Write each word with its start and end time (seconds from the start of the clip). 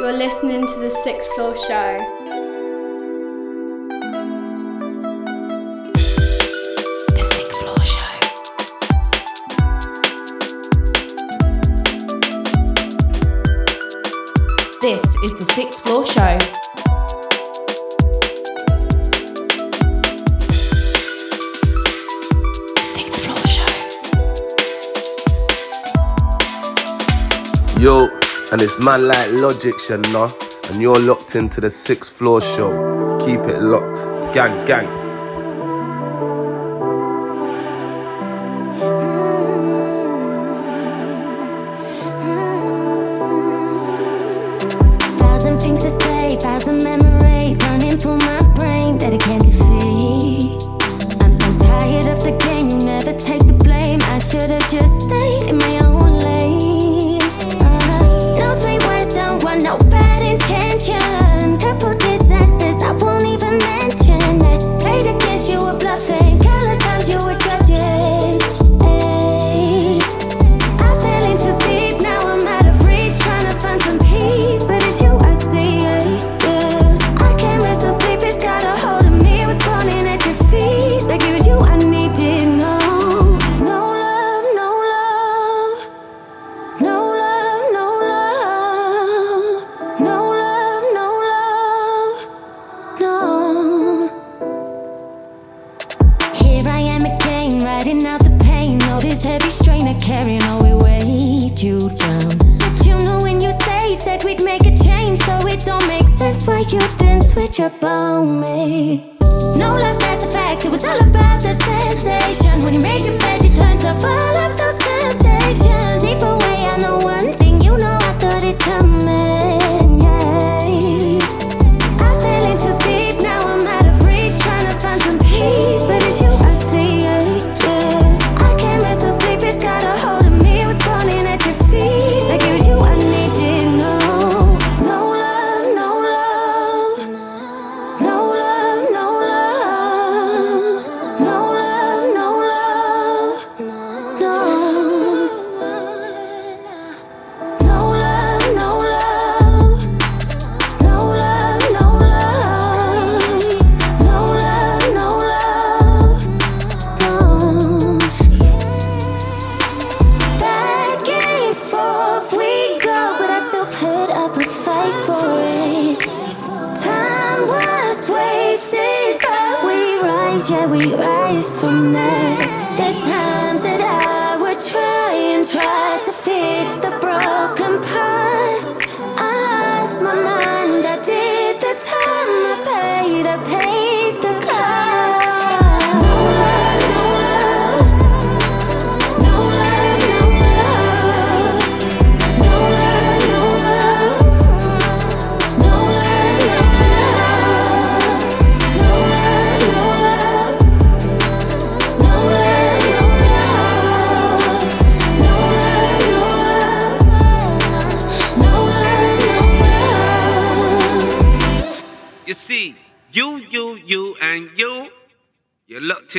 You're 0.00 0.14
listening 0.14 0.66
to 0.66 0.78
the 0.78 0.90
Sixth 1.04 1.28
Floor 1.34 1.54
Show. 1.54 1.98
The 7.10 7.22
Sixth 7.22 7.60
Floor 7.60 7.84
Show. 7.84 8.14
This 14.80 15.04
is 15.22 15.32
the 15.34 15.44
Sixth 15.54 15.82
Floor 15.82 16.06
Show. 16.06 16.38
The 22.78 22.82
Floor 23.20 23.44
Show. 27.76 27.78
Yo, 27.78 28.19
and 28.52 28.60
it's 28.60 28.78
man 28.84 29.06
like 29.06 29.30
Logic, 29.32 29.74
you 29.88 29.98
know. 30.12 30.28
And 30.70 30.80
you're 30.80 30.98
locked 30.98 31.36
into 31.36 31.60
the 31.60 31.70
sixth 31.70 32.12
floor 32.12 32.40
show. 32.40 33.18
Keep 33.24 33.40
it 33.40 33.60
locked. 33.60 34.34
Gang, 34.34 34.64
gang. 34.66 34.99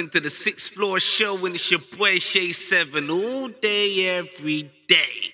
You're 0.01 0.07
locked 0.07 0.16
into 0.16 0.19
the 0.19 0.29
sixth 0.29 0.73
floor 0.73 1.00
show, 1.00 1.45
and 1.45 1.56
it's 1.56 1.72
your 1.72 1.81
boy 1.97 2.19
Shay 2.19 2.51
Seven 2.51 3.09
all 3.09 3.47
day, 3.47 4.19
every 4.19 4.72
day. 4.88 5.34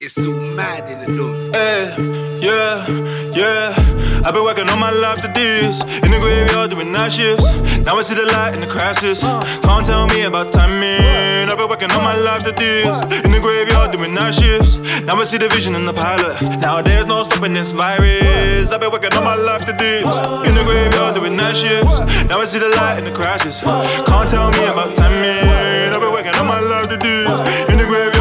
It's 0.00 0.14
so 0.14 0.30
mad 0.30 0.88
in 0.88 1.00
the 1.00 1.22
noise. 1.22 1.52
Hey, 1.52 1.94
yeah, 2.40 2.86
yeah. 3.32 4.22
I've 4.24 4.34
been 4.34 4.44
working 4.44 4.68
all 4.68 4.76
my 4.76 4.90
life 4.90 5.20
to 5.22 5.28
this. 5.28 5.82
In 6.04 6.10
the 6.10 6.18
graveyard 6.20 6.70
doing 6.70 6.92
night 6.92 7.12
shifts. 7.12 7.50
Now 7.84 7.96
I 7.96 8.02
see 8.02 8.14
the 8.14 8.26
light 8.26 8.54
in 8.54 8.60
the 8.60 8.66
crisis. 8.66 9.22
Can't 9.22 9.86
tell 9.86 10.06
me 10.06 10.22
about 10.22 10.52
timing. 10.52 11.25
Been 11.66 11.80
working 11.80 11.90
all 11.96 12.02
my 12.02 12.14
life 12.14 12.44
to 12.44 12.52
this. 12.52 12.86
In 13.24 13.32
the 13.32 13.40
graveyard 13.40 13.90
doing 13.90 14.14
night 14.14 14.34
shifts. 14.34 14.76
Now 15.02 15.16
I 15.16 15.24
see 15.24 15.36
the 15.36 15.48
vision 15.48 15.74
in 15.74 15.84
the 15.84 15.92
pilot. 15.92 16.40
Now 16.60 16.80
there's 16.80 17.06
no 17.06 17.24
stopping 17.24 17.54
this 17.54 17.72
virus. 17.72 18.70
I've 18.70 18.78
been 18.78 18.92
working 18.92 19.12
all 19.14 19.24
my 19.24 19.34
life 19.34 19.66
to 19.66 19.72
this. 19.72 20.06
In 20.46 20.54
the 20.54 20.62
graveyard 20.62 21.16
doing 21.16 21.34
night 21.34 21.56
shifts. 21.56 21.98
Now 22.30 22.40
I 22.40 22.44
see 22.44 22.60
the 22.60 22.68
light 22.68 22.98
in 22.98 23.04
the 23.04 23.10
crisis. 23.10 23.62
Can't 23.62 24.28
tell 24.30 24.48
me 24.52 24.62
about 24.62 24.94
timing. 24.94 25.90
I've 25.92 26.00
been 26.00 26.12
working 26.12 26.34
all 26.36 26.44
my 26.44 26.60
life 26.60 26.88
to 26.88 26.96
this. 26.96 27.28
In 27.68 27.78
the 27.78 27.84
graveyard 27.84 28.15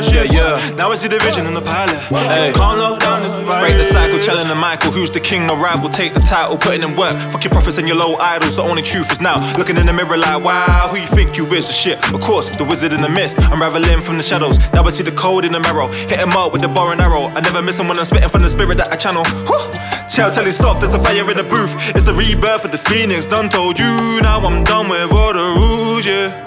night. 0.00 0.14
Yeah, 0.14 0.24
yeah. 0.24 0.74
Now 0.76 0.90
I 0.90 0.94
see 0.94 1.08
the 1.08 1.18
vision 1.18 1.46
in 1.46 1.54
the 1.54 1.60
pilot. 1.60 1.98
Hey. 2.08 2.52
Can't 2.54 2.78
lock 2.78 3.00
down 3.00 3.22
this 3.22 3.32
virus. 3.46 3.62
Break 3.62 3.76
the 3.76 3.84
cycle, 3.84 4.18
challenging 4.18 4.56
Michael, 4.56 4.92
who's 4.92 5.10
the 5.10 5.20
king, 5.20 5.46
no 5.46 5.56
rival. 5.56 5.88
Take 5.88 6.14
the 6.14 6.20
title, 6.20 6.56
putting 6.56 6.82
in 6.82 6.96
work. 6.96 7.16
Fuck 7.30 7.44
your 7.44 7.50
prophets 7.50 7.78
and 7.78 7.86
your 7.86 7.96
low 7.96 8.16
idols. 8.16 8.56
The 8.56 8.62
only 8.62 8.82
truth 8.82 9.12
is 9.12 9.20
now. 9.20 9.36
Looking 9.56 9.76
in 9.76 9.86
the 9.86 9.92
mirror 9.92 10.16
like, 10.16 10.42
wow, 10.42 10.88
who 10.90 10.98
you 10.98 11.06
think 11.08 11.36
you 11.36 11.46
is? 11.52 11.66
The 11.66 11.72
Shit, 11.82 11.98
of 12.14 12.20
course, 12.20 12.48
the 12.50 12.64
wizard 12.64 12.92
in 12.92 13.02
the 13.02 13.08
mist. 13.08 13.36
Unraveling 13.38 14.02
from 14.02 14.16
the 14.16 14.22
shadows. 14.22 14.58
Now 14.72 14.84
I 14.84 14.90
see 14.90 15.02
the 15.02 15.10
code 15.12 15.44
in 15.44 15.52
the 15.52 15.58
marrow. 15.60 15.88
Hit 15.88 16.20
him 16.20 16.30
up 16.30 16.52
with 16.52 16.62
the 16.62 16.68
bar 16.68 16.92
and 16.92 17.00
arrow. 17.00 17.24
I 17.24 17.40
never 17.40 17.60
miss 17.60 17.78
him 17.78 17.88
when 17.88 17.98
I'm 17.98 18.04
spitting 18.04 18.28
from 18.28 18.42
the 18.42 18.48
spirit 18.48 18.76
that 18.76 18.92
I 18.92 18.96
channel. 18.96 19.24
Whew. 19.24 19.72
Tell, 20.08 20.30
tell 20.30 20.44
he 20.44 20.52
stop, 20.52 20.78
there's 20.78 20.94
a 20.94 20.98
fire 20.98 21.28
in 21.30 21.36
the 21.36 21.42
booth. 21.42 21.72
It's 21.96 22.04
the 22.04 22.14
rebirth 22.14 22.64
of 22.64 22.70
the 22.70 22.78
phoenix. 22.78 23.26
Done 23.26 23.48
told 23.48 23.78
you, 23.78 24.20
now 24.20 24.40
I'm 24.40 24.62
done 24.62 24.88
with 24.88 25.10
all 25.12 25.32
the 25.32 25.42
rules, 25.58 26.04
yeah. 26.06 26.44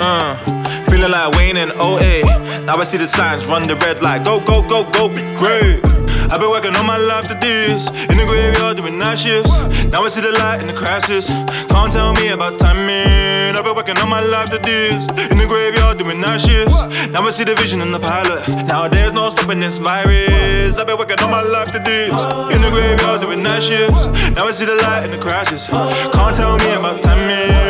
Uh, 0.00 0.57
feeling 0.90 1.10
like 1.10 1.34
Wayne 1.36 1.56
in 1.56 1.70
08. 1.70 2.64
Now 2.64 2.76
I 2.76 2.84
see 2.84 2.98
the 2.98 3.06
signs, 3.06 3.44
run 3.46 3.66
the 3.66 3.76
red 3.76 4.02
light. 4.02 4.24
Go, 4.24 4.40
go, 4.40 4.62
go, 4.62 4.84
go, 4.90 5.08
be 5.08 5.22
great. 5.38 5.84
I've 6.30 6.40
been 6.40 6.50
working 6.50 6.76
all 6.76 6.84
my 6.84 6.98
life 6.98 7.26
to 7.28 7.34
this. 7.34 7.88
In 8.10 8.16
the 8.18 8.24
graveyard 8.28 8.76
doing 8.76 8.98
night 8.98 9.18
shifts. 9.18 9.56
Now 9.86 10.04
I 10.04 10.08
see 10.08 10.20
the 10.20 10.32
light 10.32 10.60
in 10.60 10.66
the 10.66 10.74
crisis. 10.74 11.28
Can't 11.28 11.90
tell 11.90 12.12
me 12.12 12.28
about 12.28 12.58
timing. 12.58 13.56
I've 13.56 13.64
been 13.64 13.74
working 13.74 13.96
on 13.96 14.10
my 14.10 14.20
life 14.20 14.50
to 14.50 14.58
this. 14.58 15.08
In 15.30 15.38
the 15.38 15.46
graveyard 15.46 15.98
doing 15.98 16.20
night 16.20 16.42
shifts. 16.42 16.82
Now 17.08 17.26
I 17.26 17.30
see 17.30 17.44
the 17.44 17.54
vision 17.54 17.80
in 17.80 17.92
the 17.92 17.98
pilot. 17.98 18.46
Now 18.66 18.88
there's 18.88 19.14
no 19.14 19.30
stopping 19.30 19.60
this 19.60 19.78
virus. 19.78 20.76
I've 20.76 20.86
been 20.86 20.98
working 20.98 21.18
on 21.20 21.30
my 21.30 21.42
life 21.42 21.72
to 21.72 21.78
this. 21.78 22.12
In 22.54 22.60
the 22.60 22.70
graveyard 22.70 23.22
doing 23.22 23.42
night 23.42 23.62
shifts. 23.62 24.04
Now 24.36 24.46
I 24.46 24.50
see 24.50 24.66
the 24.66 24.76
light 24.76 25.04
in 25.06 25.10
the 25.12 25.18
crashes. 25.18 25.66
Can't 25.66 26.36
tell 26.36 26.58
me 26.58 26.72
about 26.74 27.00
timing. 27.00 27.67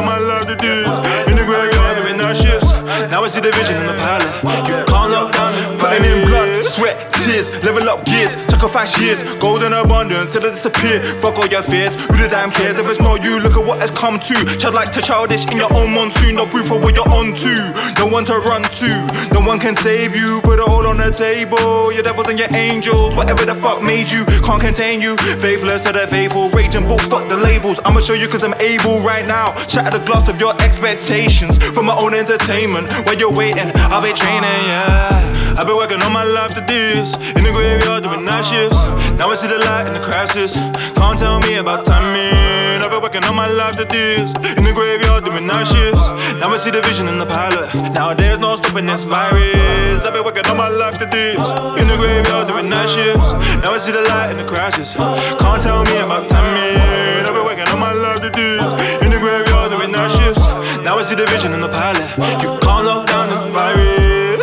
On 0.00 0.06
my 0.06 0.16
life 0.16 0.46
to 0.48 0.56
this. 0.56 0.88
In 1.28 1.36
the 1.36 1.44
graveyard 1.44 1.98
doing 1.98 2.16
night 2.16 2.32
shifts. 2.32 2.72
Now 3.12 3.22
I 3.22 3.28
see 3.28 3.40
the 3.40 3.52
vision 3.52 3.76
in 3.76 3.86
the 3.86 3.92
pilot. 4.00 4.32
You 4.64 4.80
can't 4.88 5.12
lock 5.12 5.32
down 5.32 5.52
Putting 5.76 6.04
in 6.08 6.24
blood, 6.24 6.64
sweat, 6.64 7.12
tears, 7.20 7.52
level 7.62 7.86
up 7.86 8.06
gears, 8.06 8.32
sacrifice 8.60 9.00
years, 9.00 9.22
golden 9.38 9.72
abundance 9.72 10.32
till 10.32 10.44
it 10.44 10.50
disappear. 10.50 11.00
Fuck 11.00 11.38
all 11.38 11.46
your 11.46 11.62
fears, 11.62 11.94
who 11.94 12.18
the 12.18 12.28
damn 12.28 12.50
cares? 12.50 12.78
If 12.78 12.86
it's 12.88 13.00
not 13.00 13.24
you, 13.24 13.40
look 13.40 13.56
at 13.56 13.64
what 13.64 13.80
has 13.80 13.90
come 13.90 14.18
to. 14.18 14.34
Child 14.58 14.74
like 14.74 14.92
to 14.92 15.00
childish 15.00 15.50
in 15.50 15.56
your 15.56 15.72
own 15.74 15.94
monsoon, 15.94 16.36
no 16.36 16.44
proof 16.44 16.70
of 16.70 16.82
what 16.82 16.94
you're 16.94 17.08
on 17.08 17.32
to. 17.32 17.54
No 17.98 18.06
one 18.06 18.26
to 18.26 18.36
run 18.38 18.62
to, 18.62 18.90
no 19.32 19.40
one 19.40 19.58
can 19.58 19.74
save 19.76 20.14
you. 20.14 20.40
Put 20.42 20.58
it 20.58 20.68
all 20.68 20.86
on 20.86 20.98
the 20.98 21.10
table, 21.10 21.90
your 21.90 22.02
devils 22.02 22.28
and 22.28 22.38
your 22.38 22.54
angels, 22.54 23.16
whatever 23.16 23.46
the 23.46 23.54
fuck 23.54 23.82
made 23.82 24.10
you, 24.10 24.26
can't 24.44 24.60
contain 24.60 25.00
you. 25.00 25.16
Faithless 25.40 25.84
to 25.84 25.92
the 25.92 26.06
faithful, 26.06 26.50
raging 26.50 26.86
bull, 26.86 26.98
fuck 26.98 27.26
the 27.30 27.36
labels. 27.36 27.80
I'ma 27.86 28.02
show 28.02 28.12
you 28.12 28.28
cause 28.28 28.44
I'm 28.44 28.54
able 28.60 29.00
right 29.00 29.26
now. 29.26 29.56
Shatter 29.68 29.98
the 29.98 30.04
glass 30.04 30.28
of 30.28 30.38
your 30.38 30.52
expectations 30.60 31.56
for 31.72 31.82
my 31.82 31.96
own 31.96 32.12
entertainment. 32.12 32.90
While 33.06 33.16
you're 33.16 33.32
waiting, 33.32 33.72
I'll 33.88 34.02
be 34.02 34.12
training, 34.12 34.68
yeah. 34.68 35.56
I've 35.56 35.66
been 35.66 35.76
working 35.76 36.02
on 36.02 36.12
my 36.12 36.24
life 36.24 36.54
to 36.54 36.60
this. 36.60 37.14
In 37.36 37.44
the 37.44 37.52
graveyard 37.52 38.04
doing 38.04 38.24
night 38.24 38.49
shifts. 38.50 38.82
Now 39.14 39.30
I 39.30 39.34
see 39.34 39.46
the 39.46 39.58
light 39.58 39.86
in 39.86 39.94
the 39.94 40.00
crashes. 40.00 40.54
Can't 40.98 41.18
tell 41.18 41.38
me 41.40 41.56
about 41.62 41.86
timing. 41.86 42.82
I've 42.82 42.90
been 42.90 43.00
working 43.00 43.24
on 43.24 43.36
my 43.36 43.46
life 43.46 43.76
to 43.76 43.84
this. 43.84 44.34
In 44.58 44.64
the 44.66 44.72
graveyard 44.74 45.24
doing 45.24 45.46
night 45.46 45.68
shifts. 45.70 46.08
Now 46.40 46.50
I 46.50 46.56
see 46.56 46.70
the 46.70 46.82
vision 46.82 47.06
in 47.06 47.18
the 47.18 47.26
pilot. 47.26 47.68
Now 47.94 48.12
there's 48.12 48.40
no 48.40 48.56
stopping 48.56 48.86
this 48.86 49.04
virus. 49.04 50.02
I've 50.02 50.12
been 50.12 50.24
working 50.24 50.46
on 50.50 50.56
my 50.56 50.68
life 50.68 50.98
to 50.98 51.06
this. 51.06 51.38
In 51.80 51.86
the 51.86 51.96
graveyard 51.96 52.48
doing 52.48 52.68
night 52.68 52.90
shifts. 52.90 53.30
Now 53.62 53.72
I 53.72 53.78
see 53.78 53.92
the 53.92 54.02
light 54.02 54.30
in 54.32 54.38
the 54.38 54.48
crashes. 54.52 54.94
Can't 54.94 55.62
tell 55.62 55.84
me 55.84 55.96
about 55.98 56.28
timing. 56.28 57.22
I've 57.26 57.34
been 57.36 57.44
working 57.44 57.68
on 57.68 57.78
my 57.78 57.92
life 57.92 58.20
to 58.26 58.30
this. 58.30 58.66
In 59.04 59.10
the 59.14 59.20
graveyard 59.22 59.70
doing 59.70 59.92
night 59.92 60.10
shifts. 60.10 60.44
Now 60.82 60.98
I 60.98 61.02
see 61.02 61.14
the 61.14 61.26
vision 61.26 61.52
in 61.52 61.60
the 61.60 61.68
pilot. 61.68 62.08
You 62.42 62.58
can't 62.66 62.86
virus. 62.86 63.09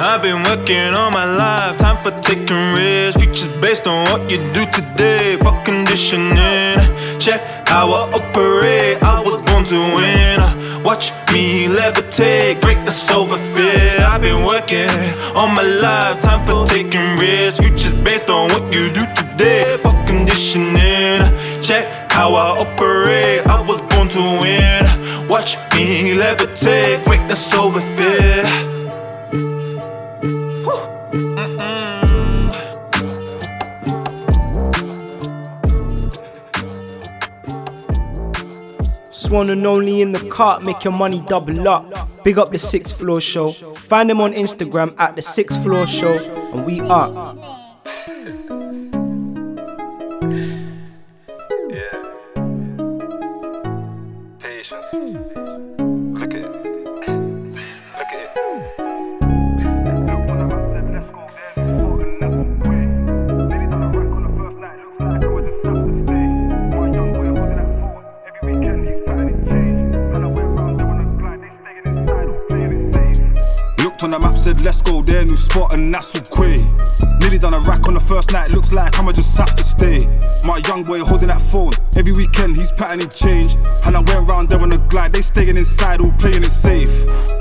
I've 0.10 0.22
been 0.22 0.42
working 0.44 0.94
all 0.94 1.12
my 1.12 1.26
life, 1.26 1.78
time 1.80 1.98
for 1.98 2.12
taking 2.12 2.72
risks. 2.72 3.22
Futures 3.22 3.50
based 3.60 3.88
on 3.88 4.06
what 4.10 4.32
you 4.32 4.38
do 4.54 4.66
today. 4.72 5.36
Fuck 5.36 5.66
conditioning. 5.66 6.80
Check 7.20 7.42
how 7.68 7.92
I 7.92 8.02
operate. 8.16 9.04
I 9.04 9.20
was 9.20 9.44
born 9.44 9.66
to 9.66 9.80
win. 9.98 10.82
Watch 10.82 11.12
me 11.34 11.68
levitate, 11.68 12.62
greatness 12.62 13.12
over 13.12 13.38
fear. 13.54 13.98
I've 14.00 14.22
been 14.22 14.46
working 14.46 14.90
all 15.36 15.50
my 15.50 15.62
life, 15.62 16.22
time 16.22 16.40
for 16.40 16.66
taking 16.66 17.18
risks. 17.20 17.60
Futures 17.60 17.94
based 17.96 18.30
on 18.30 18.48
what 18.54 18.74
you 18.74 18.88
do 18.94 19.04
today. 19.14 19.76
Fuck 19.84 20.08
conditioning. 20.08 21.20
Check 21.62 21.92
how 22.10 22.34
I 22.34 22.48
operate. 22.64 23.46
I 23.46 23.60
was 23.68 23.86
born 23.88 24.08
to 24.08 24.24
win. 24.40 25.28
Watch 25.28 25.58
me 25.76 26.16
levitate, 26.16 27.04
greatness 27.04 27.54
over 27.54 27.82
fear. 27.98 28.77
Swan 39.28 39.50
and 39.50 39.68
only 39.68 40.02
in 40.02 40.14
the 40.14 40.30
cart, 40.30 40.64
make 40.64 40.86
your 40.86 40.94
money 40.94 41.22
double 41.28 41.68
up. 41.68 42.24
Big 42.24 42.40
up 42.40 42.50
the 42.54 42.58
sixth 42.58 42.98
floor 42.98 43.20
show. 43.20 43.52
Find 43.52 44.10
them 44.10 44.22
on 44.22 44.32
Instagram 44.32 44.96
at 44.98 45.18
the 45.18 45.22
sixth 45.22 45.62
floor 45.64 45.86
show, 45.86 46.18
and 46.54 46.66
we 46.66 46.80
are. 46.80 47.36
Said 74.48 74.64
let's 74.64 74.82
go 74.82 75.02
there, 75.02 75.26
new 75.26 75.36
spot 75.36 75.74
and 75.74 75.94
that's 75.94 76.18
Quay. 76.30 76.64
Nearly 77.20 77.38
done 77.38 77.54
a 77.54 77.60
rack 77.60 77.86
on 77.88 77.96
the 77.96 78.00
first 78.00 78.32
night, 78.32 78.50
looks 78.52 78.72
like 78.72 78.98
I'ma 78.98 79.12
just 79.12 79.38
have 79.38 79.54
to 79.56 79.64
stay. 79.64 80.08
My 80.46 80.62
young 80.70 80.84
boy 80.84 81.00
holding 81.04 81.28
that 81.28 81.42
phone, 81.42 81.74
every 81.98 82.14
weekend 82.14 82.56
he's 82.56 82.72
patterning 82.72 83.10
change. 83.10 83.56
And 83.86 83.98
I 83.98 84.00
went 84.00 84.26
round 84.30 84.48
there 84.48 84.62
on 84.62 84.72
a 84.72 84.78
glide, 84.88 85.12
they 85.12 85.22
staying 85.22 85.58
inside, 85.58 86.00
all 86.00 86.14
playing 86.14 86.44
it 86.46 86.52
safe. 86.52 86.90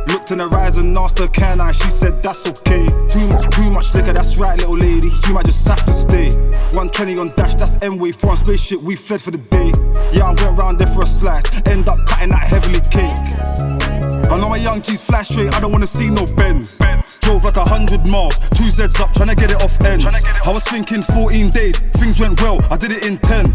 Looked 0.08 0.32
in 0.32 0.38
the 0.38 0.48
eyes 0.52 0.78
and 0.78 0.96
asked 0.98 1.20
her, 1.20 1.28
can 1.28 1.60
I? 1.60 1.70
She 1.70 1.88
said 1.88 2.22
that's 2.24 2.48
okay. 2.48 2.86
Too, 2.86 3.28
too 3.50 3.70
much 3.70 3.94
liquor, 3.94 4.12
that's 4.12 4.36
right, 4.36 4.58
little 4.58 4.76
lady, 4.76 5.10
you 5.28 5.34
might 5.34 5.46
just 5.46 5.66
have 5.68 5.84
to 5.86 5.92
stay. 5.92 6.30
120 6.74 7.18
on 7.18 7.28
dash, 7.36 7.54
that's 7.54 7.78
M-way, 7.82 8.10
foreign 8.10 8.36
spaceship, 8.36 8.80
we 8.80 8.96
fled 8.96 9.20
for 9.20 9.30
the 9.30 9.38
day. 9.38 9.70
Yeah, 10.12 10.24
I 10.24 10.34
went 10.42 10.58
round 10.58 10.78
there 10.80 10.88
for 10.88 11.02
a 11.02 11.06
slice, 11.06 11.46
end 11.66 11.88
up 11.88 12.04
cutting 12.06 12.30
that 12.30 12.42
heavily 12.50 12.80
cake. 12.90 14.26
I 14.28 14.38
know 14.40 14.48
my 14.48 14.56
young 14.56 14.82
G's 14.82 15.04
fly 15.04 15.22
straight, 15.22 15.54
I 15.54 15.60
don't 15.60 15.70
wanna 15.70 15.86
see 15.86 16.10
no 16.10 16.26
bends. 16.34 16.80
Drove 17.26 17.42
like 17.42 17.56
a 17.56 17.64
hundred 17.64 18.06
miles, 18.06 18.38
two 18.54 18.70
Z's 18.70 19.00
up, 19.00 19.10
tryna 19.10 19.34
get 19.34 19.50
it 19.50 19.60
off 19.60 19.74
ends. 19.82 20.06
I 20.06 20.52
was 20.52 20.62
thinking 20.62 21.02
14 21.02 21.50
days, 21.50 21.76
things 21.98 22.20
went 22.20 22.40
well, 22.40 22.64
I 22.70 22.76
did 22.76 22.92
it 22.92 23.04
in 23.04 23.18
10. 23.18 23.50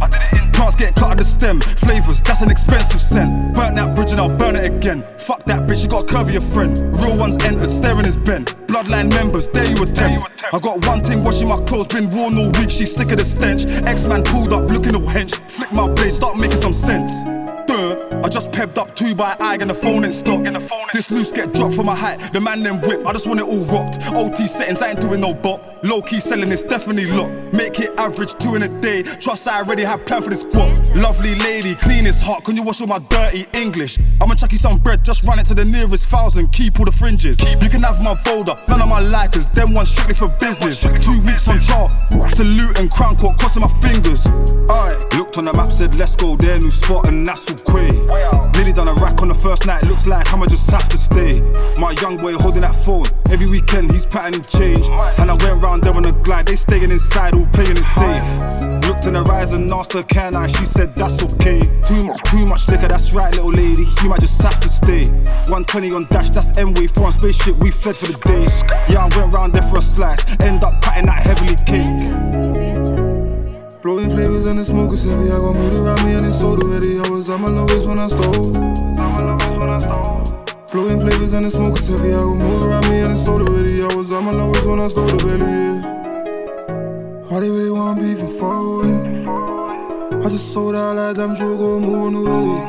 Plants 0.51 0.75
get 0.75 0.93
cut 0.93 1.11
at 1.11 1.17
the 1.19 1.23
stem, 1.23 1.61
flavors, 1.61 2.19
that's 2.19 2.41
an 2.41 2.51
expensive 2.51 2.99
scent. 2.99 3.55
Burnt 3.55 3.77
that 3.77 3.95
bridge 3.95 4.11
and 4.11 4.19
I'll 4.19 4.27
burn 4.27 4.57
it 4.57 4.65
again. 4.65 5.05
Fuck 5.17 5.45
that 5.45 5.61
bitch, 5.69 5.83
you 5.83 5.87
got 5.87 6.03
a 6.03 6.13
curvy 6.13 6.33
your 6.33 6.41
friend. 6.41 6.77
Real 6.99 7.17
ones 7.17 7.41
entered, 7.45 7.71
staring 7.71 8.03
his 8.03 8.17
bent. 8.17 8.57
Bloodline 8.67 9.09
members, 9.09 9.47
there 9.47 9.63
you 9.63 9.81
attempt. 9.81 10.25
I 10.51 10.59
got 10.59 10.85
one 10.85 11.01
thing 11.01 11.23
washing 11.23 11.47
my 11.47 11.63
clothes, 11.63 11.87
been 11.87 12.09
worn 12.09 12.37
all 12.37 12.51
week, 12.59 12.69
she 12.69 12.85
sick 12.85 13.09
of 13.09 13.19
the 13.19 13.23
stench. 13.23 13.63
X 13.87 14.05
man 14.05 14.23
pulled 14.23 14.51
up, 14.51 14.69
looking 14.69 14.95
all 14.95 15.07
hench. 15.07 15.39
Flick 15.49 15.71
my 15.71 15.87
blade, 15.87 16.11
start 16.11 16.35
making 16.35 16.57
some 16.57 16.73
sense. 16.73 17.40
Duh, 17.81 18.21
I 18.23 18.29
just 18.29 18.51
pepped 18.51 18.77
up 18.77 18.95
two 18.95 19.15
by 19.15 19.35
eye 19.39 19.57
and 19.59 19.69
the 19.69 19.73
phone 19.73 20.05
ain't 20.05 20.13
stopped. 20.13 20.43
This 20.93 21.09
loose 21.09 21.31
get 21.31 21.51
dropped 21.53 21.73
from 21.73 21.87
my 21.87 21.95
height, 21.95 22.31
the 22.31 22.39
man 22.39 22.61
then 22.61 22.79
whip. 22.81 23.05
I 23.07 23.13
just 23.13 23.25
want 23.25 23.39
it 23.39 23.45
all 23.45 23.65
rocked. 23.65 23.97
OT 24.13 24.45
settings, 24.45 24.81
I 24.81 24.89
ain't 24.91 25.01
doing 25.01 25.21
no 25.21 25.33
bop. 25.33 25.83
Low 25.83 26.01
key 26.01 26.19
selling 26.19 26.51
it's 26.51 26.61
definitely 26.61 27.07
locked. 27.07 27.33
Make 27.53 27.79
it 27.79 27.89
average 27.97 28.33
two 28.37 28.53
in 28.53 28.61
a 28.61 28.81
day. 28.81 29.01
Trust 29.01 29.47
I 29.47 29.61
already 29.61 29.83
have 29.83 30.05
planned 30.05 30.25
for 30.25 30.29
this 30.29 30.43
guap. 30.43 30.77
Lovely 30.95 31.33
lady, 31.35 31.73
clean 31.73 32.05
as 32.05 32.21
hot. 32.21 32.43
Can 32.43 32.55
you 32.55 32.61
wash 32.61 32.81
all 32.81 32.87
my 32.87 32.99
dirty 33.09 33.47
English? 33.53 33.97
I'ma 34.21 34.35
chuck 34.35 34.51
you 34.51 34.59
some 34.59 34.77
bread, 34.77 35.03
just 35.03 35.23
run 35.23 35.39
it 35.39 35.47
to 35.47 35.55
the 35.55 35.65
nearest 35.65 36.07
thousand. 36.09 36.53
Keep 36.53 36.79
all 36.79 36.85
the 36.85 36.91
fringes. 36.91 37.39
You 37.39 37.69
can 37.69 37.81
have 37.81 38.03
my 38.03 38.15
folder, 38.15 38.55
none 38.69 38.81
of 38.81 38.89
my 38.89 39.01
likers. 39.01 39.51
Them 39.51 39.73
ones 39.73 39.89
strictly 39.89 40.13
for 40.13 40.27
business. 40.39 40.79
Two 40.79 41.19
weeks 41.21 41.47
on 41.47 41.59
chart, 41.61 41.91
salute 42.35 42.77
and 42.77 42.91
crown 42.91 43.15
court, 43.15 43.39
crossing 43.39 43.61
my 43.61 43.73
fingers. 43.81 44.27
Aye, 44.69 45.07
looked 45.17 45.37
on 45.39 45.45
the 45.45 45.53
map, 45.53 45.71
said 45.71 45.97
let's 45.97 46.15
go 46.15 46.35
there, 46.35 46.59
new 46.59 46.69
spot 46.69 47.07
and 47.07 47.25
that's 47.25 47.49
all 47.49 47.57
Quay. 47.71 48.01
Done 48.71 48.87
a 48.87 48.93
rack 48.93 49.21
on 49.21 49.27
the 49.27 49.33
first 49.33 49.65
night, 49.65 49.83
looks 49.83 50.07
like 50.07 50.31
I'ma 50.31 50.45
just 50.45 50.71
have 50.71 50.87
to 50.87 50.97
stay. 50.97 51.41
My 51.77 51.91
young 52.01 52.15
boy 52.15 52.35
holding 52.35 52.61
that 52.61 52.73
phone, 52.73 53.03
every 53.29 53.49
weekend 53.49 53.91
he's 53.91 54.05
patterning 54.05 54.43
change. 54.43 54.85
And 55.19 55.29
I 55.29 55.33
went 55.33 55.61
round 55.61 55.83
there 55.83 55.93
on 55.93 56.05
a 56.05 56.13
glide, 56.23 56.45
they 56.45 56.55
staying 56.55 56.89
inside, 56.89 57.33
all 57.33 57.45
playing 57.47 57.75
it 57.75 57.83
safe. 57.83 58.23
Looked 58.87 59.07
in 59.07 59.15
the 59.15 59.27
eyes 59.29 59.51
and 59.51 59.69
asked 59.69 59.91
her, 59.91 60.03
can 60.03 60.37
I? 60.37 60.47
She 60.47 60.63
said 60.63 60.95
that's 60.95 61.21
okay. 61.21 61.59
Too 61.85 62.05
much, 62.05 62.23
too 62.31 62.45
much 62.45 62.69
liquor, 62.69 62.87
that's 62.87 63.11
right, 63.11 63.35
little 63.35 63.51
lady, 63.51 63.83
you 64.01 64.07
might 64.07 64.21
just 64.21 64.41
have 64.41 64.57
to 64.61 64.69
stay. 64.69 65.09
120 65.51 65.91
on 65.91 66.05
dash, 66.05 66.29
that's 66.29 66.57
M-way, 66.57 66.87
foreign 66.87 67.11
spaceship, 67.11 67.57
we 67.57 67.71
fled 67.71 67.97
for 67.97 68.05
the 68.05 68.13
day. 68.23 68.47
Yeah, 68.87 69.03
I 69.03 69.17
went 69.17 69.33
round 69.33 69.51
there 69.51 69.63
for 69.63 69.79
a 69.79 69.81
slice, 69.81 70.23
end 70.39 70.63
up 70.63 70.81
cutting 70.81 71.07
that 71.07 71.21
heavily 71.27 71.57
cake. 71.67 73.00
Blowing 73.81 74.11
flavors 74.11 74.45
and 74.45 74.59
the 74.59 74.65
smoke 74.65 74.93
is 74.93 75.01
heavy. 75.03 75.29
I 75.29 75.39
got 75.39 75.55
mood 75.55 75.73
around 75.73 76.05
me 76.05 76.13
and 76.13 76.27
it's 76.27 76.39
sold 76.39 76.63
already. 76.63 76.99
I 76.99 77.09
was 77.09 77.27
at 77.31 77.39
my 77.39 77.47
lowest 77.47 77.87
when 77.87 77.97
I 77.97 78.07
stole. 78.09 78.51
Blowing 80.71 81.01
flavors 81.01 81.33
and 81.33 81.47
the 81.47 81.49
smoke 81.49 81.79
is 81.79 81.87
heavy. 81.89 82.13
I 82.13 82.17
got 82.17 82.37
mood 82.37 82.61
around 82.61 82.87
me 82.91 82.99
and 82.99 83.11
it's 83.11 83.25
sold 83.25 83.41
already. 83.41 83.81
I 83.81 83.87
was 83.95 84.11
at 84.11 84.21
my 84.21 84.33
lowest 84.33 84.65
when 84.67 84.79
I 84.79 84.87
stole 84.87 85.07
the 85.07 85.17
belly. 85.25 85.49
Yeah. 85.49 85.81
Why 87.27 87.39
they 87.39 87.49
really 87.49 87.71
want 87.71 87.99
beef 87.99 88.19
and 88.19 88.31
far 88.33 88.59
away? 88.61 90.25
I 90.25 90.29
just 90.29 90.53
sold 90.53 90.75
out 90.75 90.95
like 90.95 91.15
damn 91.15 91.33
Joe 91.33 91.57
go 91.57 91.79
moving 91.79 92.19
away. 92.21 92.61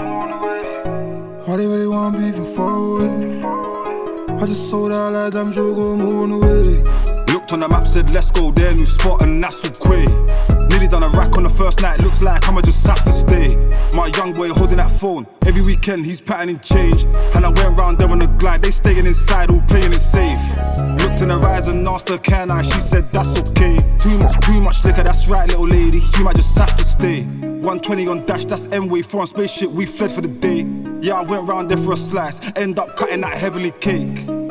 Why 1.44 1.56
they 1.58 1.66
really 1.66 1.88
want 1.88 2.16
beef 2.16 2.36
and 2.36 2.48
far 2.56 2.74
away? 2.74 3.42
I 4.40 4.46
just 4.46 4.70
sold 4.70 4.92
out 4.92 5.12
like 5.12 5.34
damn 5.34 5.52
Joe 5.52 5.74
go 5.74 5.94
moving 5.94 6.32
away. 6.36 6.82
Looked 7.34 7.52
on 7.52 7.60
the 7.60 7.68
map, 7.68 7.84
said 7.84 8.08
let's 8.14 8.30
go 8.30 8.50
there, 8.50 8.72
new 8.72 8.86
spot 8.86 9.20
and 9.20 9.44
that's 9.44 9.68
Quay. 9.78 10.61
Nearly 10.82 10.98
done 10.98 11.14
a 11.14 11.16
rack 11.16 11.36
on 11.36 11.44
the 11.44 11.48
first 11.48 11.80
night, 11.80 12.02
looks 12.02 12.22
like 12.22 12.48
I'ma 12.48 12.60
just 12.60 12.84
have 12.88 13.04
to 13.04 13.12
stay. 13.12 13.54
My 13.94 14.08
young 14.16 14.32
boy 14.32 14.48
holding 14.48 14.78
that 14.78 14.90
phone, 14.90 15.28
every 15.46 15.62
weekend 15.62 16.04
he's 16.04 16.20
patterning 16.20 16.58
change. 16.58 17.04
And 17.36 17.46
I 17.46 17.50
went 17.50 17.78
round 17.78 17.98
there 17.98 18.08
on 18.08 18.18
the 18.18 18.26
glide, 18.26 18.62
they 18.62 18.72
staying 18.72 19.06
inside, 19.06 19.48
all 19.50 19.60
playing 19.68 19.92
it 19.92 20.00
safe. 20.00 20.40
Looked 21.00 21.20
in 21.20 21.30
her 21.30 21.38
eyes 21.38 21.68
and 21.68 21.86
asked 21.86 22.08
her, 22.08 22.18
can 22.18 22.50
I? 22.50 22.62
She 22.62 22.80
said, 22.80 23.04
that's 23.12 23.38
okay. 23.38 23.76
Too, 24.00 24.18
too 24.40 24.60
much 24.60 24.84
liquor, 24.84 25.04
that's 25.04 25.28
right, 25.28 25.48
little 25.48 25.68
lady, 25.68 26.00
you 26.18 26.24
might 26.24 26.34
just 26.34 26.58
have 26.58 26.74
to 26.74 26.82
stay. 26.82 27.22
120 27.22 28.08
on 28.08 28.26
dash, 28.26 28.46
that's 28.46 28.66
M-Way, 28.72 29.02
foreign 29.02 29.28
spaceship, 29.28 29.70
we 29.70 29.86
fled 29.86 30.10
for 30.10 30.20
the 30.20 30.26
day. 30.26 30.66
Yeah, 31.00 31.14
I 31.14 31.22
went 31.22 31.48
round 31.48 31.70
there 31.70 31.78
for 31.78 31.92
a 31.92 31.96
slice, 31.96 32.40
end 32.56 32.80
up 32.80 32.96
cutting 32.96 33.20
that 33.20 33.34
heavenly 33.34 33.70
cake. 33.70 34.41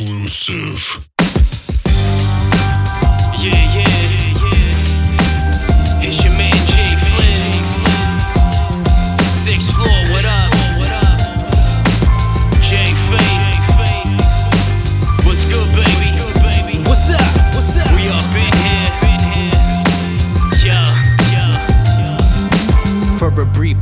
Exclusive. 0.00 1.08
Yeah, 3.36 3.74
yeah. 3.74 4.27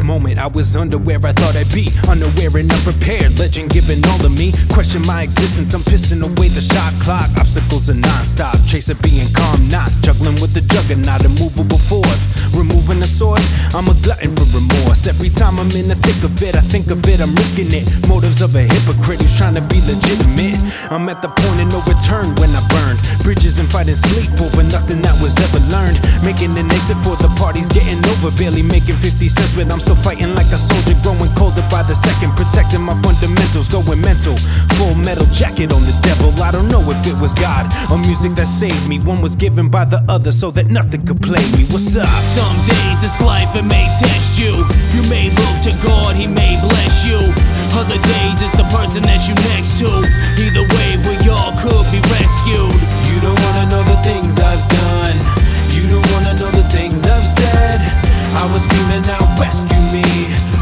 Moment, 0.06 0.38
I 0.38 0.46
was 0.46 0.76
under 0.76 0.98
where 0.98 1.18
I 1.26 1.32
thought 1.32 1.56
I'd 1.56 1.68
be. 1.74 1.90
Unaware 2.08 2.54
and 2.62 2.70
unprepared, 2.70 3.38
legend 3.38 3.70
giving 3.70 3.98
all 4.06 4.24
of 4.24 4.30
me. 4.30 4.54
Question 4.70 5.02
my 5.04 5.22
existence, 5.22 5.74
I'm 5.74 5.82
pissing 5.82 6.22
away 6.22 6.48
the 6.48 6.62
shot 6.62 6.94
clock. 7.02 7.28
Obstacles 7.36 7.90
are 7.90 7.98
non-stop, 7.98 8.56
chaser 8.64 8.94
being 9.02 9.26
calm, 9.34 9.66
not 9.68 9.90
juggling 10.06 10.38
with 10.38 10.54
the 10.54 10.62
juggernaut, 10.70 11.26
immovable 11.26 11.82
force. 11.90 12.30
Removing 12.54 13.00
the 13.00 13.10
source, 13.10 13.42
I'm 13.74 13.88
a 13.90 13.94
glutton 14.06 14.30
for 14.38 14.46
remorse. 14.54 15.10
Every 15.10 15.28
time 15.28 15.58
I'm 15.58 15.70
in 15.74 15.90
the 15.90 15.98
thick 15.98 16.22
of 16.22 16.38
it, 16.40 16.54
I 16.54 16.62
think 16.62 16.90
of 16.94 17.02
it, 17.10 17.20
I'm 17.20 17.34
risking 17.34 17.74
it. 17.74 17.84
Motives 18.06 18.40
of 18.40 18.54
a 18.54 18.62
hypocrite 18.62 19.20
who's 19.20 19.36
trying 19.36 19.58
to 19.58 19.64
be 19.66 19.82
legitimate. 19.90 20.62
I'm 20.94 21.10
at 21.10 21.20
the 21.20 21.28
point 21.34 21.66
of 21.66 21.68
no 21.74 21.82
return 21.82 22.30
when 22.38 22.54
I 22.54 22.62
burned 22.70 23.02
bridges 23.26 23.58
and 23.58 23.66
fighting 23.66 23.98
sleep 23.98 24.30
over 24.38 24.62
nothing 24.62 25.02
that 25.02 25.18
was 25.18 25.34
ever 25.50 25.58
learned. 25.74 25.98
Making 26.22 26.54
an 26.54 26.70
exit 26.70 26.94
for 27.02 27.18
the 27.18 27.26
party's 27.34 27.66
getting 27.66 27.98
over, 28.14 28.30
barely 28.38 28.62
making 28.62 28.94
50 29.02 29.26
cents, 29.26 29.50
but 29.58 29.66
I'm 29.66 29.82
still 29.82 29.95
fighting 30.02 30.34
like 30.34 30.50
a 30.52 30.58
soldier, 30.58 30.96
growing 31.02 31.32
colder 31.34 31.64
by 31.70 31.82
the 31.82 31.94
second, 31.94 32.34
protecting 32.36 32.82
my 32.82 32.94
fundamentals, 33.02 33.68
going 33.68 34.00
mental. 34.00 34.36
Full 34.76 34.94
metal 34.94 35.26
jacket 35.32 35.72
on 35.72 35.82
the 35.82 35.94
devil. 36.02 36.32
I 36.42 36.50
don't 36.50 36.68
know 36.68 36.82
if 36.90 37.00
it 37.06 37.16
was 37.20 37.34
God 37.34 37.70
or 37.90 37.98
music 37.98 38.34
that 38.36 38.48
saved 38.48 38.88
me. 38.88 38.98
One 38.98 39.20
was 39.20 39.36
given 39.36 39.68
by 39.68 39.84
the 39.84 40.02
other 40.08 40.32
so 40.32 40.50
that 40.52 40.66
nothing 40.68 41.06
could 41.06 41.20
play 41.22 41.42
me. 41.56 41.64
What's 41.70 41.96
up? 41.96 42.08
Some 42.20 42.56
days 42.66 43.00
this 43.00 43.20
life 43.20 43.54
it 43.54 43.64
may 43.64 43.86
test 43.98 44.38
you. 44.38 44.64
You 44.94 45.02
may 45.08 45.30
look 45.30 45.56
to 45.68 45.72
God, 45.84 46.16
He 46.16 46.26
may 46.26 46.58
bless 46.60 47.06
you. 47.06 47.18
Other 47.76 48.00
days 48.00 48.40
it's 48.40 48.56
the 48.56 48.66
person 48.72 49.02
that 49.04 49.28
you 49.28 49.34
next 49.52 49.78
to. 49.80 49.88
Either 50.40 50.64
way, 50.76 50.96
we 51.04 51.14
all 51.28 51.52
could 51.60 51.86
be 51.92 52.00
rescued. 52.12 52.72
You 53.06 53.16
don't 53.20 53.38
wanna 53.46 53.68
know 53.68 53.82
the 53.84 53.98
things 54.02 54.40
I've 54.40 54.64
done. 54.68 55.16
You 55.70 55.88
don't 55.88 56.06
wanna 56.12 56.34
know 56.34 56.50
the 56.50 56.66
things 56.70 57.04
I've 57.06 57.26
said. 57.26 58.05
I 58.38 58.44
was 58.52 58.64
screaming 58.64 59.08
out, 59.08 59.38
rescue 59.40 59.80
me, 59.92 60.04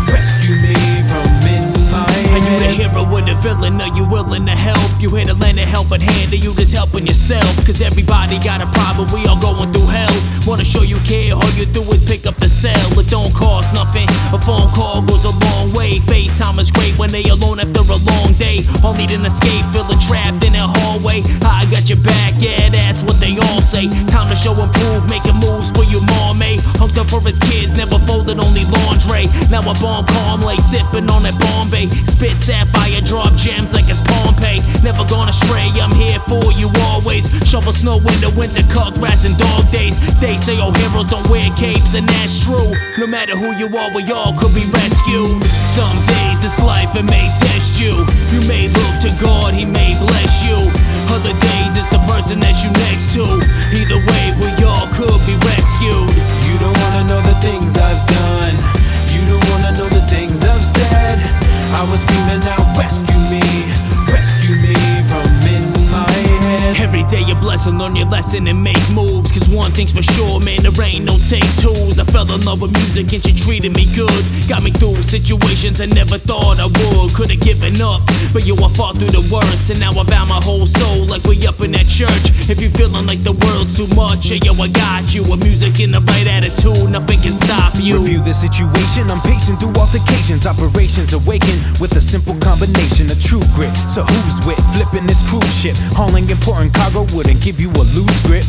rescue 0.07 0.57
me 0.63 0.75
from 1.03 1.34
Are 2.35 2.43
you 2.43 2.59
the 2.59 2.67
hero 2.67 3.07
or 3.07 3.23
the 3.23 3.39
villain? 3.39 3.81
Are 3.81 3.95
you 3.95 4.03
willing 4.11 4.45
to 4.47 4.59
help? 4.59 4.83
You 4.99 5.07
here 5.15 5.25
to 5.31 5.35
lend 5.35 5.55
a 5.55 5.63
helping 5.63 6.01
hand, 6.01 6.33
or 6.33 6.41
you 6.43 6.51
just 6.59 6.75
helping 6.75 7.07
yourself? 7.07 7.47
Cause 7.63 7.81
everybody 7.81 8.43
got 8.43 8.59
a 8.59 8.67
problem, 8.75 9.07
we 9.15 9.23
all 9.31 9.39
going 9.39 9.71
through 9.71 9.87
hell. 9.87 10.11
Wanna 10.43 10.67
show 10.67 10.83
you 10.83 10.99
care, 11.07 11.31
all 11.31 11.53
you 11.55 11.65
do 11.65 11.87
is 11.95 12.03
pick 12.03 12.27
up 12.27 12.35
the 12.43 12.51
cell. 12.51 12.75
It 12.99 13.07
don't 13.07 13.33
cost 13.33 13.73
nothing. 13.73 14.11
A 14.35 14.39
phone 14.43 14.67
call 14.75 15.07
goes 15.07 15.23
a 15.25 15.31
long 15.47 15.71
way. 15.79 16.03
FaceTime 16.11 16.59
is 16.59 16.75
great 16.75 16.99
when 16.99 17.15
they 17.15 17.23
alone 17.31 17.61
after 17.63 17.87
a 17.87 18.03
long 18.03 18.35
day. 18.35 18.67
All 18.83 18.99
need 18.99 19.15
an 19.15 19.23
escape, 19.23 19.63
feeling 19.71 20.03
trapped 20.03 20.43
in 20.43 20.59
a 20.59 20.67
hallway. 20.83 21.23
I 21.47 21.71
got 21.71 21.87
your 21.87 22.03
back, 22.03 22.35
yeah, 22.43 22.67
that's 22.69 23.07
what 23.07 23.23
they 23.23 23.39
all 23.39 23.63
say. 23.63 23.87
Time 24.11 24.27
to 24.27 24.35
show 24.35 24.59
and 24.59 24.75
prove, 24.75 25.07
making 25.07 25.39
moves 25.39 25.71
for 25.71 25.87
you, 25.87 26.03
mom, 26.19 26.43
eh? 26.43 26.59
Hunked 26.83 26.99
up 26.99 27.07
for 27.07 27.23
his 27.23 27.39
kids, 27.39 27.79
never 27.79 28.03
folded, 28.11 28.43
only 28.43 28.67
laundry. 29.05 29.27
Now 29.51 29.61
I 29.61 29.75
bomb 29.81 30.07
calmly, 30.07 30.57
sipping 30.57 31.09
on 31.11 31.23
that 31.23 31.37
Bombay. 31.39 31.87
Spit 32.05 32.39
sapphire, 32.41 33.01
drop 33.01 33.35
gems 33.35 33.73
like 33.73 33.89
it's 33.89 34.01
Pompeii. 34.03 34.61
Never 34.83 35.05
gonna 35.09 35.33
stray, 35.33 35.71
I'm 35.81 35.93
here 35.93 36.21
for 36.21 36.43
you 36.57 36.71
always. 36.91 37.29
Shovel 37.47 37.73
snow 37.73 37.99
in 37.99 38.19
the 38.21 38.33
winter, 38.37 38.63
cut 38.73 38.95
grass 38.95 39.25
and 39.25 39.37
dog 39.37 39.71
days. 39.71 39.99
They 40.21 40.37
say, 40.37 40.57
oh, 40.61 40.73
heroes 40.73 41.07
don't 41.07 41.27
wear 41.29 41.45
capes, 41.57 41.95
and 41.95 42.09
that's 42.09 42.45
true. 42.45 42.73
No 42.99 43.07
matter 43.07 43.37
who 43.37 43.53
you 43.57 43.69
are, 43.77 43.91
we 43.95 44.05
all 44.13 44.33
could 44.37 44.55
be 44.55 44.65
rescued. 44.71 45.43
Some 45.45 45.97
days 46.05 46.41
this 46.41 46.61
life 46.61 46.95
it 46.97 47.05
may 47.05 47.27
test 47.41 47.81
you. 47.81 48.05
You 48.33 48.41
may 48.49 48.69
look 48.69 48.95
to 49.05 49.11
God, 49.21 49.55
He 49.55 49.65
may 49.65 49.97
bless 49.99 50.45
you. 50.45 50.57
Other 51.13 51.33
days 51.33 51.77
it's 51.77 51.91
the 51.91 52.03
person 52.09 52.41
that 52.41 52.57
you 52.63 52.71
next 52.89 53.15
to. 53.15 53.25
Either 53.75 54.01
way, 54.01 54.25
we 54.41 54.51
all 54.65 54.89
could 54.93 55.21
be 55.27 55.37
rescued. 55.45 56.11
You 56.47 56.55
don't 56.61 56.77
wanna 56.85 57.05
know 57.09 57.21
the 57.23 57.37
things 57.41 57.77
I've 57.77 58.01
done. 58.09 58.84
You 59.15 59.23
don't 59.31 59.47
wanna 59.51 59.73
know 59.79 59.89
the 59.89 60.05
things 60.09 60.45
I've 60.45 60.67
said. 60.77 61.19
I 61.79 61.87
was 61.91 62.01
screaming 62.03 62.45
out, 62.55 62.67
rescue 62.77 63.23
me, 63.31 63.43
rescue 64.11 64.57
me 64.57 64.75
from 65.09 65.29
in 65.47 65.74
head. 66.65 66.81
Every 66.81 67.05
day 67.05 67.25
a 67.31 67.35
blessing, 67.35 67.79
learn 67.79 67.97
your 67.97 68.09
lesson 68.09 68.47
and 68.49 68.63
make 68.63 68.81
moves. 68.91 69.31
Cause 69.33 69.49
one 69.49 69.73
thing's 69.73 69.93
for 69.93 70.03
sure, 70.03 70.41
man, 70.41 70.63
there 70.63 70.75
ain't 70.85 71.05
no 71.05 71.17
take 71.21 71.45
twos. 71.61 71.99
I 71.99 72.05
fell 72.05 72.29
in 72.33 72.41
love 72.45 72.63
with 72.63 72.73
music 72.73 73.13
and 73.13 73.23
she 73.23 73.33
treated 73.33 73.77
me 73.77 73.87
good. 73.95 74.23
Got 74.49 74.63
me 74.63 74.71
through 74.71 75.03
situations 75.03 75.81
I 75.81 75.87
never 75.87 76.19
thought 76.19 76.59
I 76.59 76.67
would. 76.67 77.13
Could've 77.15 77.41
given 77.41 77.81
up, 77.81 78.01
but 78.33 78.47
yo, 78.47 78.55
I 78.57 78.69
fought 78.73 78.97
through 78.97 79.13
the 79.13 79.25
worst. 79.33 79.71
And 79.71 79.81
now 79.81 79.93
I 79.93 80.05
vow 80.05 80.25
my 80.25 80.41
whole 80.41 80.67
soul 80.67 81.07
like 81.07 81.25
we 81.25 81.37
up 81.47 81.61
in 81.61 81.73
that 81.73 81.87
church. 81.87 82.33
If 82.49 82.61
you 82.61 82.71
feeling 82.71 83.07
like 83.07 83.23
the 83.23 83.37
world's 83.45 83.77
too 83.77 83.89
much, 83.95 84.31
yo, 84.31 84.53
I 84.57 84.69
got 84.69 85.13
you. 85.15 85.25
With 85.25 85.43
music 85.45 85.81
in 85.81 85.91
the 85.91 86.01
right 86.01 86.27
attitude, 86.27 86.89
nothing 86.91 87.21
can 87.21 87.35
stop 87.35 87.75
you. 87.81 87.99
Review 87.99 88.21
the 88.21 88.35
situation, 88.35 89.11
I'm 89.11 89.21
pacing 89.21 89.57
through 89.57 89.75
altercations. 89.77 90.47
Operations 90.47 91.13
awaken 91.13 91.59
with 91.81 91.97
a 91.97 92.01
simple 92.01 92.37
combination 92.41 93.11
of 93.11 93.19
true 93.21 93.45
grit. 93.57 93.73
So 93.89 94.05
who's 94.05 94.39
with 94.47 94.61
flipping 94.77 95.07
this 95.07 95.25
cruise 95.29 95.49
ship? 95.53 95.77
Hauling 95.97 96.29
important 96.31 96.54
cargo 96.73 97.07
wouldn't 97.15 97.43
give 97.43 97.61
you 97.61 97.71
a 97.71 97.85
loose 97.95 98.23
grip. 98.23 98.45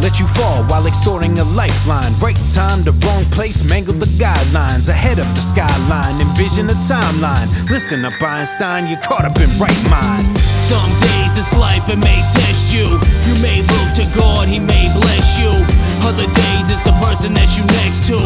Let 0.00 0.20
you 0.20 0.26
fall 0.26 0.62
while 0.68 0.86
extorting 0.86 1.38
a 1.38 1.44
lifeline. 1.44 2.12
Right 2.20 2.38
time, 2.52 2.82
the 2.84 2.92
wrong 3.04 3.24
place, 3.32 3.64
mangle 3.64 3.94
the 3.94 4.10
guidelines. 4.20 4.88
Ahead 4.88 5.18
of 5.18 5.26
the 5.34 5.40
skyline, 5.40 6.20
envision 6.20 6.66
a 6.66 6.76
timeline. 6.86 7.48
Listen 7.70 8.04
up, 8.04 8.20
Einstein, 8.20 8.86
you're 8.86 9.00
caught 9.00 9.24
up 9.24 9.36
in 9.40 9.50
right 9.58 9.82
mind. 9.90 10.38
Some 10.38 10.90
days 11.00 11.34
this 11.34 11.52
life 11.56 11.88
it 11.88 11.98
may 11.98 12.20
test 12.30 12.72
you. 12.72 13.00
You 13.26 13.34
may 13.42 13.62
look 13.62 13.88
to 13.98 14.04
God, 14.14 14.46
He 14.46 14.60
may 14.60 14.86
bless 15.00 15.38
you. 15.38 15.50
Other 16.06 16.28
days 16.28 16.70
it's 16.70 16.84
the 16.84 16.94
person 17.02 17.32
that 17.34 17.50
you 17.56 17.64
next 17.82 18.06
to. 18.06 18.18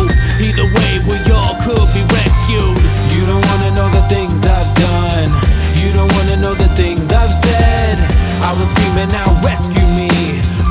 Either 0.43 0.67
way, 0.76 0.93
we 1.09 1.17
all 1.33 1.57
could 1.62 1.88
be 1.95 2.02
rescued. 2.11 2.76
You 3.14 3.23
don't 3.25 3.45
wanna 3.49 3.71
know 3.73 3.88
the 3.88 4.05
things 4.12 4.45
I've 4.45 4.73
done. 4.76 5.51
You 5.83 5.93
don't 5.93 6.12
wanna 6.15 6.37
know 6.37 6.55
the 6.55 6.71
things 6.77 7.12
I've 7.12 7.35
said. 7.35 7.99
I 8.43 8.55
was 8.57 8.71
screaming 8.71 9.12
out, 9.15 9.45
rescue 9.45 9.87
me, 9.99 10.09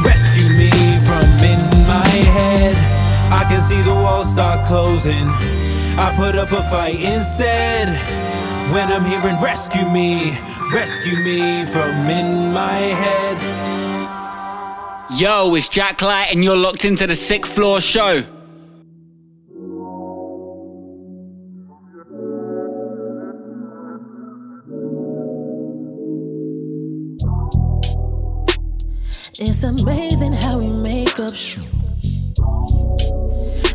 rescue 0.04 0.50
me 0.56 0.72
from 1.04 1.28
in 1.44 1.60
my 1.88 2.12
head. 2.38 2.76
I 3.32 3.44
can 3.50 3.62
see 3.62 3.82
the 3.82 3.94
walls 3.94 4.32
start 4.32 4.66
closing. 4.66 5.28
I 5.98 6.14
put 6.16 6.36
up 6.36 6.52
a 6.52 6.64
fight 6.64 7.02
instead. 7.02 7.90
When 8.72 8.90
I'm 8.90 9.04
hearing 9.04 9.36
rescue 9.42 9.88
me, 9.90 10.38
rescue 10.74 11.18
me 11.18 11.66
from 11.66 12.10
in 12.10 12.54
my 12.54 12.80
head. 13.04 13.38
Yo, 15.20 15.54
it's 15.56 15.68
Jack 15.68 16.02
Light, 16.02 16.30
and 16.32 16.42
you're 16.42 16.56
locked 16.56 16.86
into 16.86 17.06
the 17.06 17.16
sixth 17.16 17.54
floor 17.54 17.82
show. 17.82 18.24
It's 29.44 29.64
amazing 29.64 30.34
how 30.34 30.60
we 30.60 30.70
make 30.70 31.20
up. 31.20 31.34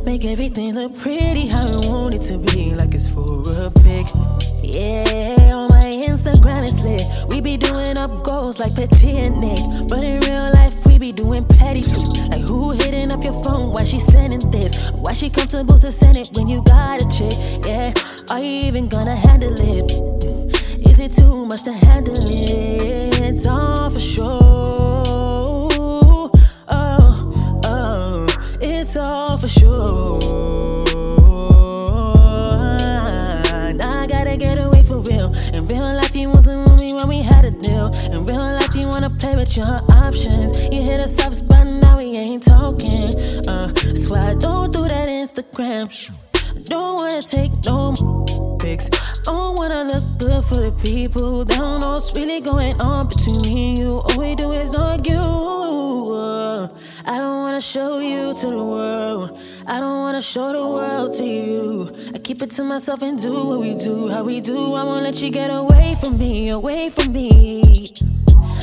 Make 0.04 0.24
everything 0.24 0.74
look 0.76 0.96
pretty 0.96 1.48
how 1.48 1.66
we 1.68 1.88
want 1.88 2.14
it 2.14 2.22
to 2.30 2.38
be, 2.38 2.72
like 2.76 2.94
it's 2.94 3.08
for 3.08 3.26
a 3.26 3.70
picture. 3.82 4.16
Yeah, 4.62 5.34
on 5.58 5.66
my 5.74 5.90
Instagram 6.06 6.62
it's 6.62 6.80
lit. 6.84 7.10
We 7.32 7.40
be 7.40 7.56
doing 7.56 7.98
up 7.98 8.22
goals 8.22 8.60
like 8.60 8.76
Petty 8.76 9.18
and 9.18 9.40
Nick. 9.40 9.88
But 9.88 10.04
in 10.04 10.20
real 10.20 10.52
life, 10.52 10.86
we 10.86 11.00
be 11.00 11.10
doing 11.10 11.44
petty. 11.44 11.82
Like 12.30 12.46
who 12.46 12.70
hitting 12.70 13.12
up 13.12 13.24
your 13.24 13.34
phone? 13.42 13.72
Why 13.72 13.82
she 13.82 13.98
sending 13.98 14.48
this? 14.52 14.92
Why 14.92 15.14
she 15.14 15.28
comfortable 15.28 15.80
to 15.80 15.90
send 15.90 16.16
it 16.16 16.30
when 16.36 16.46
you 16.46 16.62
got 16.62 17.02
a 17.02 17.08
chick? 17.08 17.34
Yeah, 17.66 17.92
are 18.30 18.38
you 18.38 18.68
even 18.68 18.86
gonna 18.86 19.16
handle 19.16 19.52
it? 19.52 19.90
Mm. 19.90 20.88
Is 20.88 20.96
really 20.96 21.08
too 21.08 21.44
much 21.46 21.64
to 21.64 21.72
handle 21.72 22.14
it. 22.16 23.20
It's 23.20 23.48
all 23.48 23.90
for 23.90 23.98
sure. 23.98 24.95
For. 29.86 30.26
I 33.80 34.06
gotta 34.08 34.36
get 34.36 34.58
away 34.58 34.82
for 34.82 34.98
real. 35.00 35.32
In 35.52 35.66
real 35.68 35.94
life, 35.94 36.14
you 36.14 36.28
wasn't 36.30 36.70
with 36.70 36.80
me 36.80 36.94
when 36.94 37.08
we 37.08 37.22
had 37.22 37.44
a 37.44 37.50
deal. 37.50 37.88
In 38.12 38.24
real 38.26 38.52
life, 38.58 38.74
you 38.74 38.88
wanna 38.88 39.10
play 39.10 39.34
with 39.36 39.56
your 39.56 39.80
options. 40.04 40.56
You 40.72 40.82
hit 40.82 41.00
a 41.00 41.08
soft 41.08 41.36
spot, 41.36 41.66
now 41.66 41.98
we 41.98 42.16
ain't 42.16 42.42
talking. 42.44 43.08
Uh, 43.48 43.68
that's 43.68 44.10
why 44.10 44.30
I 44.30 44.34
don't 44.34 44.72
do 44.72 44.82
that 44.88 45.08
Instagram. 45.08 45.86
Don't 46.64 47.00
wanna 47.00 47.22
take 47.22 47.52
no 47.64 47.94
pics. 48.60 48.88
I 49.28 49.32
don't 49.32 49.58
wanna 49.58 49.84
look 49.84 50.04
good 50.18 50.44
for 50.44 50.60
the 50.66 50.72
people. 50.84 51.44
They 51.44 51.56
don't 51.56 51.80
know 51.80 51.94
what's 51.94 52.16
really 52.16 52.40
going 52.40 52.80
on 52.82 53.08
between 53.08 53.40
me 53.42 53.68
and 53.70 53.78
you. 53.78 53.92
All 54.04 54.18
we 54.18 54.34
do 54.34 54.52
is 54.52 54.76
argue. 54.76 55.14
I 57.08 57.18
don't 57.18 57.42
wanna 57.42 57.60
show 57.60 58.00
you 58.00 58.34
to 58.34 58.46
the 58.46 58.64
world. 58.64 59.38
I 59.64 59.78
don't 59.78 60.00
wanna 60.00 60.20
show 60.20 60.52
the 60.52 60.66
world 60.66 61.12
to 61.18 61.24
you. 61.24 61.92
I 62.12 62.18
keep 62.18 62.42
it 62.42 62.50
to 62.52 62.64
myself 62.64 63.00
and 63.02 63.20
do 63.20 63.32
what 63.46 63.60
we 63.60 63.74
do, 63.74 64.08
how 64.08 64.24
we 64.24 64.40
do. 64.40 64.74
I 64.74 64.82
won't 64.82 65.04
let 65.04 65.22
you 65.22 65.30
get 65.30 65.50
away 65.50 65.96
from 66.00 66.18
me, 66.18 66.48
away 66.48 66.88
from 66.88 67.12
me. 67.12 67.92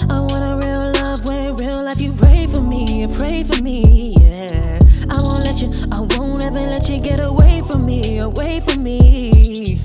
I 0.10 0.20
want 0.20 0.44
a 0.44 0.68
real 0.68 0.92
love 0.92 1.26
when 1.26 1.56
real 1.56 1.84
life 1.84 2.02
you 2.02 2.12
pray 2.12 2.46
for 2.48 2.62
me, 2.62 3.02
you 3.04 3.08
pray 3.08 3.44
for 3.44 3.64
me, 3.64 4.14
yeah. 4.20 4.78
I 5.10 5.22
won't 5.22 5.46
let 5.48 5.62
you, 5.62 5.72
I 5.90 6.02
won't 6.02 6.46
ever 6.46 6.60
let 6.60 6.90
you 6.90 7.00
get 7.00 7.20
away 7.22 7.62
from 7.66 7.86
me, 7.86 8.18
away 8.18 8.60
from 8.60 8.84
me. 8.84 9.80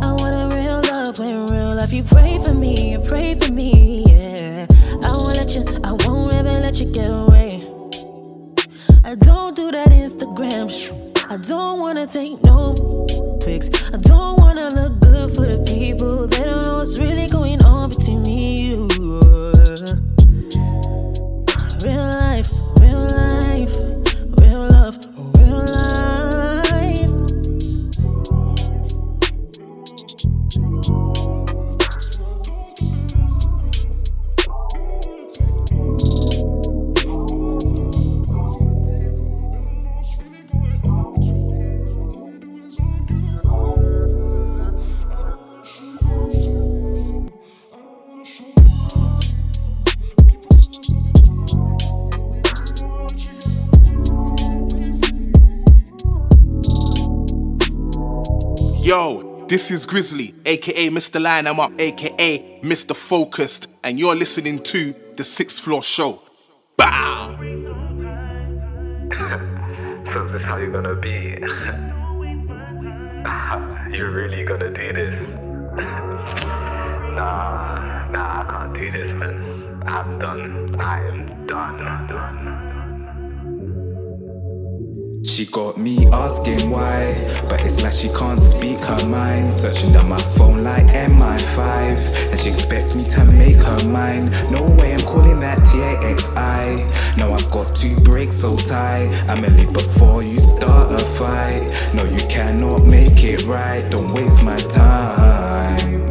I 0.00 0.12
want 0.12 0.54
a 0.54 0.56
real 0.56 0.80
love 0.90 1.18
when 1.18 1.44
real 1.48 1.74
life 1.76 1.92
you 1.92 2.04
pray 2.04 2.40
for 2.42 2.54
me, 2.54 2.92
you 2.92 3.00
pray 3.00 3.34
for 3.34 3.52
me, 3.52 4.04
yeah. 4.08 4.66
I 5.04 5.12
won't 5.12 5.36
let 5.36 5.54
you, 5.54 5.64
I 5.84 5.92
won't 6.06 6.34
ever 6.34 6.60
let 6.60 6.76
you 6.80 6.86
get 6.86 7.10
away. 7.10 7.29
I 9.10 9.16
don't 9.16 9.56
do 9.56 9.72
that 9.72 9.88
Instagram 9.88 10.70
sh- 10.70 10.88
I 11.28 11.36
don't 11.36 11.80
wanna 11.80 12.06
take 12.06 12.40
no 12.44 12.74
pics. 13.42 13.66
I 13.92 13.96
don't 13.98 14.38
wanna 14.40 14.68
look 14.68 15.00
good 15.00 15.34
for 15.34 15.46
the 15.50 15.58
people. 15.66 16.28
They 16.28 16.44
don't 16.44 16.64
know 16.64 16.78
what's 16.78 16.96
really 17.00 17.26
going 17.26 17.60
on 17.64 17.90
Yo, 58.90 59.46
this 59.46 59.70
is 59.70 59.86
Grizzly, 59.86 60.34
aka 60.44 60.88
Mr. 60.88 61.22
Line 61.22 61.46
I'm 61.46 61.60
Up, 61.60 61.70
aka 61.80 62.60
Mr. 62.60 62.96
Focused, 62.96 63.68
and 63.84 64.00
you're 64.00 64.16
listening 64.16 64.58
to 64.64 64.92
The 65.14 65.22
Sixth 65.22 65.62
Floor 65.62 65.84
Show. 65.84 66.20
Bow! 66.76 67.38
So 70.12 70.24
is 70.24 70.32
this 70.32 70.42
how 70.42 70.56
you're 70.56 70.72
gonna 70.72 70.96
be? 70.96 71.10
you're 73.96 74.10
really 74.10 74.42
gonna 74.42 74.70
do 74.70 74.92
this? 74.92 75.14
nah, 77.14 78.10
nah, 78.10 78.42
I 78.42 78.46
can't 78.50 78.74
do 78.74 78.90
this, 78.90 79.12
man. 79.12 79.84
I'm 79.86 80.18
done. 80.18 80.74
I 80.80 81.06
am 81.06 81.46
done. 81.46 82.59
She 85.22 85.44
got 85.46 85.76
me 85.76 86.06
asking 86.08 86.70
why, 86.70 87.14
but 87.46 87.60
it's 87.64 87.82
like 87.82 87.92
she 87.92 88.08
can't 88.08 88.42
speak 88.42 88.78
her 88.80 89.06
mind. 89.06 89.54
Searching 89.54 89.92
down 89.92 90.08
my 90.08 90.20
phone 90.20 90.64
like 90.64 90.86
MI5, 90.86 92.30
and 92.30 92.38
she 92.38 92.48
expects 92.48 92.94
me 92.94 93.04
to 93.10 93.24
make 93.26 93.56
her 93.56 93.88
mind. 93.88 94.30
No 94.50 94.62
way 94.62 94.94
I'm 94.94 95.00
calling 95.02 95.38
that 95.40 95.58
TAXI. 95.58 97.18
No, 97.18 97.34
I've 97.34 97.50
got 97.50 97.74
to 97.76 97.94
break 98.02 98.32
so 98.32 98.56
tight. 98.56 99.10
I'ma 99.28 99.48
before 99.72 100.22
you 100.22 100.40
start 100.40 100.90
a 100.92 100.98
fight. 100.98 101.60
No, 101.92 102.04
you 102.04 102.26
cannot 102.28 102.84
make 102.84 103.22
it 103.22 103.44
right. 103.44 103.86
Don't 103.90 104.10
waste 104.12 104.42
my 104.42 104.56
time. 104.56 106.09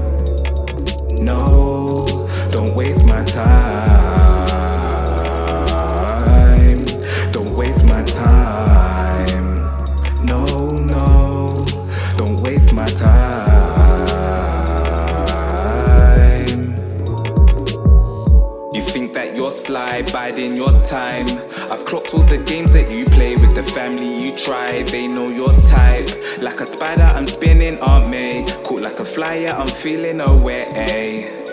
Biding 20.30 20.56
your 20.56 20.72
time. 20.84 21.26
I've 21.72 21.86
clocked 21.86 22.14
all 22.14 22.24
the 22.24 22.38
games 22.38 22.74
that 22.74 22.92
you 22.92 23.06
play 23.06 23.36
with 23.36 23.56
the 23.56 23.64
family 23.64 24.26
you 24.26 24.36
try. 24.36 24.84
They 24.84 25.08
know 25.08 25.28
your 25.28 25.56
type. 25.62 26.08
Like 26.40 26.60
a 26.62 26.66
spider, 26.66 27.04
I'm 27.04 27.26
spinning, 27.26 27.78
Aunt 27.80 28.10
May. 28.10 28.46
Caught 28.64 28.82
like 28.82 29.00
a 29.00 29.06
flyer, 29.06 29.50
I'm 29.50 29.68
feeling 29.68 30.22
away. 30.22 31.44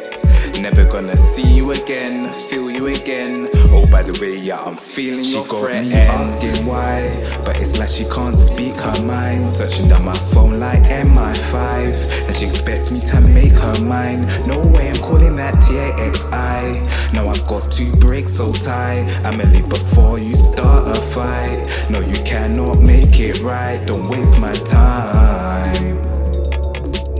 Never 0.60 0.84
gonna 0.84 1.16
see 1.16 1.46
you 1.54 1.72
again, 1.72 2.32
feel 2.48 2.65
you 2.76 2.86
again. 2.88 3.46
Oh, 3.70 3.86
by 3.90 4.02
the 4.02 4.18
way, 4.20 4.36
yeah, 4.36 4.60
I'm 4.60 4.76
feeling 4.76 5.22
She 5.22 5.34
your 5.34 5.68
me 5.68 5.94
asking 5.94 6.66
why, 6.66 7.10
but 7.44 7.58
it's 7.60 7.78
like 7.78 7.88
she 7.88 8.04
can't 8.04 8.38
speak 8.38 8.76
her 8.76 9.02
mind. 9.02 9.50
Searching 9.50 9.88
down 9.88 10.04
my 10.04 10.16
phone 10.32 10.60
like 10.60 10.82
MI5, 10.82 12.26
and 12.26 12.34
she 12.34 12.46
expects 12.46 12.90
me 12.90 13.00
to 13.00 13.20
make 13.20 13.52
her 13.52 13.84
mine. 13.84 14.26
No 14.46 14.58
way 14.58 14.90
I'm 14.90 14.96
calling 14.98 15.36
that 15.36 15.54
TAXI. 15.54 17.12
No, 17.14 17.28
I've 17.28 17.46
got 17.46 17.70
to 17.72 17.90
break 17.98 18.28
so 18.28 18.52
tight. 18.52 19.08
I'ma 19.24 19.44
leave 19.44 19.68
before 19.68 20.18
you 20.18 20.36
start 20.36 20.88
a 20.88 21.00
fight. 21.00 21.88
No, 21.90 22.00
you 22.00 22.22
cannot 22.24 22.80
make 22.80 23.18
it 23.20 23.40
right. 23.40 23.84
Don't 23.86 24.08
waste 24.08 24.38
my 24.38 24.52
time. 24.52 26.02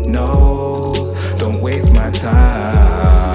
No, 0.06 1.14
don't 1.38 1.60
waste 1.62 1.92
my 1.94 2.10
time. 2.10 3.25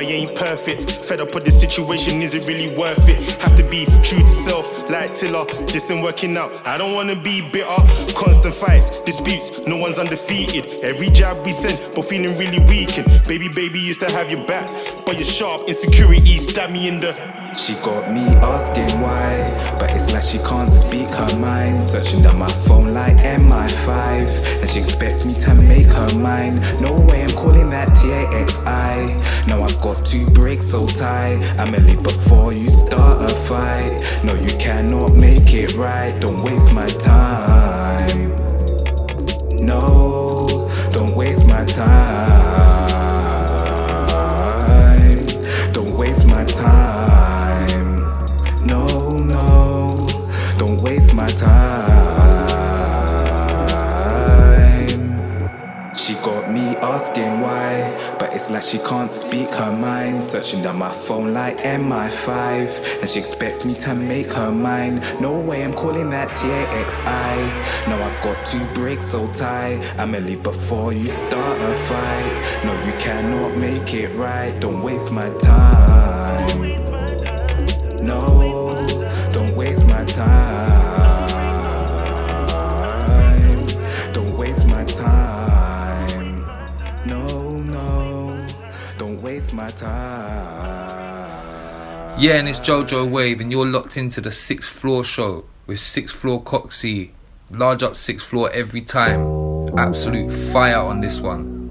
I 0.00 0.04
ain't 0.04 0.34
perfect. 0.34 1.02
Fed 1.02 1.20
up 1.20 1.34
with 1.34 1.44
this 1.44 1.60
situation, 1.60 2.22
is 2.22 2.34
it 2.34 2.48
really 2.48 2.74
worth 2.74 3.06
it? 3.06 3.32
Have 3.42 3.54
to 3.58 3.62
be 3.64 3.84
true 4.02 4.22
to 4.22 4.28
self, 4.28 4.66
like 4.88 5.14
Tiller. 5.14 5.44
This 5.66 5.90
ain't 5.90 6.02
working 6.02 6.38
out. 6.38 6.50
I 6.66 6.78
don't 6.78 6.94
wanna 6.94 7.14
be 7.14 7.42
bitter. 7.50 7.68
Constant 8.14 8.54
fights, 8.54 8.88
disputes, 9.04 9.50
no 9.66 9.76
one's 9.76 9.98
undefeated. 9.98 10.59
Every 10.82 11.10
jab 11.10 11.44
we 11.44 11.52
send, 11.52 11.94
but 11.94 12.06
feeling 12.06 12.38
really 12.38 12.58
weakened. 12.60 13.22
Baby, 13.26 13.48
baby 13.48 13.78
used 13.78 14.00
to 14.00 14.10
have 14.10 14.30
your 14.30 14.46
back, 14.46 14.66
but 15.04 15.16
your 15.16 15.24
sharp 15.24 15.68
insecurity 15.68 16.38
stab 16.38 16.70
me 16.70 16.88
in 16.88 17.00
the. 17.00 17.12
She 17.54 17.74
got 17.74 18.10
me 18.10 18.22
asking 18.22 19.00
why, 19.02 19.76
but 19.78 19.90
it's 19.90 20.10
like 20.12 20.22
she 20.22 20.38
can't 20.38 20.72
speak 20.72 21.08
her 21.08 21.38
mind. 21.38 21.84
Searching 21.84 22.22
down 22.22 22.38
my 22.38 22.50
phone 22.64 22.94
like 22.94 23.16
MI5, 23.16 24.60
and 24.60 24.68
she 24.70 24.80
expects 24.80 25.22
me 25.22 25.34
to 25.34 25.54
make 25.54 25.86
her 25.86 26.18
mine. 26.18 26.60
No 26.80 26.92
way 26.94 27.24
I'm 27.24 27.32
calling 27.32 27.68
that 27.68 27.88
TAXI. 27.88 29.46
No, 29.48 29.62
I've 29.62 29.78
got 29.82 30.06
to 30.06 30.24
break 30.32 30.62
so 30.62 30.86
tight. 30.86 31.42
I'ma 31.58 31.78
before 32.02 32.54
you 32.54 32.70
start 32.70 33.20
a 33.20 33.34
fight. 33.34 34.00
No, 34.24 34.32
you 34.32 34.56
cannot 34.56 35.12
make 35.12 35.52
it 35.52 35.74
right. 35.74 36.18
Don't 36.20 36.42
waste 36.42 36.72
my 36.72 36.86
time. 36.86 38.30
No, 39.60 40.09
my 41.60 41.66
time. 41.66 43.50
Don't 45.72 45.92
waste 45.98 46.26
my 46.26 46.44
time. 46.44 47.98
No, 48.64 48.86
no, 49.10 49.94
don't 50.58 50.80
waste 50.80 51.12
my 51.12 51.26
time. 51.26 51.90
She 55.94 56.14
got 56.14 56.50
me 56.50 56.76
asking 56.76 57.40
why, 57.40 57.92
but 58.20 58.34
it's 58.34 58.50
like 58.50 58.62
she 58.62 58.78
can't 58.78 59.10
speak 59.10 59.48
her 59.48 59.72
mind. 59.74 60.22
Searching 60.22 60.62
down 60.62 60.78
my 60.78 60.92
phone 60.92 61.32
like 61.32 61.56
MI5, 61.58 63.00
and 63.00 63.08
she 63.08 63.18
expects 63.18 63.64
me 63.64 63.74
to 63.74 63.94
make 63.94 64.30
her 64.32 64.52
mind. 64.52 65.02
No 65.20 65.40
way 65.40 65.64
I'm 65.64 65.72
calling 65.72 66.10
that 66.10 66.28
TAXI. 66.36 67.88
No, 67.88 68.00
I've 68.00 68.22
got 68.22 68.44
to 68.48 68.58
break 68.74 69.02
so 69.02 69.26
tight. 69.32 69.80
I'ma 69.98 70.18
leave 70.18 70.42
before 70.42 70.92
you 70.92 71.08
start 71.08 71.60
a 71.62 71.74
fight. 71.88 72.62
No, 72.64 72.72
you 72.84 72.92
cannot 73.00 73.56
make 73.56 73.94
it 73.94 74.14
right. 74.14 74.52
Don't 74.60 74.82
waste 74.82 75.10
my 75.10 75.30
time. 75.38 76.89
Don't 89.50 89.56
my 89.56 89.70
time. 89.70 91.30
Yeah, 92.18 92.34
and 92.34 92.48
it's 92.48 92.60
Jojo 92.60 93.10
Wave, 93.10 93.40
and 93.40 93.50
you're 93.50 93.66
locked 93.66 93.96
into 93.96 94.20
the 94.20 94.30
sixth 94.32 94.70
floor 94.70 95.04
show 95.04 95.44
with 95.66 95.78
sixth 95.78 96.16
floor 96.16 96.42
Coxie. 96.42 97.10
Large 97.50 97.82
up 97.82 97.96
sixth 97.96 98.26
floor 98.26 98.50
every 98.52 98.82
time. 98.82 99.68
Absolute 99.78 100.30
fire 100.30 100.78
on 100.78 101.00
this 101.00 101.20
one. 101.20 101.68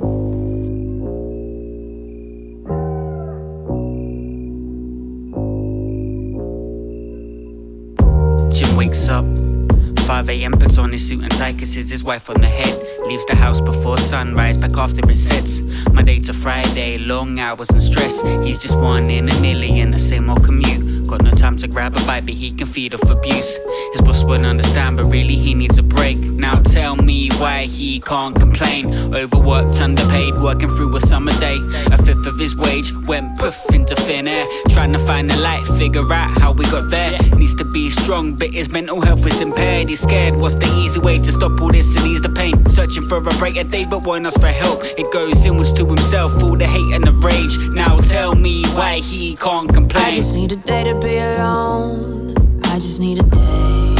Jim 8.51 8.75
wakes 8.75 9.09
up. 9.09 9.25
5 10.19 10.29
a.m. 10.31 10.51
puts 10.51 10.77
on 10.77 10.91
his 10.91 11.07
suit 11.07 11.21
and 11.21 11.31
tie, 11.31 11.53
kisses 11.53 11.89
his 11.89 12.03
wife 12.03 12.29
on 12.29 12.35
the 12.41 12.47
head. 12.49 12.77
Leaves 13.05 13.25
the 13.27 13.35
house 13.35 13.61
before 13.61 13.97
sunrise, 13.97 14.57
back 14.57 14.75
after 14.75 14.99
it 15.09 15.17
sets. 15.17 15.61
Monday 15.93 16.19
to 16.19 16.33
Friday, 16.33 16.97
long 16.97 17.39
hours 17.39 17.69
and 17.69 17.81
stress. 17.81 18.21
He's 18.43 18.57
just 18.57 18.77
one 18.77 19.09
in 19.09 19.29
a 19.29 19.39
million, 19.39 19.91
the 19.91 19.97
same 19.97 20.29
old 20.29 20.43
commute. 20.43 20.88
Got 21.09 21.23
no 21.23 21.31
time 21.31 21.57
to 21.57 21.67
grab 21.67 21.97
a 21.97 22.05
bite, 22.05 22.25
but 22.25 22.35
he 22.35 22.51
can 22.51 22.67
feed 22.67 22.93
off 22.93 23.09
abuse. 23.09 23.57
His 23.93 24.01
boss 24.01 24.23
wouldn't 24.23 24.47
understand, 24.47 24.97
but 24.97 25.07
really 25.07 25.35
he 25.35 25.53
needs 25.53 25.77
a 25.77 25.83
break. 25.83 26.17
Now 26.17 26.61
tell 26.61 26.95
me 26.95 27.29
why 27.37 27.65
he 27.65 27.99
can't 27.99 28.35
complain. 28.35 28.93
Overworked, 29.13 29.81
underpaid, 29.81 30.35
working 30.41 30.69
through 30.69 30.95
a 30.95 31.01
summer 31.01 31.31
day. 31.39 31.57
A 31.91 31.97
fifth 31.97 32.25
of 32.25 32.39
his 32.39 32.55
wage 32.55 32.93
went 33.07 33.37
poof 33.37 33.57
into 33.73 33.95
thin 33.95 34.27
air. 34.27 34.45
Trying 34.69 34.93
to 34.93 34.99
find 34.99 35.31
a 35.31 35.37
light, 35.37 35.65
figure 35.65 36.13
out 36.13 36.39
how 36.39 36.53
we 36.53 36.63
got 36.65 36.89
there. 36.89 37.17
Needs 37.37 37.55
to 37.55 37.65
be 37.65 37.89
strong, 37.89 38.35
but 38.35 38.51
his 38.53 38.71
mental 38.71 39.01
health 39.01 39.25
is 39.25 39.41
impaired. 39.41 39.89
He's 39.89 40.01
scared. 40.01 40.39
What's 40.39 40.55
the 40.55 40.71
easy 40.77 40.99
way 40.99 41.19
to 41.19 41.31
stop 41.31 41.59
all 41.59 41.71
this 41.71 41.95
and 41.95 42.05
ease 42.05 42.21
the 42.21 42.29
pain? 42.29 42.65
Searching 42.67 43.03
for 43.03 43.17
a 43.17 43.21
break 43.21 43.49
brighter 43.53 43.69
day, 43.69 43.85
but 43.85 44.05
why 44.05 44.19
not 44.19 44.33
ask 44.33 44.39
for 44.39 44.47
help? 44.47 44.83
It 44.83 45.11
goes 45.11 45.45
inwards 45.45 45.73
to 45.73 45.85
himself, 45.85 46.43
all 46.43 46.55
the 46.55 46.67
hate 46.67 46.93
and 46.93 47.03
the 47.03 47.13
rage. 47.13 47.57
Now 47.75 47.99
tell 47.99 48.35
me 48.35 48.63
why 48.73 48.99
he 48.99 49.35
can't 49.35 49.71
complain. 49.73 50.05
I 50.05 50.11
just 50.11 50.35
need 50.35 50.51
a 50.51 50.55
day 50.55 50.83
to 50.83 50.98
be 50.99 51.17
alone. 51.17 52.35
I 52.65 52.75
just 52.75 52.99
need 52.99 53.19
a 53.19 53.23
day. 53.23 53.95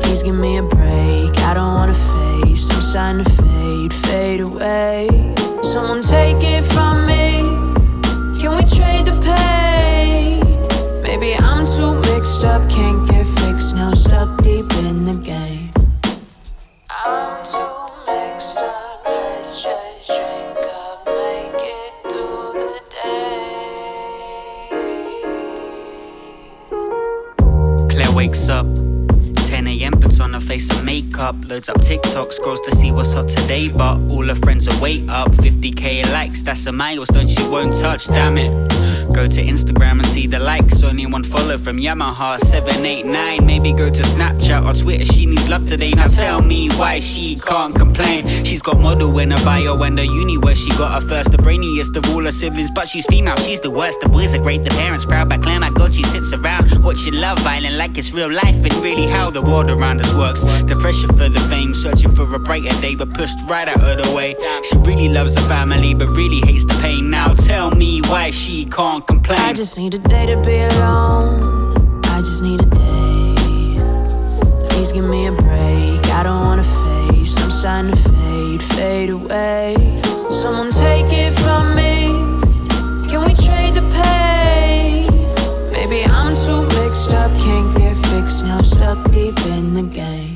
Please 0.00 0.22
give 0.22 0.34
me 0.34 0.58
a 0.58 0.62
break. 0.62 1.38
I 1.40 1.54
don't 1.54 1.74
wanna 1.74 1.94
face. 1.94 2.68
I'm 2.70 2.82
starting 2.82 3.24
to 3.24 3.30
fade, 3.30 3.92
fade 3.92 4.40
away. 4.40 5.08
Someone 5.62 6.02
take 6.02 6.42
it 6.42 6.64
from 6.72 7.06
me. 7.06 7.42
Can 8.40 8.56
we 8.56 8.64
trade 8.64 9.06
the 9.06 9.18
pain? 9.22 10.42
Maybe 11.02 11.34
I'm 11.34 11.64
too 11.64 11.94
mixed 12.12 12.44
up, 12.44 12.68
can't 12.68 13.08
get 13.08 13.26
fixed. 13.26 13.76
Now 13.76 13.90
stuck 13.90 14.42
deep 14.42 14.70
in 14.84 15.04
the 15.04 15.18
game. 15.22 15.70
I'm 16.90 17.41
on 30.22 30.34
a 30.34 30.40
face 30.40 30.70
of 30.70 30.84
makeup. 30.84 31.36
Loads 31.48 31.68
up 31.68 31.80
TikTok, 31.80 32.32
scrolls 32.32 32.60
to 32.62 32.70
see 32.70 32.92
what's 32.92 33.12
hot 33.12 33.28
today. 33.28 33.68
But 33.68 33.98
all 34.12 34.26
her 34.26 34.34
friends 34.34 34.68
are 34.68 34.80
way 34.80 35.06
up. 35.08 35.30
50k 35.32 36.10
likes, 36.12 36.42
that's 36.42 36.66
a 36.66 36.72
milestone 36.72 37.26
she 37.26 37.46
won't 37.48 37.76
touch, 37.76 38.06
damn 38.06 38.38
it. 38.38 38.50
Go 39.14 39.26
to 39.26 39.40
Instagram 39.42 39.98
and 39.98 40.06
see 40.06 40.26
the 40.26 40.38
likes. 40.38 40.82
Only 40.82 41.06
one 41.06 41.24
follow 41.24 41.58
from 41.58 41.76
Yamaha 41.76 42.38
789. 42.38 43.44
Maybe 43.44 43.72
go 43.72 43.90
to 43.90 44.02
Snapchat 44.02 44.64
or 44.64 44.80
Twitter. 44.80 45.04
She 45.04 45.26
needs 45.26 45.48
love 45.48 45.66
today. 45.66 45.90
Now 45.90 46.06
tell 46.06 46.40
me 46.40 46.68
why 46.70 46.98
she 47.00 47.36
can't 47.36 47.74
complain. 47.74 48.26
She's 48.44 48.62
got 48.62 48.80
model 48.80 49.18
in 49.18 49.32
her 49.32 49.44
bio 49.44 49.76
and 49.76 49.98
her 49.98 50.04
uni 50.04 50.38
where 50.38 50.54
she 50.54 50.70
got 50.70 50.92
her 50.92 51.06
first. 51.06 51.32
The 51.32 51.38
brainiest 51.38 51.96
of 51.96 52.08
all 52.14 52.22
her 52.22 52.30
siblings, 52.30 52.70
but 52.70 52.88
she's 52.88 53.06
female. 53.06 53.36
She's 53.36 53.60
the 53.60 53.70
worst. 53.70 54.00
The 54.00 54.08
boys 54.08 54.34
are 54.34 54.42
great, 54.42 54.62
the 54.62 54.70
parents 54.70 55.04
proud. 55.04 55.28
But 55.28 55.42
Claire, 55.42 55.60
my 55.60 55.70
God, 55.70 55.94
she 55.94 56.04
sits 56.04 56.32
around 56.32 56.82
watching 56.84 57.14
Love 57.14 57.44
Island 57.46 57.76
like 57.76 57.98
it's 57.98 58.12
real 58.14 58.30
life 58.32 58.54
and 58.54 58.74
really 58.76 59.06
how 59.06 59.30
the 59.30 59.42
world 59.42 59.70
around 59.70 60.00
us 60.00 60.11
works. 60.14 60.42
The 60.42 60.76
pressure 60.80 61.08
for 61.08 61.28
the 61.28 61.40
fame, 61.48 61.74
searching 61.74 62.14
for 62.14 62.32
a 62.34 62.38
brighter 62.38 62.74
day, 62.80 62.94
but 62.94 63.10
pushed 63.10 63.38
right 63.48 63.68
out 63.68 63.82
of 63.82 64.04
the 64.04 64.12
way. 64.14 64.34
She 64.64 64.76
really 64.78 65.08
loves 65.08 65.34
her 65.36 65.46
family, 65.48 65.94
but 65.94 66.10
really 66.10 66.40
hates 66.40 66.64
the 66.64 66.78
pain. 66.80 67.10
Now 67.10 67.34
tell 67.34 67.70
me 67.70 68.00
why 68.02 68.30
she 68.30 68.64
can't 68.66 69.06
complain. 69.06 69.38
I 69.40 69.52
just 69.52 69.76
need 69.76 69.94
a 69.94 69.98
day 69.98 70.26
to 70.26 70.40
be 70.42 70.58
alone. 70.74 71.40
I 72.06 72.18
just 72.18 72.42
need 72.42 72.60
a 72.60 72.66
day. 72.66 74.68
Please 74.70 74.92
give 74.92 75.04
me 75.04 75.26
a 75.26 75.32
break. 75.32 76.06
I 76.10 76.22
don't 76.24 76.44
wanna 76.44 76.64
face. 76.64 77.36
I'm 77.42 77.50
starting 77.50 77.90
to 77.90 77.96
fade, 77.96 78.62
fade 78.62 79.10
away. 79.12 79.74
Someone 80.30 80.70
take 80.70 81.06
it 81.12 81.32
from 81.40 81.74
me. 81.74 82.08
Can 83.08 83.24
we 83.26 83.34
trade 83.34 83.74
the 83.74 83.84
pain? 84.02 85.06
Maybe 85.70 86.04
I'm 86.04 86.34
too 86.34 86.62
mixed 86.80 87.12
up, 87.12 87.30
can't 87.40 87.76
get 87.76 87.96
fixed. 88.08 88.44
Now 88.46 88.60
stuck 88.72 89.10
deep 89.10 89.38
in 89.46 89.74
the 89.74 89.86
game. 89.86 90.31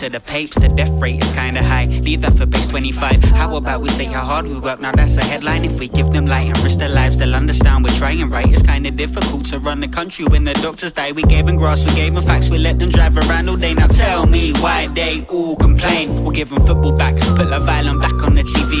To 0.00 0.08
the 0.08 0.20
papes. 0.20 0.56
The 0.56 0.68
death 0.68 0.92
rate 0.98 1.22
is 1.22 1.30
kinda 1.32 1.62
high. 1.62 1.84
Leave 1.84 2.22
that 2.22 2.32
for 2.32 2.46
base 2.46 2.68
25. 2.68 3.22
How 3.22 3.56
about 3.56 3.82
we 3.82 3.90
say 3.90 4.06
how 4.06 4.24
hard 4.24 4.46
we 4.46 4.58
work? 4.58 4.80
Now 4.80 4.92
that's 4.92 5.18
a 5.18 5.24
headline. 5.24 5.62
If 5.62 5.78
we 5.78 5.88
give 5.88 6.10
them 6.10 6.24
light 6.24 6.46
and 6.46 6.58
risk 6.60 6.78
their 6.78 6.88
lives, 6.88 7.18
they'll 7.18 7.34
understand 7.34 7.84
we're 7.84 7.94
trying 7.96 8.26
right. 8.30 8.50
It's 8.50 8.62
kinda 8.62 8.90
difficult 8.92 9.44
to 9.50 9.58
run 9.58 9.80
the 9.80 9.88
country 9.88 10.24
when 10.24 10.44
the 10.44 10.54
doctors 10.54 10.92
die. 10.92 11.12
We 11.12 11.22
gave 11.24 11.44
them 11.44 11.56
grass, 11.56 11.84
we 11.84 11.92
gave 11.94 12.14
them 12.14 12.24
facts, 12.24 12.48
we 12.48 12.56
let 12.56 12.78
them 12.78 12.88
drive 12.88 13.18
around 13.18 13.50
all 13.50 13.56
day. 13.56 13.74
Now 13.74 13.88
tell 13.88 14.24
me 14.24 14.52
why 14.60 14.86
they 14.86 15.26
all 15.28 15.54
complain. 15.56 16.22
We'll 16.22 16.36
give 16.40 16.48
them 16.48 16.64
football 16.66 16.92
back, 16.92 17.16
put 17.36 17.50
Love 17.50 17.68
Island 17.68 18.00
back 18.00 18.22
on 18.22 18.34
the 18.34 18.44
TV. 18.44 18.72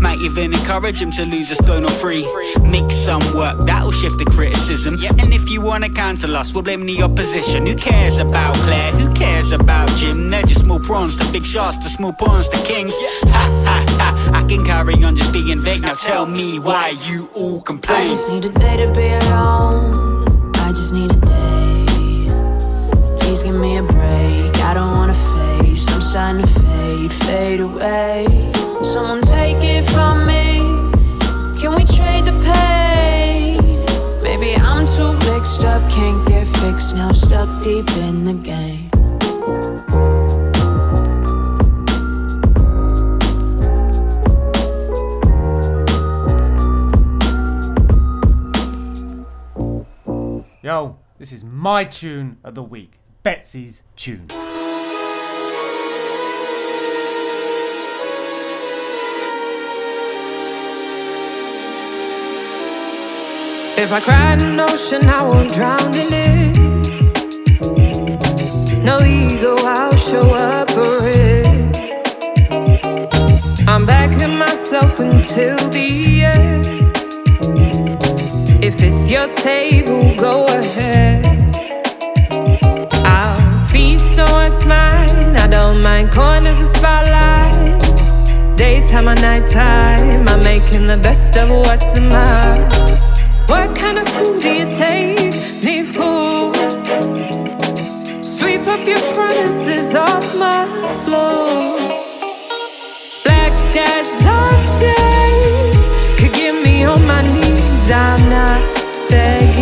Might 0.00 0.18
even 0.18 0.52
encourage 0.52 0.98
them 0.98 1.12
to 1.12 1.24
lose 1.26 1.48
a 1.52 1.54
stone 1.54 1.84
or 1.84 1.94
three. 2.02 2.26
Make 2.64 2.90
some 2.90 3.22
work, 3.34 3.60
that'll 3.60 3.92
shift 3.92 4.18
the 4.18 4.24
criticism. 4.24 4.96
And 5.20 5.32
if 5.32 5.48
you 5.48 5.60
wanna 5.60 5.90
cancel 5.90 6.36
us, 6.36 6.52
we'll 6.52 6.64
blame 6.64 6.84
the 6.86 7.04
opposition. 7.04 7.66
Who 7.66 7.76
cares 7.76 8.18
about 8.18 8.56
Claire? 8.66 8.90
Who 8.92 9.14
cares 9.14 9.52
about 9.52 9.88
Jim? 9.94 10.28
They're 10.28 10.42
just 10.42 10.55
small 10.56 10.80
prawns 10.80 11.16
to 11.18 11.32
big 11.32 11.44
sharks 11.44 11.76
to 11.78 11.88
small 11.88 12.12
prawns 12.12 12.48
to 12.48 12.58
kings. 12.64 12.94
Ha 13.24 13.44
ha 13.64 13.84
ha! 13.98 14.32
I 14.34 14.46
can 14.48 14.64
carry 14.64 15.02
on 15.04 15.16
just 15.16 15.32
being 15.32 15.60
vague. 15.60 15.82
Now 15.82 15.92
tell 15.92 16.26
me 16.26 16.58
why 16.58 16.94
you 17.06 17.28
all 17.34 17.60
complain. 17.60 18.02
I 18.02 18.06
just 18.06 18.28
need 18.28 18.44
a 18.44 18.50
day 18.50 18.76
to 18.78 18.92
be 18.92 19.08
alone. 19.26 20.54
I 20.56 20.68
just 20.68 20.94
need 20.94 21.10
a 21.10 21.20
day. 21.32 21.86
Please 23.20 23.42
give 23.42 23.54
me 23.54 23.76
a 23.78 23.82
break. 23.82 24.56
I 24.68 24.74
don't 24.74 24.92
wanna 24.94 25.14
face. 25.14 25.88
I'm 25.92 26.00
starting 26.00 26.42
to 26.42 26.46
fade, 26.46 27.12
fade 27.12 27.60
away. 27.60 28.26
Someone 28.82 29.22
take 29.22 29.62
it 29.62 29.84
from 29.90 30.26
me. 30.26 30.58
Can 31.60 31.74
we 31.74 31.84
trade 31.84 32.24
the 32.24 32.36
pain? 32.44 33.58
Maybe 34.22 34.54
I'm 34.56 34.86
too 34.86 35.12
mixed 35.30 35.64
up, 35.64 35.82
can't 35.90 36.26
get 36.28 36.46
fixed. 36.46 36.96
Now 36.96 37.12
stuck 37.12 37.48
deep 37.62 37.88
in 37.96 38.24
the 38.24 38.34
game. 38.34 40.15
Yo, 50.66 50.98
this 51.16 51.30
is 51.30 51.44
my 51.44 51.84
tune 51.84 52.38
of 52.42 52.56
the 52.56 52.62
week. 52.64 52.98
Betsy's 53.22 53.84
tune. 53.94 54.26
If 63.78 63.92
I 63.92 64.00
cried 64.00 64.42
an 64.42 64.58
ocean, 64.58 65.08
I 65.08 65.22
won't 65.22 65.52
drown 65.54 65.94
in 65.94 66.12
it. 66.12 66.56
No 68.82 68.98
ego, 69.04 69.54
I'll 69.58 69.94
show 69.94 70.28
up 70.34 70.68
for 70.72 70.98
it. 71.04 71.46
I'm 73.68 73.86
backing 73.86 74.36
myself 74.36 74.98
with 78.74 79.08
your 79.08 79.28
table, 79.34 80.02
go 80.16 80.44
ahead. 80.46 81.24
I'll 83.04 83.66
feast 83.68 84.18
on 84.18 84.28
what's 84.30 84.64
mine. 84.64 85.36
I 85.36 85.46
don't 85.46 85.80
mind 85.82 86.10
corners 86.10 86.60
of 86.60 86.66
spotlight. 86.66 87.78
Daytime 88.56 89.08
or 89.08 89.14
nighttime, 89.14 90.26
I'm 90.26 90.42
making 90.42 90.86
the 90.88 90.96
best 90.96 91.36
of 91.36 91.48
what's 91.50 91.94
in 91.94 92.08
mine. 92.08 92.62
What 93.46 93.76
kind 93.76 93.98
of 93.98 94.08
food 94.08 94.42
do 94.42 94.48
you 94.48 94.68
take 94.84 95.34
me 95.62 95.84
for? 95.84 96.52
Sweep 98.22 98.66
up 98.66 98.84
your 98.86 99.02
promises 99.14 99.94
off 99.94 100.26
my 100.36 100.66
floor. 101.04 101.78
Black 103.24 103.56
skies, 103.68 104.10
dark 104.24 104.80
days 104.80 105.82
could 106.18 106.32
get 106.32 106.54
me 106.64 106.84
on 106.84 107.06
my 107.06 107.22
knees. 107.22 107.90
I'm 107.90 108.25
not 109.10 109.55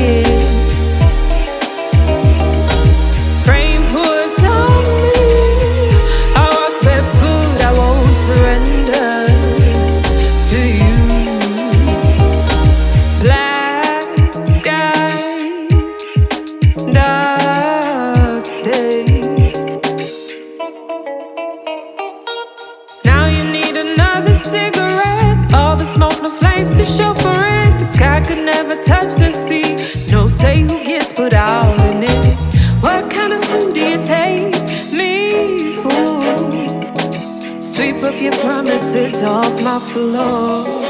promises 38.94 39.22
off 39.22 39.64
my 39.64 39.80
floor. 39.80 40.83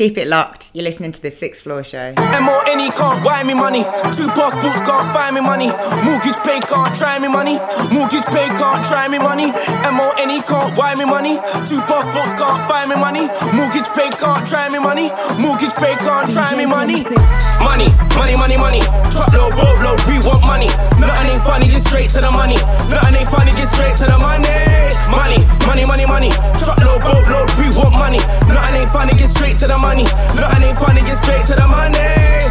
Keep 0.00 0.16
it 0.16 0.28
locked. 0.28 0.70
You're 0.72 0.88
listening 0.88 1.12
to 1.12 1.20
the 1.20 1.30
Sixth 1.30 1.60
Floor 1.60 1.84
Show. 1.84 2.16
M-O-N-E 2.16 2.88
can't 2.96 3.20
buy 3.20 3.44
me 3.44 3.52
money. 3.52 3.84
Two 4.16 4.32
passports 4.32 4.80
can't 4.80 5.04
find 5.12 5.36
me 5.36 5.44
money. 5.44 5.68
Mortgage 6.08 6.40
pay 6.40 6.56
can't 6.64 6.96
try 6.96 7.20
me 7.20 7.28
money. 7.28 7.60
Mortgage 7.92 8.24
pay 8.32 8.48
can't 8.48 8.80
try 8.88 9.12
me 9.12 9.20
money. 9.20 9.52
M-O-N-E 9.52 10.40
can't 10.48 10.72
buy 10.72 10.96
me 10.96 11.04
money. 11.04 11.36
Two 11.68 11.84
passports 11.84 12.32
can't 12.32 12.64
find 12.64 12.88
me 12.88 12.96
money. 12.96 13.28
Mortgage 13.52 13.92
pay 13.92 14.08
can't 14.16 14.40
try 14.48 14.72
me 14.72 14.80
money. 14.80 15.12
Mortgage 15.36 15.76
pay 15.76 15.92
can't 16.00 16.32
try 16.32 16.48
me 16.56 16.64
money. 16.64 17.04
Money, 17.60 17.92
money, 18.20 18.36
money, 18.36 18.56
money. 18.60 18.82
Truckload, 19.16 19.56
boatload, 19.56 19.96
we 20.04 20.20
want 20.20 20.44
money. 20.44 20.68
Nothing 21.00 21.32
ain't 21.32 21.40
funny, 21.40 21.64
get 21.72 21.80
straight 21.80 22.12
to 22.12 22.20
the 22.20 22.28
money. 22.28 22.60
Nothing 22.92 23.16
ain't 23.16 23.30
funny, 23.32 23.52
get 23.56 23.72
straight 23.72 23.96
to 23.96 24.04
the 24.04 24.18
money. 24.20 24.44
Money, 25.08 25.40
money, 25.64 25.88
money, 25.88 26.04
money. 26.04 26.28
Truckload, 26.60 27.00
boatload, 27.00 27.48
we 27.56 27.72
want 27.72 27.96
money. 27.96 28.20
Nothing 28.44 28.84
ain't 28.84 28.92
funny, 28.92 29.16
get 29.16 29.32
straight 29.32 29.56
to 29.64 29.66
the 29.66 29.78
money. 29.80 30.04
Nothing 30.36 30.68
ain't 30.68 30.76
funny, 30.76 31.00
get 31.00 31.16
straight 31.16 31.48
to 31.48 31.56
the 31.56 31.64
money. 31.64 31.96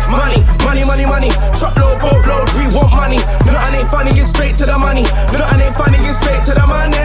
Money, 0.10 0.42
money, 0.66 0.82
money, 0.90 1.06
money. 1.06 1.30
Truckload, 1.62 2.02
boatload, 2.02 2.50
we 2.58 2.66
want 2.74 2.90
money. 2.98 3.22
Nothing 3.46 3.86
ain't 3.86 3.90
funny, 3.94 4.12
get 4.18 4.26
straight 4.26 4.58
to 4.58 4.66
the 4.66 4.74
money. 4.74 5.06
Nothing 5.38 5.70
ain't 5.70 5.78
funny, 5.78 6.02
get 6.02 6.18
straight 6.18 6.42
to 6.50 6.54
the 6.58 6.66
money. 6.66 6.98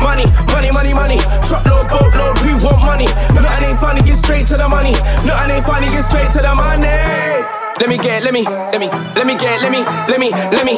Money, 0.00 0.24
money, 0.56 0.72
money, 0.72 0.92
money. 0.96 1.20
Truckload, 1.44 1.84
boatload, 1.92 2.40
we 2.40 2.56
want 2.64 2.80
money. 2.88 3.08
Nothing 3.36 3.68
ain't 3.68 3.76
funny, 3.76 4.00
get 4.00 4.16
straight 4.16 4.48
to 4.48 4.56
the 4.56 4.64
money. 4.64 4.96
Nothing 5.28 5.60
ain't 5.60 5.66
funny, 5.68 5.92
get 5.92 6.08
straight 6.08 6.32
to 6.32 6.40
the 6.40 6.56
money. 6.56 7.57
Let 7.80 7.88
me 7.88 7.96
get, 7.96 8.24
let 8.24 8.32
me, 8.34 8.42
let 8.44 8.80
me, 8.80 8.88
let 8.88 9.26
me 9.26 9.36
get, 9.36 9.62
let 9.62 9.70
me, 9.70 9.84
let 10.08 10.18
me, 10.18 10.30
let 10.30 10.66
me. 10.66 10.72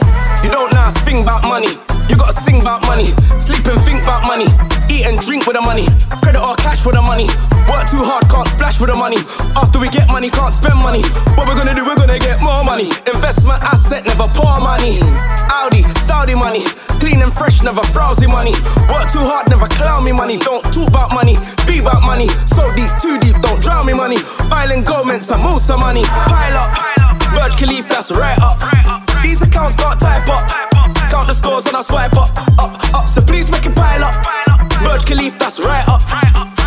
You 0.45 0.51
don't 0.51 0.73
know 0.73 0.89
a 0.89 0.93
thing 1.01 1.23
about 1.23 1.43
money. 1.43 1.90
You 2.11 2.19
gotta 2.19 2.35
sing 2.35 2.59
about 2.59 2.83
money. 2.91 3.15
Sleep 3.39 3.63
and 3.71 3.79
think 3.87 4.03
about 4.03 4.27
money. 4.27 4.51
Eat 4.91 5.07
and 5.07 5.15
drink 5.23 5.47
with 5.47 5.55
the 5.55 5.63
money. 5.63 5.87
Credit 6.27 6.43
or 6.43 6.59
cash 6.59 6.83
for 6.83 6.91
the 6.91 6.99
money. 6.99 7.31
Work 7.71 7.87
too 7.87 8.03
hard, 8.03 8.27
can't 8.27 8.51
splash 8.51 8.83
with 8.83 8.91
the 8.91 8.99
money. 8.99 9.23
After 9.55 9.79
we 9.79 9.87
get 9.95 10.11
money, 10.11 10.27
can't 10.27 10.51
spend 10.51 10.75
money. 10.83 11.07
What 11.39 11.47
we're 11.47 11.55
gonna 11.55 11.71
do, 11.71 11.87
we're 11.87 11.95
gonna 11.95 12.19
get 12.19 12.43
more 12.43 12.67
money. 12.67 12.91
Investment 13.07 13.63
asset, 13.63 14.03
never 14.11 14.27
poor 14.35 14.59
money. 14.59 14.99
Audi, 15.55 15.87
Saudi 16.03 16.35
money. 16.35 16.67
Clean 16.99 17.23
and 17.23 17.31
fresh, 17.31 17.63
never 17.63 17.81
frowsy 17.95 18.27
money. 18.27 18.59
Work 18.91 19.07
too 19.15 19.23
hard, 19.23 19.47
never 19.47 19.71
clown 19.79 20.03
me 20.03 20.11
money. 20.11 20.35
Don't 20.43 20.67
talk 20.75 20.91
about 20.91 21.15
money, 21.15 21.39
be 21.71 21.79
about 21.79 22.03
money. 22.03 22.27
So 22.51 22.75
deep, 22.75 22.91
too 22.99 23.23
deep, 23.23 23.39
don't 23.39 23.63
drown 23.63 23.87
me 23.87 23.95
money. 23.95 24.19
Island 24.51 24.83
government, 24.83 25.23
some 25.23 25.47
most 25.47 25.71
of 25.71 25.79
money. 25.79 26.03
Pile 26.03 26.59
up, 26.59 26.75
Burj 27.39 27.55
Khalif, 27.55 27.87
that's 27.87 28.11
right 28.11 28.39
up. 28.43 28.59
These 29.23 29.47
accounts 29.47 29.79
can't 29.79 29.95
type 30.03 30.27
up. 30.27 30.70
Count 31.11 31.29
the 31.29 31.35
scores 31.35 31.67
and 31.67 31.77
I 31.77 31.83
swipe 31.83 32.17
up, 32.17 32.31
up, 32.59 32.73
up. 32.95 33.09
So 33.09 33.21
please 33.23 33.51
make 33.51 33.67
it 33.67 33.75
pile 33.75 34.05
up. 34.05 34.15
Burj 34.85 35.05
Khalif, 35.05 35.39
that's 35.39 35.61
right 35.61 35.87
up. 35.89 36.03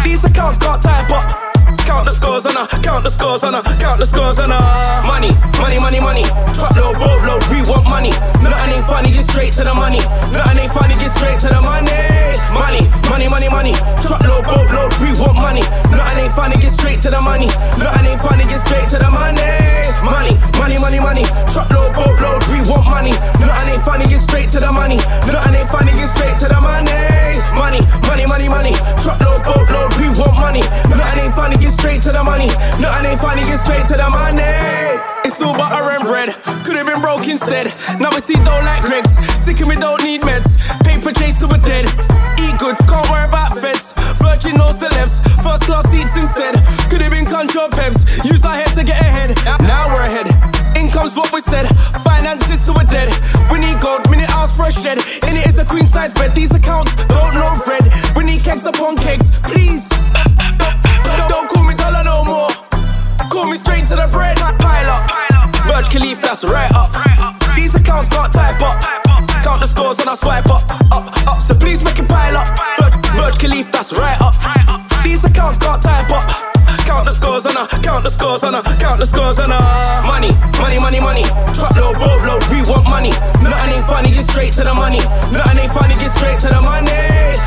These 0.03 0.23
accounts 0.25 0.57
can't 0.57 0.81
type 0.81 1.09
up. 1.11 1.53
Count 1.83 2.05
the 2.05 2.15
scores 2.15 2.45
and 2.45 2.57
I 2.57 2.65
count 2.79 3.03
the 3.03 3.11
scores 3.11 3.43
and 3.43 3.55
I 3.55 3.61
count 3.79 3.99
the 3.99 4.05
scores 4.05 4.39
and 4.39 4.51
I 4.51 4.59
money, 5.03 5.31
money, 5.59 5.79
money, 5.79 5.99
money. 5.99 6.23
Truckload, 6.55 6.95
boatload, 6.99 7.43
we 7.51 7.59
want 7.67 7.87
money. 7.91 8.11
Nothing 8.39 8.79
ain't 8.79 8.87
funny, 8.87 9.11
get 9.11 9.27
straight 9.27 9.51
to 9.59 9.63
the 9.63 9.75
money. 9.75 9.99
Nothing 10.31 10.63
ain't 10.63 10.71
funny, 10.71 10.95
get 10.95 11.11
straight 11.11 11.39
to 11.43 11.49
the 11.51 11.59
money. 11.59 11.91
Money, 12.55 12.87
money, 13.11 13.27
money, 13.27 13.49
money. 13.51 13.73
Truckload, 13.99 14.47
boatload, 14.47 14.91
we 15.03 15.11
want 15.19 15.35
money. 15.39 15.63
Nothing 15.91 16.23
ain't 16.23 16.35
funny, 16.35 16.55
get 16.63 16.71
straight 16.71 16.99
to 17.03 17.09
the 17.11 17.19
money. 17.19 17.51
Nothing 17.75 18.15
ain't 18.15 18.21
funny, 18.23 18.47
get 18.47 18.63
straight 18.63 18.87
to 18.95 18.97
the 18.99 19.11
money. 19.11 19.42
Money, 20.73 20.97
money, 20.97 21.21
money. 21.21 21.25
Truckload, 21.53 21.93
boatload, 21.93 22.41
we 22.49 22.57
want 22.65 22.89
money. 22.89 23.13
Nothing 23.37 23.77
ain't 23.77 23.85
funny, 23.85 24.09
get 24.09 24.25
straight 24.25 24.49
to 24.57 24.59
the 24.59 24.73
money. 24.73 24.97
Nothing 25.29 25.61
ain't 25.61 25.69
funny, 25.69 25.93
get 25.93 26.09
straight 26.09 26.33
to 26.41 26.49
the 26.49 26.57
money. 26.57 26.89
Money, 27.53 27.77
money, 28.09 28.25
money, 28.25 28.49
money. 28.49 28.73
Truckload, 29.05 29.45
boatload, 29.45 29.93
we 30.01 30.09
want 30.17 30.33
money. 30.41 30.65
Nothing 30.89 31.29
ain't 31.29 31.35
funny, 31.37 31.61
get 31.61 31.77
straight 31.77 32.01
to 32.01 32.09
the 32.09 32.25
money. 32.25 32.49
Nothing 32.81 33.05
ain't 33.05 33.21
funny, 33.21 33.45
get 33.45 33.61
straight 33.61 33.85
to 33.93 34.01
the 34.01 34.09
money. 34.09 34.97
It's 35.21 35.37
all 35.45 35.53
butter 35.53 35.93
and 35.93 36.09
bread. 36.09 36.33
Could 36.65 36.73
have 36.73 36.89
been 36.89 37.05
broke 37.05 37.29
instead. 37.29 37.69
Now 38.01 38.09
we 38.09 38.25
see 38.25 38.41
though 38.41 38.65
like 38.65 38.81
Greggs. 38.81 39.13
Sick 39.45 39.61
of 39.61 39.69
me, 39.69 39.77
don't 39.77 40.01
need 40.01 40.25
meds. 40.25 40.57
Paper 40.81 41.13
chase 41.13 41.37
till 41.37 41.53
we're 41.53 41.61
dead. 41.61 41.85
Eat 42.41 42.57
good, 42.57 42.81
can't 42.89 43.05
worry 43.13 43.29
about 43.29 43.61
feds. 43.61 43.93
Virgin 44.17 44.57
knows 44.57 44.81
the 44.81 44.89
lefts. 44.97 45.21
First 45.45 45.69
class 45.69 45.85
seats 45.93 46.17
instead. 46.17 46.57
Could 46.89 47.05
have 47.05 47.13
been 47.13 47.29
control 47.29 47.69
peps. 47.69 48.01
Used 48.25 48.42
Fresh 54.51 54.75
for 54.75 54.81
shed. 54.81 54.97
In 55.23 55.37
it 55.39 55.47
is 55.47 55.57
a 55.57 55.63
queen 55.63 55.85
size 55.85 56.11
bed. 56.11 56.35
These 56.35 56.53
accounts 56.53 56.93
don't 57.05 57.33
know 57.33 57.55
red. 57.65 57.87
We 58.17 58.25
need 58.25 58.43
cakes 58.43 58.65
upon 58.65 58.97
cakes, 58.97 59.39
please. 59.39 59.87
Don't, 59.87 61.29
don't 61.31 61.47
call 61.49 61.63
me 61.63 61.73
dollar 61.75 62.03
no 62.03 62.25
more. 62.25 62.49
Call 63.31 63.47
me 63.49 63.55
straight 63.55 63.85
to 63.85 63.95
the 63.95 64.07
bread. 64.11 64.35
Pile 64.59 64.89
up. 64.91 65.07
Burj 65.63 65.87
Khalif, 65.87 66.21
that's 66.21 66.43
right 66.43 66.71
up. 66.75 66.91
These 67.55 67.75
accounts 67.75 68.09
can't 68.09 68.33
type 68.33 68.61
up. 68.61 68.81
Count 69.43 69.61
the 69.61 69.67
scores 69.67 69.99
and 69.99 70.09
I 70.09 70.15
swipe 70.15 70.47
up. 70.47 70.69
Up, 70.91 71.07
up. 71.29 71.41
So 71.41 71.55
please 71.55 71.81
make 71.81 71.97
it 71.97 72.09
pile 72.09 72.35
up. 72.35 72.47
Bird, 72.79 73.01
Burj 73.15 73.37
Khalif, 73.37 73.71
that's 73.71 73.93
right 73.93 74.19
up. 74.19 74.35
count 77.93 78.03
the 78.03 78.09
scores 78.09 78.43
on 78.43 78.57
her, 78.57 78.63
count 78.81 78.97
the 78.97 79.05
scores 79.05 79.37
on 79.37 79.53
her. 79.53 79.61
Money, 80.09 80.33
money, 80.57 80.81
money, 80.81 80.97
money. 80.97 81.21
Truckload, 81.53 81.93
blow, 82.01 82.17
blow, 82.25 82.41
we 82.49 82.65
want 82.65 82.89
money. 82.89 83.13
Nothing 83.37 83.77
ain't 83.77 83.85
funny, 83.85 84.09
get 84.09 84.25
straight 84.25 84.51
to 84.57 84.65
the 84.65 84.73
money. 84.73 84.97
Nothing 85.29 85.61
ain't 85.61 85.69
funny, 85.69 85.93
get 86.01 86.09
straight 86.09 86.41
to 86.41 86.49
the 86.49 86.57
money. 86.57 86.89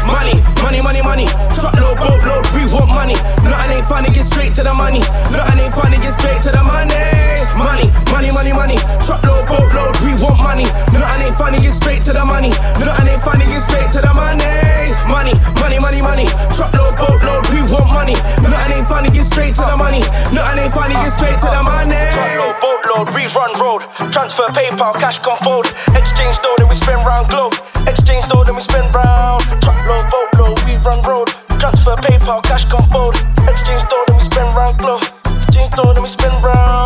Money, 0.07 0.39
money, 0.63 0.79
money, 0.87 1.03
money. 1.03 1.27
Truckload, 1.59 1.99
blow, 1.99 2.15
blow, 2.23 2.39
we 2.55 2.63
want 2.71 2.95
money. 2.95 3.19
Nothing 3.43 3.83
ain't 3.83 3.89
funny, 3.91 4.09
get 4.15 4.23
straight 4.23 4.55
to 4.55 4.63
the 4.63 4.75
money. 4.75 5.03
Nothing 5.35 5.67
ain't 5.67 5.75
funny, 5.75 5.99
get 5.99 6.15
straight 6.15 6.39
to 6.47 6.55
the 6.55 6.63
money 6.63 7.26
money, 7.55 7.93
money, 8.11 8.31
money, 8.33 8.53
money. 8.53 8.79
Truckload, 9.07 9.47
boatload, 9.47 9.95
we 10.03 10.17
want 10.19 10.41
money. 10.43 10.67
Nothing 10.91 11.31
ain't 11.31 11.37
funny, 11.37 11.61
get 11.63 11.77
straight 11.77 12.03
to 12.09 12.13
the 12.13 12.25
money. 12.25 12.51
Nothing 12.83 13.13
ain't 13.13 13.23
funny, 13.23 13.45
get 13.47 13.63
straight 13.63 13.91
to 13.95 14.01
the 14.03 14.13
money. 14.17 14.43
Money, 15.07 15.35
money, 15.63 15.79
money, 15.79 16.01
money. 16.03 16.27
Truckload, 16.57 16.97
boatload, 16.99 17.45
we 17.55 17.63
want 17.71 17.93
money. 17.93 18.17
Nothing 18.43 18.83
ain't 18.83 18.89
funny, 18.89 19.11
get 19.11 19.25
straight 19.29 19.55
to 19.55 19.63
the 19.63 19.77
money. 19.77 20.03
Nothing 20.35 20.67
ain't 20.67 20.75
funny, 20.75 20.95
get 20.99 21.13
straight 21.13 21.39
to 21.39 21.49
the 21.49 21.63
money. 21.63 21.95
Truckload, 21.95 22.57
boatload, 22.59 23.07
we 23.15 23.29
run 23.37 23.53
road. 23.61 23.83
Transfer, 24.11 24.49
PayPal, 24.51 24.95
cash 24.99 25.19
can 25.21 25.37
fold. 25.45 25.67
Exchange 25.95 26.39
though, 26.43 26.57
then 26.59 26.69
we 26.69 26.75
spin 26.75 26.99
round 27.05 27.29
globe. 27.29 27.55
Exchange 27.87 28.27
though, 28.29 28.43
then 28.43 28.55
we 28.55 28.63
spin 28.63 28.87
round. 28.93 29.43
Truckload, 29.63 30.05
boatload, 30.11 30.57
we 30.65 30.77
run 30.83 31.03
road. 31.03 31.29
Transfer, 31.61 31.97
PayPal, 32.03 32.43
cash 32.43 32.65
can 32.67 32.83
fold. 32.91 33.15
Exchange 33.47 33.85
though, 33.91 34.05
then 34.09 34.17
we 34.17 34.25
spin 34.25 34.47
round 34.55 34.77
globe. 34.79 35.05
Exchange 35.27 35.73
though, 35.77 35.93
then 35.93 36.03
we 36.03 36.09
spin 36.09 36.33
round. 36.43 36.86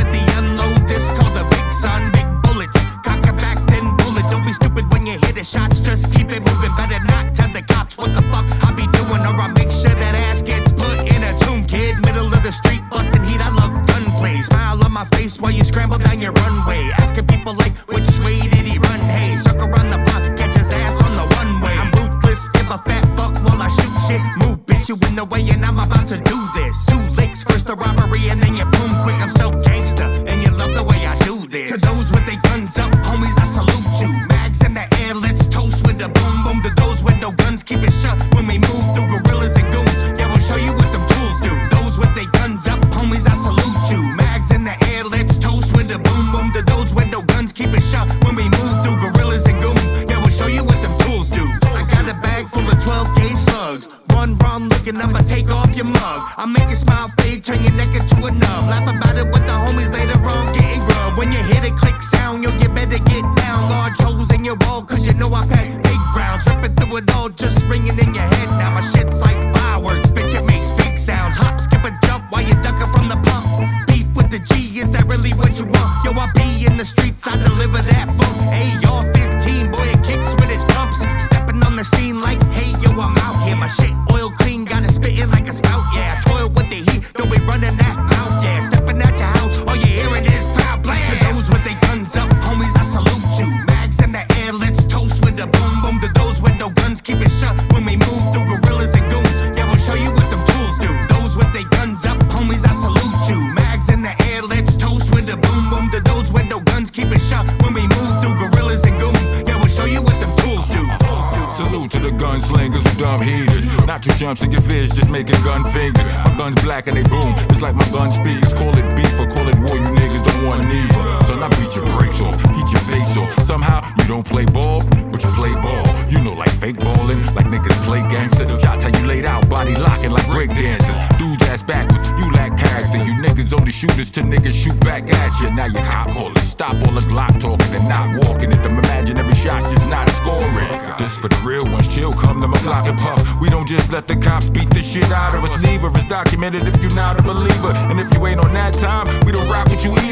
You 148.13 148.27
ain't 148.27 148.39
on 148.39 148.53
that 148.53 148.73
time. 148.73 149.07
We 149.25 149.31
don't 149.31 149.49
rock 149.49 149.67
with 149.69 149.83
you 149.83 149.91
either. 149.93 150.10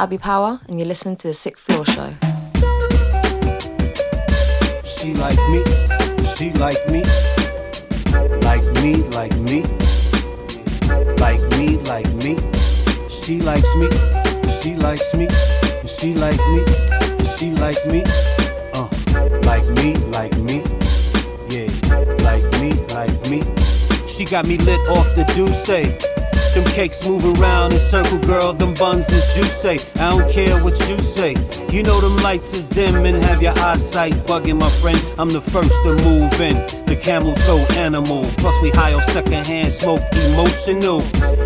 Abby 0.00 0.16
Power, 0.16 0.58
and 0.66 0.78
you're 0.78 0.88
listening 0.88 1.14
to 1.16 1.28
the 1.28 1.34
Sixth 1.34 1.62
Floor 1.62 1.84
Show. 1.84 2.08
She 4.82 5.12
like 5.12 5.36
me, 5.50 5.62
she 6.34 6.52
like 6.52 6.80
me, 6.88 7.04
like 8.40 8.64
me, 8.80 8.94
like 9.12 9.36
me, 9.44 9.60
like 11.20 11.42
me, 11.58 11.76
like 11.84 12.08
me. 12.24 12.38
She 13.10 13.40
likes 13.42 13.74
me, 13.76 13.90
she 14.62 14.74
likes 14.76 15.14
me, 15.14 15.28
she 15.86 16.14
like 16.14 16.40
me, 16.48 16.64
she 17.36 17.50
like 17.56 17.84
me, 17.84 18.02
uh, 18.72 18.88
like 19.44 19.68
me, 19.76 19.96
like 20.16 20.34
me, 20.48 20.64
yeah, 21.50 21.68
like 22.24 22.46
me, 22.62 22.72
like 22.94 23.28
me. 23.28 23.42
She 24.06 24.24
got 24.24 24.46
me 24.46 24.56
lit 24.56 24.80
off 24.88 25.14
the 25.14 25.30
Douce. 25.36 26.09
Them 26.54 26.64
cakes 26.64 27.06
move 27.08 27.24
around 27.38 27.72
in 27.72 27.78
circle, 27.78 28.18
girl. 28.18 28.52
Them 28.52 28.74
buns 28.74 29.08
is 29.08 29.34
juicy. 29.34 29.78
I 30.00 30.10
don't 30.10 30.30
care 30.30 30.56
what 30.64 30.74
you 30.88 30.98
say. 30.98 31.36
You 31.70 31.84
know 31.84 32.00
them 32.00 32.16
lights 32.24 32.52
is 32.54 32.68
dim 32.68 33.04
and 33.06 33.22
have 33.24 33.40
your 33.40 33.56
eyesight 33.58 34.14
bugging, 34.26 34.58
my 34.58 34.68
friend. 34.68 34.98
I'm 35.16 35.28
the 35.28 35.40
first 35.40 35.72
to 35.84 35.90
move 36.04 36.40
in. 36.40 36.56
The 36.86 36.98
camel 37.00 37.34
toe 37.34 37.64
animal. 37.78 38.24
Plus 38.38 38.60
we 38.62 38.70
high 38.70 38.94
on 38.94 39.02
secondhand 39.02 39.72
smoke, 39.72 40.02
emotional. 40.32 41.00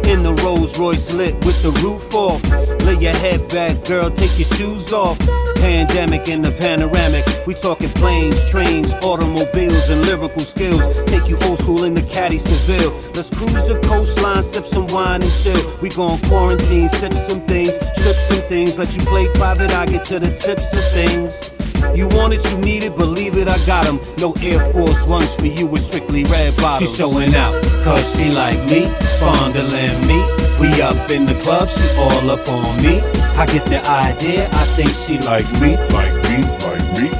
In 0.08 0.22
the 0.22 0.40
Rolls 0.42 0.78
Royce 0.78 1.14
lit 1.14 1.34
with 1.44 1.62
the 1.62 1.70
roof 1.84 2.14
off. 2.14 2.42
Lay 2.86 2.96
your 2.96 3.16
head 3.16 3.46
back, 3.48 3.84
girl. 3.84 4.10
Take 4.10 4.38
your 4.38 4.48
shoes 4.56 4.92
off. 4.92 5.18
Pandemic 5.64 6.28
in 6.28 6.42
the 6.42 6.50
panoramic. 6.60 7.24
We 7.46 7.54
talking 7.54 7.88
planes, 7.88 8.36
trains, 8.50 8.92
automobiles, 9.02 9.88
and 9.88 10.02
lyrical 10.02 10.40
skills. 10.40 10.84
Take 11.06 11.26
you 11.26 11.38
old 11.48 11.58
school 11.58 11.84
in 11.84 11.94
the 11.94 12.02
caddy 12.02 12.36
Seville. 12.36 12.92
Let's 13.14 13.30
cruise 13.30 13.64
the 13.64 13.80
coastline, 13.88 14.44
sip 14.44 14.66
some 14.66 14.86
wine 14.88 15.22
and 15.22 15.32
chill. 15.42 15.78
We 15.80 15.88
gon' 15.88 16.20
quarantine, 16.28 16.90
sip 16.90 17.14
some 17.14 17.40
things, 17.48 17.72
strip 17.96 18.16
some 18.28 18.46
things. 18.46 18.76
Let 18.76 18.94
you 18.94 19.00
play 19.06 19.26
private, 19.40 19.72
I 19.72 19.86
get 19.86 20.04
to 20.12 20.18
the 20.18 20.36
tips 20.36 20.68
of 20.76 20.84
things. 20.92 21.54
You 21.96 22.08
want 22.08 22.34
it, 22.34 22.44
you 22.50 22.58
need 22.58 22.84
it, 22.84 22.94
believe 22.94 23.38
it, 23.38 23.48
I 23.48 23.56
got 23.64 23.88
'em. 23.88 23.98
No 24.18 24.34
Air 24.42 24.60
Force 24.70 25.06
Ones 25.06 25.32
for 25.34 25.46
you 25.46 25.74
it's 25.74 25.86
strictly 25.86 26.24
red 26.24 26.54
bottoms. 26.58 26.90
She 26.90 26.96
showing 26.98 27.34
out, 27.34 27.54
cause 27.84 28.04
she 28.14 28.30
like 28.30 28.60
me, 28.68 28.84
fondling 29.18 29.96
me. 30.08 30.43
We 30.60 30.80
up 30.80 31.10
in 31.10 31.26
the 31.26 31.34
club, 31.42 31.68
she 31.68 31.98
all 31.98 32.30
up 32.30 32.48
on 32.48 32.76
me. 32.82 33.00
I 33.36 33.46
get 33.46 33.64
the 33.66 33.80
idea, 33.88 34.46
I 34.46 34.64
think 34.76 34.90
she 34.90 35.18
like 35.26 35.48
me, 35.60 35.76
like 35.92 36.14
me, 36.30 36.44
like 36.64 36.88
me. 36.98 37.10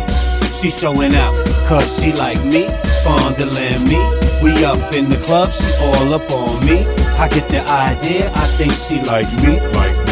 She 0.59 0.70
showing 0.70 1.14
out, 1.14 1.35
cause 1.66 1.99
she 1.99 2.12
like 2.12 2.43
me, 2.45 2.68
fondling 3.05 3.85
me. 3.85 4.01
We 4.43 4.64
up 4.64 4.95
in 4.95 5.09
the 5.11 5.20
club, 5.26 5.53
she 5.53 5.66
all 5.82 6.14
up 6.14 6.30
on 6.30 6.61
me. 6.66 6.87
I 7.18 7.28
get 7.28 7.49
the 7.49 7.62
idea, 7.70 8.30
I 8.35 8.47
think 8.57 8.72
she 8.72 9.01
like 9.03 9.30
me, 9.43 9.61
like 9.61 9.62
me, 9.62 9.78
like 9.78 9.99
me. 9.99 10.04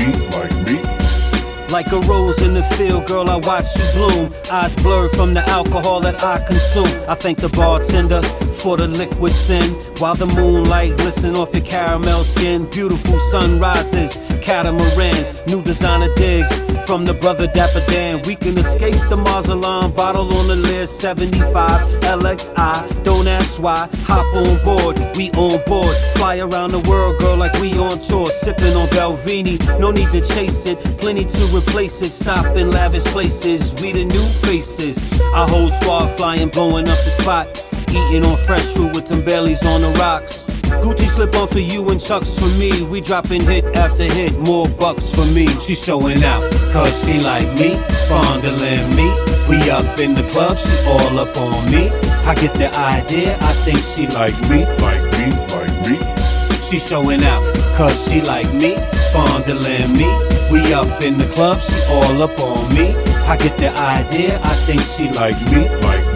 Like 1.73 1.91
a 1.91 2.01
rose 2.01 2.47
in 2.47 2.53
the 2.53 2.63
field, 2.77 3.07
girl, 3.07 3.31
I 3.31 3.37
watch 3.37 3.65
you 3.75 3.83
bloom. 3.95 4.35
Eyes 4.53 4.77
blurred 4.83 5.17
from 5.17 5.33
the 5.33 5.41
alcohol 5.49 6.01
that 6.01 6.23
I 6.23 6.37
consume. 6.45 6.85
I 7.09 7.15
thank 7.15 7.39
the 7.39 7.49
bartender 7.49 8.21
for 8.61 8.77
the 8.77 8.89
liquid 8.89 9.33
sin. 9.33 9.65
While 9.97 10.15
the 10.15 10.27
moonlight 10.27 10.99
glisten 10.99 11.35
off 11.35 11.55
your 11.55 11.65
caramel 11.65 12.25
skin. 12.25 12.67
Beautiful 12.67 13.19
sunrises, 13.31 14.19
catamarans, 14.43 15.31
new 15.47 15.63
designer 15.63 16.13
digs. 16.15 16.61
From 16.87 17.05
the 17.05 17.15
brother 17.15 17.47
Dapper 17.47 17.81
Dan, 17.91 18.21
we 18.27 18.35
can 18.35 18.59
escape 18.59 18.99
the 19.09 19.17
mausoleum. 19.17 19.93
Bottle 19.93 20.27
on 20.35 20.47
the 20.49 20.57
list, 20.57 21.01
75 21.01 21.71
LXI. 22.03 23.05
Don't 23.05 23.27
ask 23.27 23.61
why, 23.63 23.89
hop 24.05 24.27
on 24.35 24.57
board, 24.65 24.99
we 25.17 25.31
on 25.33 25.63
board. 25.67 25.95
Fly 26.17 26.39
around 26.39 26.73
the 26.73 26.83
world, 26.91 27.19
girl, 27.21 27.37
like 27.37 27.55
we 27.61 27.73
on 27.79 27.97
tour. 28.09 28.27
Sipping 28.27 28.75
on 28.75 28.89
Belvini, 28.89 29.57
no 29.79 29.91
need 29.91 30.09
to 30.09 30.21
chase 30.35 30.67
it. 30.67 30.79
Plenty 30.99 31.25
to 31.25 31.57
replace 31.57 32.03
it. 32.03 32.11
Stop 32.11 32.57
in 32.57 32.71
lavish 32.71 33.05
places, 33.05 33.73
we 33.83 33.93
the 33.93 34.05
new 34.05 34.27
faces. 34.47 34.97
Our 35.35 35.49
whole 35.49 35.71
squad 35.71 36.17
flying, 36.17 36.49
blowing 36.49 36.89
up 36.89 36.99
the 37.07 37.13
spot. 37.23 37.67
Eating 37.91 38.25
on 38.27 38.37
fresh 38.47 38.65
food 38.75 38.95
with 38.95 39.07
some 39.07 39.23
bellies 39.25 39.65
on 39.67 39.83
the 39.83 39.99
rocks. 40.01 40.52
Gucci 40.81 41.09
slip 41.09 41.35
on 41.37 41.49
for 41.49 41.59
you 41.59 41.89
and 41.91 42.01
Chucks 42.01 42.35
for 42.35 42.49
me. 42.59 42.83
We 42.85 43.01
dropping 43.01 43.43
hit 43.43 43.65
after 43.77 44.05
hit, 44.05 44.33
more 44.41 44.69
bucks 44.81 45.11
for 45.15 45.27
me. 45.35 45.47
She 45.61 45.75
showing 45.75 46.23
out, 46.25 46.43
cause 46.73 46.93
she 47.05 47.21
like 47.21 47.49
me, 47.59 47.77
fondling 48.09 48.89
me. 48.97 49.09
We 49.49 49.59
up 49.71 49.99
in 49.99 50.15
the 50.15 50.27
club, 50.33 50.57
she 50.57 50.89
all 50.89 51.19
up 51.19 51.37
on 51.37 51.67
me. 51.71 51.91
I 52.25 52.35
get 52.35 52.55
the 52.55 52.71
idea, 52.79 53.37
I 53.37 53.53
think 53.65 53.79
she 53.79 54.07
like 54.15 54.39
me, 54.49 54.65
like 54.81 55.05
me, 55.19 55.29
like 55.53 55.77
me. 55.91 55.99
She 56.69 56.79
showing 56.79 57.23
out, 57.25 57.43
cause 57.77 58.09
she 58.09 58.23
like 58.23 58.51
me, 58.55 58.77
fondling 59.13 59.93
me. 59.93 60.09
We 60.51 60.73
up 60.73 61.03
in 61.03 61.19
the 61.19 61.29
club, 61.35 61.61
she 61.61 61.75
all 61.93 62.23
up 62.23 62.39
on 62.41 62.69
me. 62.75 62.95
I 63.27 63.37
get 63.37 63.57
the 63.59 63.71
idea, 63.79 64.39
I 64.43 64.55
think 64.67 64.81
she 64.81 65.11
like 65.19 65.37
me, 65.53 65.69
like 65.69 66.07
me, 66.07 66.12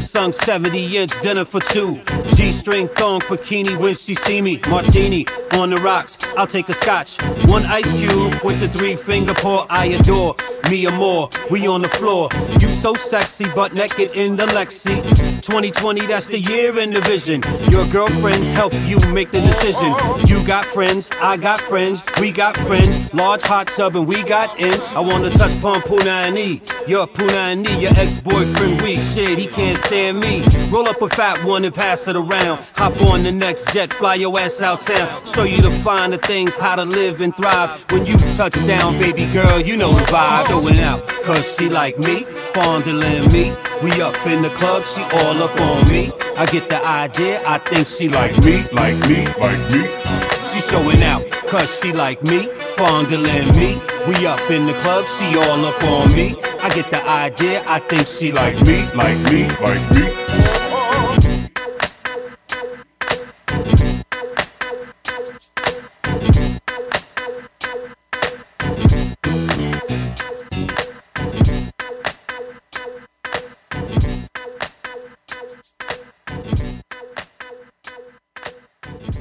Samsung 0.00 0.34
70 0.34 0.96
inch 0.96 1.20
dinner 1.22 1.44
for 1.44 1.60
two. 1.60 2.00
G 2.34 2.52
string 2.52 2.88
thong 2.88 3.20
bikini 3.20 3.78
when 3.80 3.94
she 3.94 4.14
see 4.14 4.40
me. 4.42 4.60
Martini 4.68 5.24
on 5.56 5.70
the 5.70 5.76
rocks, 5.76 6.18
I'll 6.36 6.46
take 6.46 6.68
a 6.68 6.74
scotch. 6.74 7.20
One 7.46 7.64
ice 7.64 7.90
cube 7.98 8.34
with 8.44 8.60
the 8.60 8.68
three 8.68 8.96
finger 8.96 9.34
paw 9.34 9.66
I 9.68 9.86
adore. 9.86 10.36
Me 10.70 10.84
and 10.86 10.96
more, 10.96 11.30
we 11.50 11.66
on 11.66 11.82
the 11.82 11.88
floor. 11.88 12.28
You 12.60 12.70
so 12.72 12.94
sexy, 12.94 13.46
but 13.54 13.72
naked 13.72 14.10
in 14.16 14.36
the 14.36 14.46
Lexi. 14.46 15.02
2020, 15.42 16.06
that's 16.06 16.26
the 16.26 16.40
year 16.40 16.76
in 16.78 16.92
the 16.92 17.00
vision. 17.02 17.40
Your 17.70 17.86
girlfriends 17.86 18.48
help 18.48 18.72
you 18.84 18.98
make 19.12 19.30
the 19.30 19.40
decision. 19.40 19.94
You 20.26 20.44
got 20.44 20.64
friends, 20.64 21.08
I 21.22 21.36
got 21.36 21.60
friends, 21.60 22.02
we 22.20 22.32
got 22.32 22.56
friends. 22.56 23.14
Large 23.14 23.42
hot 23.42 23.68
tub 23.68 23.96
and 23.96 24.08
we 24.08 24.22
got 24.24 24.58
ends. 24.60 24.92
I 24.94 25.00
wanna 25.00 25.30
touch 25.30 25.58
Pump 25.60 25.84
Puna 25.84 26.10
and 26.10 26.36
E. 26.36 26.60
Your 26.88 27.06
Puna 27.06 27.32
and 27.32 27.68
E, 27.68 27.80
your 27.80 27.92
ex-boyfriend 27.96 28.82
weak. 28.82 28.98
Shit, 28.98 29.38
he 29.38 29.46
can't 29.46 29.78
stand 29.78 30.18
me. 30.20 30.42
Roll 30.70 30.88
up 30.88 31.00
a 31.00 31.08
fat 31.08 31.42
one 31.44 31.64
and 31.64 31.74
pass 31.74 32.08
it 32.08 32.16
around. 32.16 32.58
Hop 32.74 33.00
on 33.02 33.22
the 33.22 33.32
next 33.32 33.72
jet, 33.72 33.92
fly 33.92 34.16
your 34.16 34.38
ass 34.38 34.60
out 34.62 34.80
town. 34.82 35.08
Show 35.26 35.44
you 35.50 35.62
to 35.62 35.70
find 35.80 36.12
the 36.12 36.18
things, 36.18 36.58
how 36.58 36.76
to 36.76 36.84
live 36.84 37.20
and 37.20 37.34
thrive. 37.36 37.70
When 37.90 38.06
you 38.06 38.16
touch 38.36 38.54
down, 38.66 38.98
baby 38.98 39.30
girl, 39.32 39.60
you 39.60 39.76
know 39.76 39.92
the 39.92 40.04
vibe. 40.06 40.48
Going 40.48 40.78
out, 40.80 41.06
cause 41.24 41.56
she 41.56 41.68
like 41.68 41.98
me, 41.98 42.24
fondling 42.54 43.26
me. 43.32 43.54
We 43.82 43.90
up 44.00 44.16
in 44.26 44.42
the 44.42 44.50
club, 44.50 44.84
she 44.84 45.02
all 45.02 45.42
up 45.42 45.54
on 45.60 45.88
me. 45.90 46.10
I 46.36 46.46
get 46.46 46.68
the 46.68 46.84
idea, 46.84 47.42
I 47.46 47.58
think 47.58 47.86
she 47.86 48.08
like 48.08 48.36
me, 48.44 48.64
like 48.72 48.96
me, 49.08 49.26
like 49.38 49.60
me. 49.72 49.82
She 50.50 50.60
showing 50.60 51.02
out, 51.02 51.28
cause 51.48 51.80
she 51.80 51.92
like 51.92 52.22
me, 52.22 52.48
fondling 52.76 53.50
me. 53.56 53.80
We 54.08 54.26
up 54.26 54.50
in 54.50 54.66
the 54.66 54.74
club, 54.80 55.04
she 55.04 55.26
all 55.36 55.64
up 55.64 55.82
on 55.84 56.14
me. 56.14 56.36
I 56.62 56.70
get 56.74 56.90
the 56.90 57.02
idea, 57.06 57.62
I 57.66 57.78
think 57.80 58.06
she 58.06 58.32
like 58.32 58.56
me, 58.66 58.82
like 58.94 59.18
me, 59.30 59.48
like 59.60 59.90
me. 59.94 60.65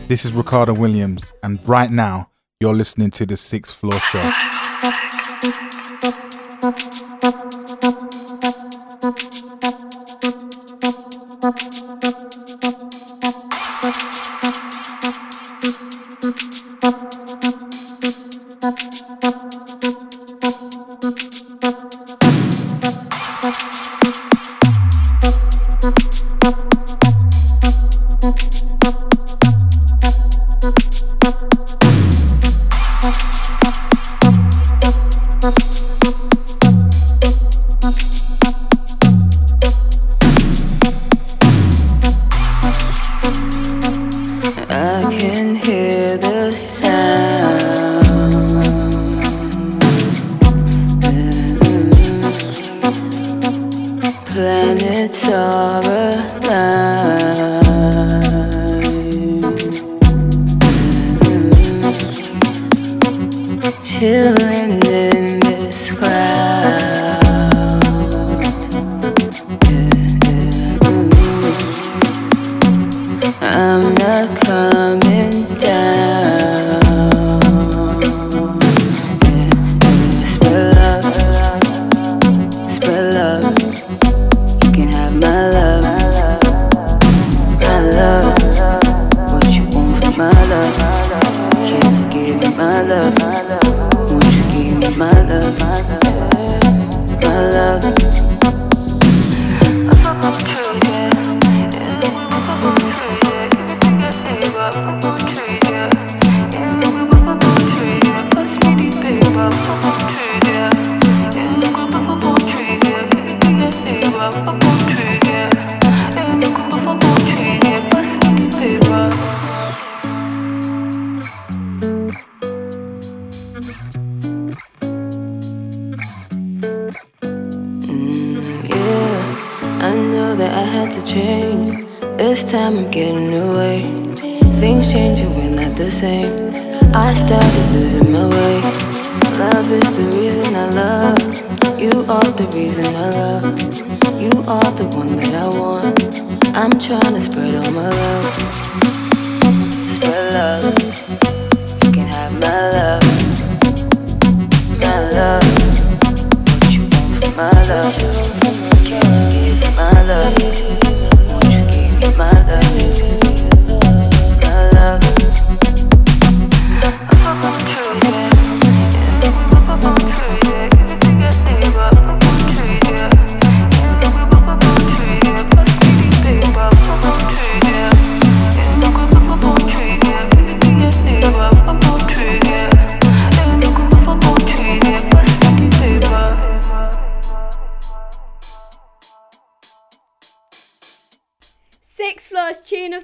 This 0.07 0.23
is 0.23 0.33
Ricardo 0.33 0.71
Williams, 0.71 1.33
and 1.41 1.59
right 1.67 1.89
now 1.89 2.29
you're 2.59 2.75
listening 2.75 3.09
to 3.11 3.25
The 3.25 3.37
Sixth 3.37 3.75
Floor 3.75 3.99
Show. 3.99 4.21
Thank 18.61 19.41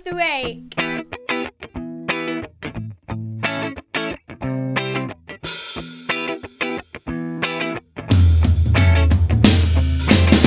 the 0.04 0.16
Week. 0.16 0.74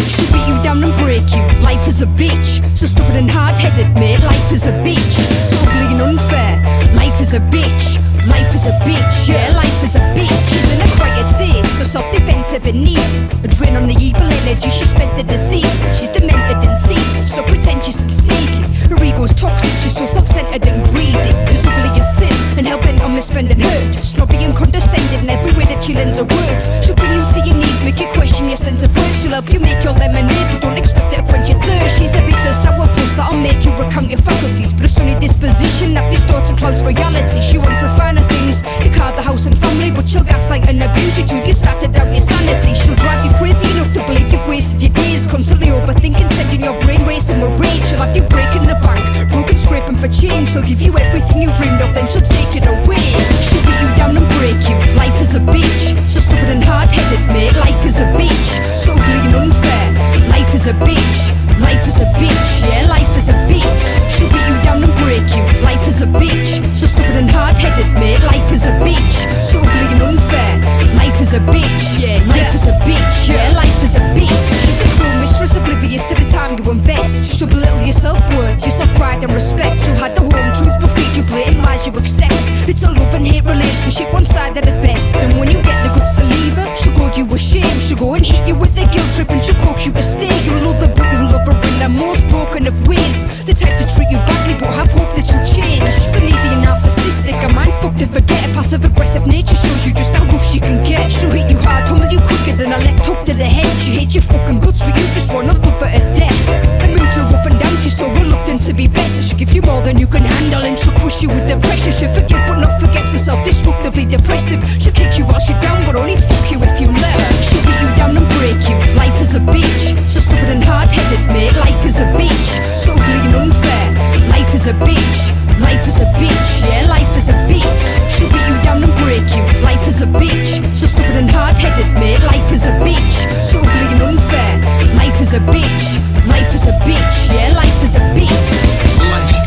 She'll 0.08 0.32
beat 0.32 0.46
you 0.48 0.62
down 0.62 0.82
and 0.82 0.92
break 0.98 1.30
you. 1.34 1.42
Life 1.62 1.86
is 1.86 2.02
a 2.02 2.06
bitch. 2.06 2.62
So 2.76 2.86
stupid 2.86 3.16
and 3.16 3.30
hard 3.30 3.54
headed, 3.56 3.94
mate. 3.94 4.20
Life 4.20 4.52
is 4.52 4.66
a 4.66 4.72
bitch. 4.82 5.12
So 5.46 5.56
ugly 5.68 5.94
and 5.94 6.02
unfair. 6.02 6.58
Life 6.94 7.20
is 7.20 7.34
a 7.34 7.40
bitch. 7.40 7.98
Life 8.26 8.54
is 8.54 8.66
a 8.66 8.72
bitch. 8.82 9.28
Yeah, 9.28 9.56
life 9.56 9.84
is 9.84 9.94
a 9.94 10.00
bitch. 10.16 10.44
She's 10.50 10.72
in 10.74 10.80
a 10.80 10.88
quiet 10.96 11.36
taste. 11.38 11.53
So 11.74 11.82
self 11.82 12.06
defensive 12.12 12.64
and 12.68 12.84
neat. 12.84 13.02
A 13.42 13.48
drain 13.48 13.74
on 13.74 13.88
the 13.88 13.98
evil 13.98 14.22
energy 14.22 14.70
she 14.70 14.84
spent 14.84 15.10
to 15.18 15.24
deceive. 15.26 15.66
She's 15.90 16.08
demented 16.08 16.62
and 16.62 16.78
see. 16.78 17.02
So 17.26 17.42
pretentious 17.42 18.00
and 18.02 18.12
sneaky. 18.12 18.62
Her 18.86 19.02
ego's 19.02 19.34
toxic. 19.34 19.74
She's 19.82 19.98
so 19.98 20.06
self 20.06 20.24
centered 20.24 20.62
and 20.68 20.86
greedy. 20.86 21.18
As 21.50 21.66
ugly 21.66 21.98
as 21.98 22.06
sin. 22.16 22.30
And 22.56 22.64
hell 22.64 22.78
bent 22.78 23.02
on 23.02 23.10
misspending 23.10 23.60
hurt. 23.60 23.96
Snobby 23.98 24.36
and 24.46 24.54
condescending 24.54 25.18
in 25.18 25.28
every 25.28 25.50
way 25.58 25.66
that 25.66 25.82
she 25.82 25.94
lends 25.94 26.18
her 26.18 26.24
words. 26.24 26.70
She'll 26.86 26.94
bring 26.94 27.10
you 27.10 27.26
to 27.34 27.40
make 27.84 28.00
you 28.00 28.08
question 28.16 28.48
your 28.48 28.56
sense 28.56 28.82
of 28.82 28.90
worth. 28.96 29.14
She'll 29.20 29.36
help 29.36 29.52
you 29.52 29.60
make 29.60 29.84
your 29.84 29.92
lemonade, 29.92 30.32
but 30.50 30.60
don't 30.64 30.78
expect 30.80 31.12
it 31.12 31.20
to 31.20 31.22
quench 31.28 31.50
your 31.52 31.60
thirst. 31.60 32.00
She's 32.00 32.14
a 32.16 32.22
bitter 32.24 32.54
sour 32.56 32.88
puss 32.88 33.12
that'll 33.14 33.38
make 33.38 33.60
you 33.64 33.70
recount 33.76 34.08
your 34.08 34.24
faculties. 34.24 34.72
But 34.72 34.84
a 34.84 34.88
sunny 34.88 35.14
disposition 35.20 35.92
that 35.94 36.10
distorts 36.10 36.48
and 36.48 36.58
clouds 36.58 36.82
reality. 36.82 37.40
She 37.44 37.58
wants 37.58 37.84
the 37.84 37.92
finer 37.92 38.24
things, 38.24 38.64
the 38.80 38.90
car, 38.96 39.12
the 39.14 39.22
house, 39.22 39.46
and 39.46 39.56
family, 39.56 39.92
but 39.92 40.08
she'll 40.08 40.24
gaslight 40.24 40.66
and 40.66 40.82
abuse 40.82 41.18
you 41.18 41.24
till 41.28 41.44
you 41.44 41.52
start 41.52 41.80
to 41.84 41.88
doubt 41.88 42.10
your 42.10 42.24
sanity. 42.24 42.72
She'll 42.72 42.96
drive 42.96 43.20
you 43.28 43.32
crazy 43.36 43.68
enough 43.76 43.92
to 43.92 44.00
believe 44.08 44.32
you've 44.32 44.48
wasted 44.48 44.80
your 44.82 44.94
days, 44.96 45.26
constantly 45.28 45.68
overthinking, 45.68 46.30
sending 46.32 46.64
your 46.64 46.76
brain 46.80 47.04
racing 47.04 47.40
with 47.40 47.52
rage. 47.60 47.84
She'll 47.84 48.00
have 48.00 48.16
you 48.16 48.24
breaking 48.32 48.64
the 48.64 48.80
bank, 48.80 49.04
broken, 49.30 49.56
scraping 49.56 49.98
for 50.00 50.08
change. 50.08 50.56
She'll 50.56 50.64
give 50.64 50.80
you 50.80 50.96
everything 50.96 51.44
you 51.44 51.52
dreamed 51.52 51.84
of, 51.84 51.92
then 51.92 52.08
she'll 52.08 52.24
take 52.24 52.56
it 52.56 52.64
away. 52.64 53.04
She'll 53.44 53.60
beat 53.68 53.80
you 53.84 53.90
down 54.00 54.16
and 54.16 54.28
break 54.40 54.60
you. 54.64 54.76
Life 54.96 55.16
is 55.20 55.36
a 55.36 55.42
bitch, 55.52 55.92
so 56.08 56.20
stupid 56.20 56.48
and 56.48 56.64
hard 56.64 56.88
headed, 56.88 57.20
mate. 57.34 57.52
Life 57.60 57.73
is 57.86 57.98
a 57.98 58.06
bitch, 58.14 58.50
so 58.76 58.92
ugly 58.92 59.18
and 59.26 59.34
unfair. 59.34 59.86
Life 60.28 60.54
is 60.54 60.66
a 60.66 60.74
bitch, 60.86 61.18
life 61.60 61.86
is 61.88 61.98
a 61.98 62.06
bitch, 62.20 62.68
yeah, 62.68 62.86
life 62.86 63.16
is 63.16 63.28
a 63.28 63.36
bitch. 63.50 63.84
She'll 64.10 64.28
beat 64.28 64.46
you 64.46 64.58
down 64.62 64.84
and 64.84 64.94
break 65.02 65.26
you. 65.34 65.42
Life 65.62 65.86
is 65.88 66.02
a 66.02 66.06
bitch, 66.06 66.60
so 66.76 66.86
stupid 66.86 67.16
and 67.16 67.30
hard 67.30 67.56
headed, 67.56 67.90
mate. 67.94 68.20
Life 68.22 68.52
is 68.52 68.66
a 68.66 68.74
bitch, 68.86 69.16
so 69.42 69.58
ugly 69.58 69.86
and 69.94 70.02
unfair. 70.02 70.83
Life 71.14 71.22
is 71.22 71.34
a 71.34 71.38
bitch, 71.38 71.86
yeah, 72.02 72.18
life 72.26 72.52
is 72.56 72.66
a 72.66 72.74
bitch, 72.82 73.28
yeah, 73.30 73.54
life 73.54 73.84
is 73.84 73.94
a 73.94 74.00
bitch. 74.18 74.46
She's 74.66 74.80
a 74.82 74.98
cruel 74.98 75.14
mistress, 75.20 75.54
oblivious 75.54 76.04
to 76.08 76.16
the 76.16 76.24
time 76.28 76.58
you 76.58 76.68
invest. 76.72 77.38
She'll 77.38 77.46
belittle 77.46 77.80
your 77.82 77.92
self 77.92 78.18
worth, 78.34 78.60
your 78.62 78.72
self 78.72 78.92
pride 78.96 79.22
and 79.22 79.32
respect. 79.32 79.84
She'll 79.84 79.94
hide 79.94 80.16
the 80.16 80.22
home 80.22 80.50
truth, 80.58 80.74
but 80.82 80.90
feed 80.90 81.16
you 81.16 81.22
blatant 81.22 81.58
lies 81.58 81.86
you 81.86 81.92
accept. 81.92 82.34
It's 82.68 82.82
a 82.82 82.90
love 82.90 83.14
and 83.14 83.24
hate 83.24 83.44
relationship, 83.44 84.12
one 84.12 84.26
sided 84.26 84.66
at 84.66 84.82
best. 84.82 85.14
And 85.14 85.38
when 85.38 85.52
you 85.52 85.62
get 85.62 85.86
the 85.86 85.94
guts 85.94 86.16
to 86.16 86.24
leave 86.24 86.54
her, 86.54 86.66
she'll 86.74 86.92
call 86.94 87.12
you 87.14 87.32
a 87.32 87.38
shame. 87.38 87.78
She'll 87.78 87.96
go 87.96 88.14
and 88.14 88.26
hit 88.26 88.48
you 88.48 88.56
with 88.56 88.74
a 88.76 88.84
guilt 88.90 89.06
trip 89.14 89.30
and 89.30 89.42
she'll 89.42 89.54
coax 89.62 89.86
you 89.86 89.92
to 89.92 90.02
stay. 90.02 90.34
You'll 90.42 90.66
love 90.66 90.80
the 90.80 90.88
but 90.98 91.06
you'll 91.14 91.30
love 91.30 91.46
her 91.46 91.63
the 91.84 91.90
most 92.00 92.26
broken 92.28 92.66
of 92.66 92.74
ways. 92.88 93.28
The 93.44 93.52
type 93.52 93.76
to 93.76 93.84
treat 93.84 94.08
you 94.08 94.16
badly, 94.24 94.56
but 94.56 94.72
have 94.72 94.88
hope 94.88 95.12
that 95.16 95.28
you'll 95.28 95.44
change. 95.44 95.84
Needy 96.16 96.48
and 96.56 96.64
narcissistic, 96.64 97.36
a 97.44 97.48
mind 97.52 97.74
fucked 97.84 97.98
to 97.98 98.06
forget. 98.06 98.40
Passive 98.56 98.84
aggressive 98.84 99.26
nature 99.26 99.56
shows 99.56 99.84
you 99.84 99.92
just 99.92 100.14
how 100.14 100.24
rough 100.32 100.44
she 100.48 100.60
can 100.60 100.80
get. 100.82 101.12
She'll 101.12 101.30
hit 101.30 101.50
you 101.50 101.58
hard, 101.60 101.84
humble 101.84 102.08
you 102.08 102.20
quicker 102.24 102.56
than 102.56 102.72
a 102.72 102.78
left 102.78 103.04
hook 103.04 103.20
to 103.28 103.34
the 103.34 103.44
head. 103.44 103.68
She 103.76 104.00
hates 104.00 104.14
your 104.14 104.24
fucking 104.24 104.60
guts, 104.60 104.80
but 104.80 104.96
you 104.96 105.04
just 105.12 105.34
wanna 105.34 105.52
love 105.52 105.80
her 105.84 105.90
to 105.92 106.02
death. 106.16 106.48
And 106.80 106.96
moves 106.96 107.16
her 107.20 107.33
and 107.74 107.82
she's 107.82 107.98
so 107.98 108.06
reluctant 108.14 108.62
to 108.62 108.72
be 108.72 108.86
better. 108.86 109.20
She'll 109.20 109.38
give 109.38 109.52
you 109.52 109.62
more 109.62 109.82
than 109.82 109.98
you 109.98 110.06
can 110.06 110.22
handle, 110.22 110.62
and 110.62 110.78
she'll 110.78 110.94
crush 110.94 111.22
you 111.22 111.28
with 111.28 111.46
the 111.50 111.58
pressure. 111.58 111.90
She'll 111.90 112.14
forgive 112.14 112.38
but 112.46 112.62
not 112.62 112.78
forget 112.80 113.10
herself, 113.10 113.44
destructively 113.44 114.06
depressive. 114.06 114.62
She'll 114.78 114.94
kick 114.94 115.18
you 115.18 115.26
while 115.26 115.42
she's 115.42 115.58
down, 115.58 115.84
but 115.84 115.96
only 115.96 116.16
fuck 116.16 116.46
you 116.50 116.62
if 116.62 116.78
you 116.80 116.86
let 116.86 117.18
her. 117.18 117.32
She'll 117.42 117.64
beat 117.66 117.80
you 117.82 117.90
down 117.98 118.16
and 118.16 118.28
break 118.38 118.62
you. 118.70 118.76
Life 118.94 119.18
is 119.20 119.34
a 119.34 119.42
bitch, 119.42 119.98
so 120.06 120.20
stupid 120.20 120.54
and 120.54 120.62
hard 120.62 120.88
headed, 120.88 121.22
mate. 121.34 121.56
Life 121.58 121.82
is 121.84 121.98
a 121.98 122.06
bitch, 122.14 122.48
so 122.78 122.94
ugly 122.94 123.18
and 123.26 123.50
unfair. 123.50 123.86
Life 124.30 124.54
is 124.54 124.66
a 124.70 124.74
bitch, 124.86 125.18
life 125.58 125.82
is 125.88 125.98
a 125.98 126.06
bitch, 126.14 126.50
yeah, 126.62 126.86
life 126.86 127.10
is 127.18 127.28
a 127.28 127.36
bitch. 127.50 127.82
She'll 128.06 128.30
beat 128.30 128.46
you 128.46 128.58
down 128.62 128.82
and 128.86 128.94
break 129.02 129.26
you. 129.34 129.42
Life 129.66 129.82
is 129.88 130.00
a 130.02 130.06
bitch, 130.06 130.62
so 130.78 130.86
stupid 130.86 131.16
and 131.18 131.30
hard 131.30 131.56
headed, 131.56 131.90
mate. 131.98 132.22
Life 132.22 132.52
is 132.52 132.66
a 132.66 132.74
bitch, 132.86 133.26
so 133.42 133.58
ugly 133.58 133.86
and 133.94 134.02
unfair. 134.14 134.73
Life 135.14 135.22
is 135.22 135.34
a 135.34 135.38
bitch, 135.38 136.26
life 136.26 136.52
is 136.56 136.66
a 136.66 136.72
bitch, 136.82 137.32
yeah, 137.32 137.54
life 137.54 137.84
is 137.84 137.94
a 137.94 138.00
bitch. 138.16 139.03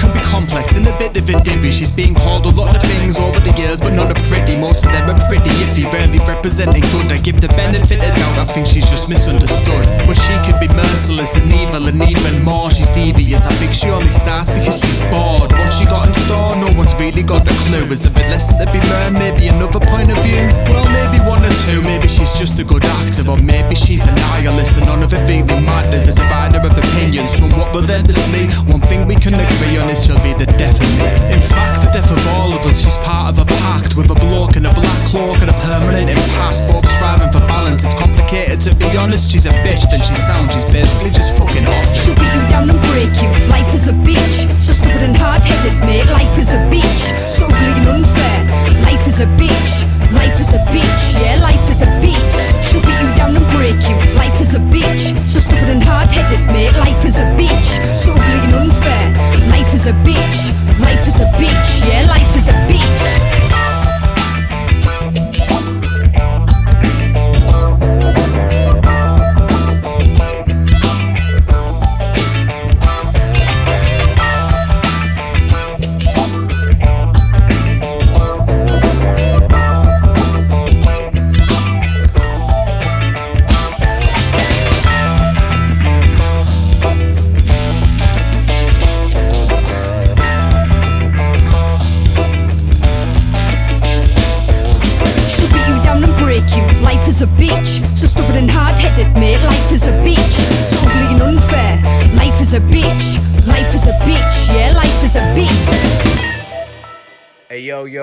Can 0.08 0.16
be 0.16 0.24
complex 0.24 0.76
and 0.78 0.88
a 0.88 0.98
bit 0.98 1.18
of 1.18 1.28
a 1.28 1.36
divvy. 1.44 1.70
She's 1.70 1.92
been 1.92 2.16
called 2.16 2.46
a 2.46 2.50
lot 2.50 2.74
of 2.74 2.82
things 2.84 3.20
over 3.20 3.42
the 3.42 3.52
years, 3.60 3.80
but 3.82 3.92
none 3.92 4.08
are 4.08 4.24
pretty. 4.32 4.56
Most 4.56 4.86
of 4.86 4.92
them 4.94 5.10
are 5.10 5.20
pretty 5.28 5.50
iffy, 5.68 5.84
barely 5.92 6.20
representing 6.20 6.82
good. 6.96 7.12
I 7.12 7.18
give 7.18 7.42
the 7.42 7.50
benefit 7.50 8.00
of 8.00 8.16
doubt, 8.16 8.38
I 8.40 8.46
think 8.46 8.68
she's 8.68 8.88
just 8.90 9.10
misunderstood. 9.10 9.84
But 10.08 10.16
she 10.16 10.34
could 10.48 10.62
be 10.64 10.70
merciless 10.72 11.36
and 11.36 11.52
evil, 11.52 11.88
and 11.88 12.00
even 12.08 12.42
more, 12.44 12.72
she's 12.72 12.90
devious. 12.92 13.46
I 13.46 13.52
think 13.60 13.74
she 13.74 13.90
only 13.90 14.10
starts 14.10 14.50
because 14.50 14.80
she's 14.80 15.00
bored. 15.12 15.52
What 15.52 15.74
she 15.74 15.84
got 15.86 16.08
in 16.08 16.14
store, 16.14 16.56
no 16.56 16.72
one's 16.78 16.96
really 16.96 17.24
got 17.24 17.44
a 17.44 17.56
clue. 17.68 17.84
Is 17.92 18.00
there 18.00 18.16
a 18.16 18.30
lesson 18.32 18.56
to 18.64 18.66
be 18.72 18.80
learned? 18.80 19.20
Maybe 19.20 19.48
another 19.48 19.82
point 19.92 20.10
of 20.10 20.20
view? 20.24 20.48
Well, 20.72 20.88
maybe 20.96 21.20
one 21.28 21.44
or 21.44 21.52
two. 21.68 21.82
Maybe 21.84 22.08
she's 22.08 22.32
just 22.32 22.58
a 22.60 22.64
good 22.64 22.86
actor, 22.86 23.28
or 23.28 23.36
maybe 23.44 23.76
she's 23.76 24.08
a 24.08 24.14
nihilist, 24.16 24.78
and 24.78 24.88
none 24.88 25.04
of 25.04 25.12
it 25.12 25.28
really 25.28 25.60
matters. 25.60 26.08
A 26.08 26.16
divider 26.16 26.64
of 26.64 26.78
opinions, 26.78 27.36
somewhat 27.36 27.76
relentlessly. 27.76 28.48
One 28.72 28.80
thing 28.88 29.06
we 29.06 29.16
can 29.16 29.36
agree 29.36 29.76
on 29.78 29.90
is 29.90 29.97
she'll 30.06 30.22
be 30.22 30.34
the 30.34 30.46
death 30.58 30.78
of 30.78 30.90
me. 31.00 31.10
In 31.34 31.42
fact, 31.42 31.82
the 31.86 31.92
death 31.92 32.10
of 32.12 32.22
all 32.36 32.54
of 32.54 32.62
us, 32.66 32.84
she's 32.84 32.98
part 32.98 33.34
of 33.34 33.40
a 33.40 33.46
pact 33.64 33.96
with 33.96 34.10
a 34.12 34.16
bloke 34.16 34.56
in 34.56 34.66
a 34.66 34.74
black 34.74 35.00
cloak 35.10 35.40
and 35.42 35.50
a 35.50 35.58
permanent 35.66 36.10
impasse. 36.10 36.72
Both 36.72 36.88
striving 36.98 37.32
for 37.32 37.40
balance. 37.48 37.84
It's 37.84 37.98
complicated 37.98 38.62
to 38.62 38.76
be 38.76 38.86
honest. 38.98 39.32
She's 39.32 39.46
a 39.46 39.56
bitch, 39.66 39.90
then 39.90 40.02
she 40.02 40.16
sounds. 40.16 40.54
She's 40.54 40.66
basically 40.66 41.12
just 41.12 41.36
fucking 41.38 41.66
off. 41.68 41.88
She'll 41.96 42.16
beat 42.16 42.34
you 42.34 42.46
down 42.50 42.70
and 42.70 42.82
break 42.92 43.14
you. 43.22 43.30
Life 43.50 43.74
is 43.74 43.88
a 43.88 43.96
bitch. 44.06 44.46
So 44.62 44.74
stupid 44.74 45.02
and 45.04 45.16
hard 45.16 45.42
headed, 45.42 45.78
mate. 45.86 46.08
Life 46.12 46.38
is 46.38 46.52
a 46.52 46.60
bitch. 46.70 47.02
So 47.30 47.46
ugly 47.46 47.72
and 47.82 47.88
unfair. 48.04 48.47
Life 49.08 49.22
is 49.22 49.22
a 49.22 49.38
bitch. 49.40 50.12
Life 50.12 50.42
is 50.42 50.52
a 50.52 50.58
bitch. 50.68 51.14
Yeah, 51.14 51.40
life 51.42 51.72
is 51.72 51.82
a 51.82 51.86
bitch. 52.04 52.36
She'll 52.62 52.82
beat 52.82 53.00
you 53.00 53.16
down 53.16 53.38
and 53.38 53.48
break 53.56 53.80
you. 53.88 53.96
Life 54.18 54.42
is 54.42 54.54
a 54.54 54.60
bitch. 54.60 55.18
So 55.30 55.40
stupid 55.40 55.70
and 55.70 55.82
hard 55.82 56.10
headed, 56.10 56.46
mate. 56.48 56.74
Life 56.74 57.06
is 57.06 57.18
a 57.18 57.24
bitch. 57.40 57.80
So 57.96 58.12
ugly 58.12 58.40
and 58.44 58.54
unfair. 58.68 59.48
Life 59.48 59.74
is 59.74 59.88
a 59.88 59.94
bitch. 60.04 60.52
Life 60.82 61.08
is 61.08 61.22
a 61.22 61.26
bitch. 61.40 61.88
Yeah, 61.88 62.06
life 62.06 62.36
is 62.36 62.50
a 62.50 62.54
bitch. 62.68 63.67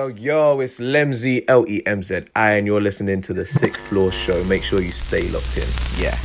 Yo 0.05 0.09
yo 0.09 0.51
yo, 0.53 0.59
it's 0.59 0.79
Lemzy 0.79 1.43
L 1.47 1.65
E 1.67 1.81
M 1.85 2.03
Z 2.03 2.25
I, 2.35 2.51
and 2.51 2.67
you're 2.67 2.81
listening 2.81 3.21
to 3.21 3.33
the 3.33 3.45
Sixth 3.45 3.81
Floor 3.87 4.11
Show. 4.11 4.43
Make 4.43 4.63
sure 4.63 4.81
you 4.81 4.91
stay 4.91 5.27
locked 5.29 5.57
in. 5.57 5.67
Yeah. 5.97 6.17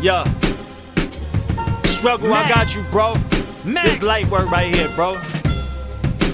Yeah. 0.00 0.24
Struggle, 1.84 2.32
I 2.32 2.48
got 2.48 2.74
you, 2.74 2.82
bro. 2.90 3.14
This 3.64 4.02
light 4.02 4.28
work 4.28 4.50
right 4.50 4.74
here, 4.74 4.88
bro. 4.94 5.16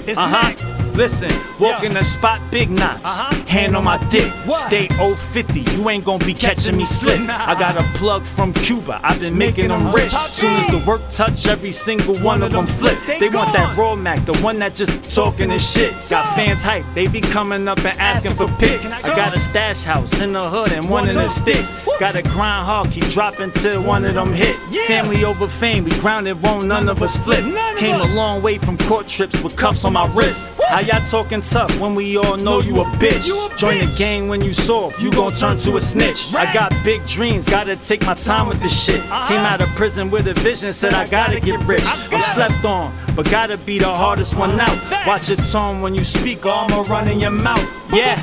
It's 0.05 0.19
uh 0.19 0.29
Mac. 0.29 0.82
Listen, 0.95 1.31
walk 1.59 1.83
in 1.83 1.93
the 1.93 2.03
spot, 2.03 2.39
big 2.51 2.69
knots. 2.69 3.01
Uh-huh. 3.03 3.43
Hand 3.47 3.75
on 3.75 3.83
my 3.83 3.97
dick, 4.09 4.31
What? 4.45 4.57
stay 4.57 4.87
050. 4.89 5.61
You 5.61 5.89
ain't 5.89 6.05
gonna 6.05 6.23
be 6.23 6.33
catching 6.33 6.77
me 6.77 6.85
slip. 6.85 7.19
Nah. 7.21 7.49
I 7.49 7.57
got 7.57 7.75
a 7.77 7.83
plug 7.97 8.23
from 8.23 8.53
Cuba, 8.53 8.99
I've 9.03 9.19
been 9.19 9.37
making 9.37 9.69
them 9.69 9.91
rich. 9.91 10.11
Soon 10.29 10.53
as 10.53 10.67
the 10.67 10.83
work 10.87 11.01
touch, 11.09 11.47
every 11.47 11.71
single 11.71 12.15
one 12.17 12.43
of 12.43 12.51
them 12.51 12.67
flip. 12.67 12.97
They 13.07 13.29
want 13.29 13.53
that 13.53 13.75
raw 13.77 13.95
Mac, 13.95 14.25
the 14.25 14.37
one 14.37 14.59
that 14.59 14.75
just 14.75 15.13
talking 15.15 15.49
this 15.49 15.67
shit. 15.71 15.93
Got 16.09 16.35
fans 16.35 16.61
hype, 16.61 16.85
they 16.93 17.07
be 17.07 17.21
coming 17.21 17.67
up 17.67 17.79
and 17.79 17.99
asking 17.99 18.33
for 18.33 18.47
pics. 18.59 18.85
I 18.85 19.15
got 19.15 19.35
a 19.35 19.39
stash 19.39 19.83
house 19.83 20.19
in 20.21 20.33
the 20.33 20.47
hood 20.47 20.71
and 20.73 20.87
one 20.89 21.09
in 21.09 21.15
the 21.15 21.27
sticks. 21.27 21.87
Got 21.99 22.15
a 22.15 22.21
grind 22.21 22.65
hard, 22.65 22.91
keep 22.91 23.05
dropping 23.05 23.51
till 23.51 23.81
one 23.81 24.05
of 24.05 24.13
them 24.13 24.31
hit. 24.33 24.55
Family 24.87 25.23
over 25.25 25.47
fame, 25.47 25.85
we 25.85 25.91
grounded, 25.99 26.41
won't 26.41 26.65
none 26.65 26.87
of 26.87 27.01
us 27.01 27.17
flip. 27.17 27.43
Came 27.77 27.99
a 27.99 28.15
long 28.15 28.41
way 28.43 28.57
from 28.59 28.77
court 28.77 29.07
trips 29.07 29.41
with 29.41 29.57
cuffs 29.57 29.85
on 29.85 29.93
my 29.93 30.05
wrist. 30.13 30.59
How 30.69 30.79
y'all 30.87 31.05
talking 31.09 31.41
tough 31.41 31.79
when 31.79 31.95
we 31.95 32.17
all 32.17 32.37
know 32.37 32.59
you 32.59 32.81
a 32.81 32.85
bitch? 32.97 33.25
Join 33.57 33.79
the 33.79 33.95
gang 33.97 34.27
when 34.27 34.41
you 34.41 34.53
soft, 34.53 34.99
you 34.99 35.11
gon' 35.11 35.31
turn 35.31 35.57
to 35.59 35.77
a 35.77 35.81
snitch. 35.81 36.33
I 36.33 36.51
got 36.53 36.73
big 36.83 37.05
dreams, 37.05 37.47
gotta 37.49 37.75
take 37.75 38.05
my 38.05 38.13
time 38.13 38.47
with 38.47 38.61
this 38.61 38.83
shit. 38.83 39.01
Came 39.01 39.39
out 39.39 39.61
of 39.61 39.69
prison 39.69 40.09
with 40.09 40.27
a 40.27 40.33
vision, 40.33 40.71
said 40.71 40.93
I 40.93 41.05
gotta 41.05 41.39
get 41.39 41.59
rich. 41.61 41.83
I'm 41.85 42.21
slept 42.21 42.65
on, 42.65 42.93
but 43.15 43.29
gotta 43.29 43.57
be 43.57 43.79
the 43.79 43.93
hardest 43.93 44.35
one 44.35 44.59
out. 44.59 45.07
Watch 45.07 45.29
your 45.29 45.37
tone 45.37 45.81
when 45.81 45.95
you 45.95 46.03
speak, 46.03 46.45
or 46.45 46.51
I'ma 46.51 46.81
run 46.81 47.07
in 47.07 47.19
your 47.19 47.31
mouth. 47.31 47.63
Yeah. 47.93 48.21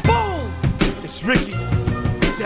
It's 1.02 1.24
Ricky. 1.24 1.79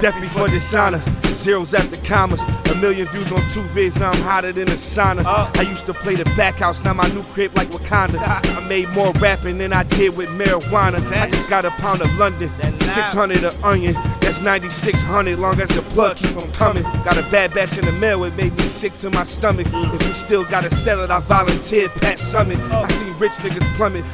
Death 0.00 0.20
before 0.20 0.48
dishonor. 0.48 1.02
Zeros 1.34 1.74
after 1.74 1.96
commas. 2.06 2.40
A 2.70 2.74
million 2.76 3.06
views 3.08 3.30
on 3.30 3.40
two 3.50 3.62
vids, 3.74 3.98
now 3.98 4.10
I'm 4.10 4.20
hotter 4.22 4.52
than 4.52 4.68
a 4.68 4.72
sauna. 4.72 5.24
I 5.24 5.62
used 5.62 5.86
to 5.86 5.94
play 5.94 6.14
the 6.14 6.24
back 6.36 6.54
house, 6.56 6.82
now 6.82 6.94
my 6.94 7.06
new 7.08 7.22
crib 7.34 7.54
like 7.54 7.68
Wakanda. 7.70 8.18
I 8.20 8.68
made 8.68 8.88
more 8.90 9.12
rapping 9.14 9.58
than 9.58 9.72
I 9.72 9.84
did 9.84 10.16
with 10.16 10.28
marijuana. 10.30 11.00
I 11.12 11.28
just 11.28 11.48
got 11.48 11.64
a 11.64 11.70
pound 11.70 12.00
of 12.02 12.18
London. 12.18 12.50
600 12.78 13.44
of 13.44 13.64
onion, 13.64 13.94
that's 14.20 14.40
9600 14.40 15.38
long 15.38 15.60
as 15.60 15.68
the 15.68 15.82
plug 15.92 16.16
keep 16.16 16.36
on 16.36 16.50
coming. 16.52 16.82
Got 17.04 17.18
a 17.18 17.22
bad 17.30 17.52
batch 17.52 17.76
in 17.78 17.84
the 17.84 17.92
mail, 17.92 18.24
it 18.24 18.34
made 18.36 18.56
me 18.56 18.64
sick 18.64 18.96
to 18.98 19.10
my 19.10 19.24
stomach. 19.24 19.66
If 19.70 20.06
we 20.06 20.14
still 20.14 20.44
gotta 20.44 20.74
sell 20.74 21.02
it, 21.02 21.10
I 21.10 21.20
volunteered 21.20 21.90
Pat 21.92 22.18
Summitt. 22.18 22.58
I 22.70 22.88
seen 22.88 23.18
rich 23.18 23.32
niggas 23.32 23.76
plummet. 23.76 24.04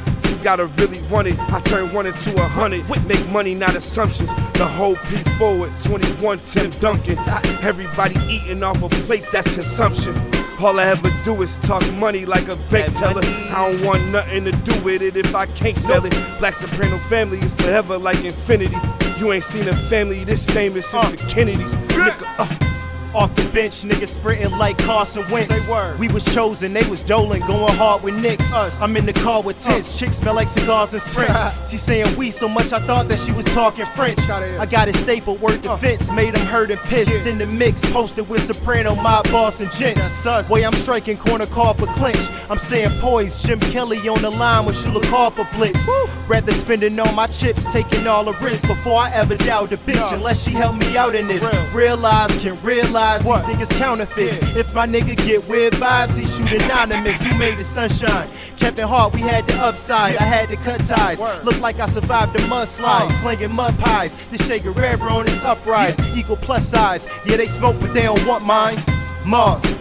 Gotta 0.43 0.65
really 0.65 0.99
want 1.11 1.27
it. 1.27 1.39
I 1.51 1.59
turn 1.61 1.93
one 1.93 2.07
into 2.07 2.33
a 2.35 2.43
hundred. 2.43 2.87
Make 3.05 3.29
money, 3.29 3.53
not 3.53 3.75
assumptions. 3.75 4.29
The 4.53 4.65
whole 4.65 4.95
P 4.95 5.17
forward, 5.37 5.71
21 5.83 6.39
Tim 6.39 6.69
Duncan. 6.81 7.17
Everybody 7.61 8.15
eating 8.27 8.63
off 8.63 8.81
of 8.81 8.91
plates, 9.05 9.29
that's 9.29 9.51
consumption. 9.53 10.15
All 10.59 10.79
I 10.79 10.87
ever 10.87 11.09
do 11.23 11.41
is 11.41 11.55
talk 11.57 11.83
money 11.93 12.25
like 12.25 12.47
a 12.49 12.55
bank 12.71 12.95
teller. 12.97 13.21
I 13.23 13.71
don't 13.71 13.85
want 13.85 14.07
nothing 14.09 14.45
to 14.45 14.51
do 14.51 14.83
with 14.83 15.01
it 15.01 15.15
if 15.15 15.33
I 15.35 15.45
can't 15.45 15.77
sell 15.77 16.05
it. 16.05 16.13
Black 16.39 16.55
Soprano 16.55 16.97
family 17.09 17.39
is 17.39 17.53
forever 17.53 17.97
like 17.97 18.23
infinity. 18.23 18.77
You 19.19 19.31
ain't 19.33 19.43
seen 19.43 19.67
a 19.67 19.75
family 19.75 20.23
this 20.23 20.45
famous 20.45 20.87
since 20.87 21.21
the 21.21 21.27
Kennedys. 21.29 21.75
Nigga, 21.75 22.25
uh. 22.39 22.70
Off 23.13 23.35
the 23.35 23.43
bench, 23.53 23.81
niggas 23.83 24.17
sprinting 24.17 24.57
like 24.57 24.77
Carson 24.77 25.29
Wentz. 25.29 25.67
We 25.99 26.07
was 26.07 26.23
chosen, 26.33 26.71
they 26.71 26.87
was 26.89 27.03
doling, 27.03 27.41
going 27.41 27.75
hard 27.75 28.03
with 28.03 28.15
Knicks. 28.21 28.53
I'm 28.53 28.95
in 28.95 29.05
the 29.05 29.11
car 29.11 29.41
with 29.41 29.59
tents, 29.59 29.99
chicks 29.99 30.17
smell 30.17 30.35
like 30.35 30.47
cigars 30.47 30.93
and 30.93 31.01
sprints. 31.01 31.41
she 31.69 31.77
saying 31.77 32.15
we 32.15 32.31
so 32.31 32.47
much 32.47 32.71
I 32.71 32.79
thought 32.79 33.09
that 33.09 33.19
she 33.19 33.33
was 33.33 33.43
talking 33.47 33.85
French. 33.97 34.19
I 34.29 34.65
got 34.65 34.87
it 34.87 34.95
staple, 34.95 35.35
word 35.37 35.61
defense, 35.61 35.81
Vince, 35.81 36.11
made 36.11 36.37
him 36.37 36.45
hurt 36.47 36.71
and 36.71 36.79
pissed. 36.81 37.25
In 37.25 37.37
the 37.37 37.45
mix, 37.45 37.85
posted 37.91 38.29
with 38.29 38.43
Soprano, 38.43 38.95
my 38.95 39.21
boss 39.23 39.59
and 39.59 39.69
gents. 39.73 40.23
Boy, 40.47 40.65
I'm 40.65 40.71
striking 40.71 41.17
corner 41.17 41.47
call 41.47 41.73
for 41.73 41.87
clinch. 41.87 42.29
I'm 42.49 42.59
staying 42.59 42.97
poised, 43.01 43.45
Jim 43.45 43.59
Kelly 43.59 43.97
on 44.07 44.21
the 44.21 44.29
line 44.29 44.65
with 44.65 44.77
Shula 44.77 45.03
call 45.09 45.31
for 45.31 45.45
blitz. 45.53 45.85
Rather 46.29 46.53
spending 46.53 46.97
all 46.97 47.11
my 47.13 47.27
chips, 47.27 47.65
taking 47.65 48.07
all 48.07 48.23
the 48.23 48.33
risks 48.41 48.65
before 48.65 48.99
I 48.99 49.11
ever 49.11 49.35
doubt 49.35 49.73
a 49.73 49.77
bitch. 49.77 50.13
Unless 50.13 50.43
she 50.43 50.51
help 50.51 50.77
me 50.77 50.95
out 50.95 51.13
in 51.13 51.27
this. 51.27 51.43
Realize, 51.73 52.31
can 52.41 52.61
realize 52.63 53.00
these 53.01 53.45
niggas 53.45 53.77
counterfeits. 53.77 54.37
If 54.55 54.73
my 54.73 54.87
nigga 54.87 55.15
get 55.25 55.47
weird 55.47 55.73
vibes, 55.73 56.17
he 56.17 56.25
shoot 56.25 56.61
anonymous. 56.63 57.23
Who 57.23 57.37
made 57.37 57.57
the 57.57 57.63
sunshine? 57.63 58.27
Kevin 58.57 58.87
Hart, 58.87 59.13
we 59.13 59.21
had 59.21 59.47
the 59.47 59.57
upside. 59.59 60.17
I 60.17 60.23
had 60.23 60.49
to 60.49 60.55
cut 60.57 60.85
ties. 60.85 61.19
Look 61.43 61.59
like 61.59 61.79
I 61.79 61.87
survived 61.87 62.33
the 62.33 62.39
mudslide, 62.39 63.07
uh. 63.07 63.09
slinging 63.09 63.51
mud 63.51 63.77
pies. 63.79 64.13
This 64.29 64.47
Shea 64.47 64.59
Guerrero 64.59 65.13
on 65.13 65.25
his 65.25 65.43
uprise, 65.43 65.97
equal 66.15 66.37
plus 66.37 66.67
size. 66.67 67.07
Yeah, 67.25 67.37
they 67.37 67.45
smoke, 67.45 67.77
but 67.79 67.93
they 67.93 68.03
don't 68.03 68.25
want 68.27 68.45
mines. 68.45 68.85
Mars. 69.25 69.80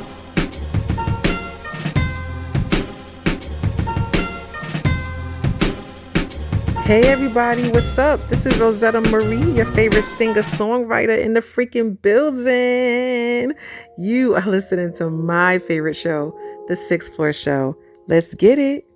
Hey 6.91 7.03
everybody, 7.03 7.71
what's 7.71 7.97
up? 8.01 8.19
This 8.31 8.47
is 8.47 8.59
Rosetta 8.59 9.01
Marie, 9.01 9.53
your 9.53 9.65
favorite 9.65 10.03
singer 10.03 10.43
songwriter 10.43 11.17
in 11.17 11.35
the 11.35 11.41
freaking 11.41 12.03
building. 12.03 13.55
You 13.97 14.35
are 14.35 14.45
listening 14.45 14.93
to 14.95 15.09
my 15.09 15.61
favorite 15.61 15.95
show, 15.95 16.37
The 16.67 16.75
Sixth 16.75 17.15
Floor 17.15 17.33
Show. 17.33 17.77
Let's 18.09 18.35
get 18.35 18.59
it. 18.59 18.90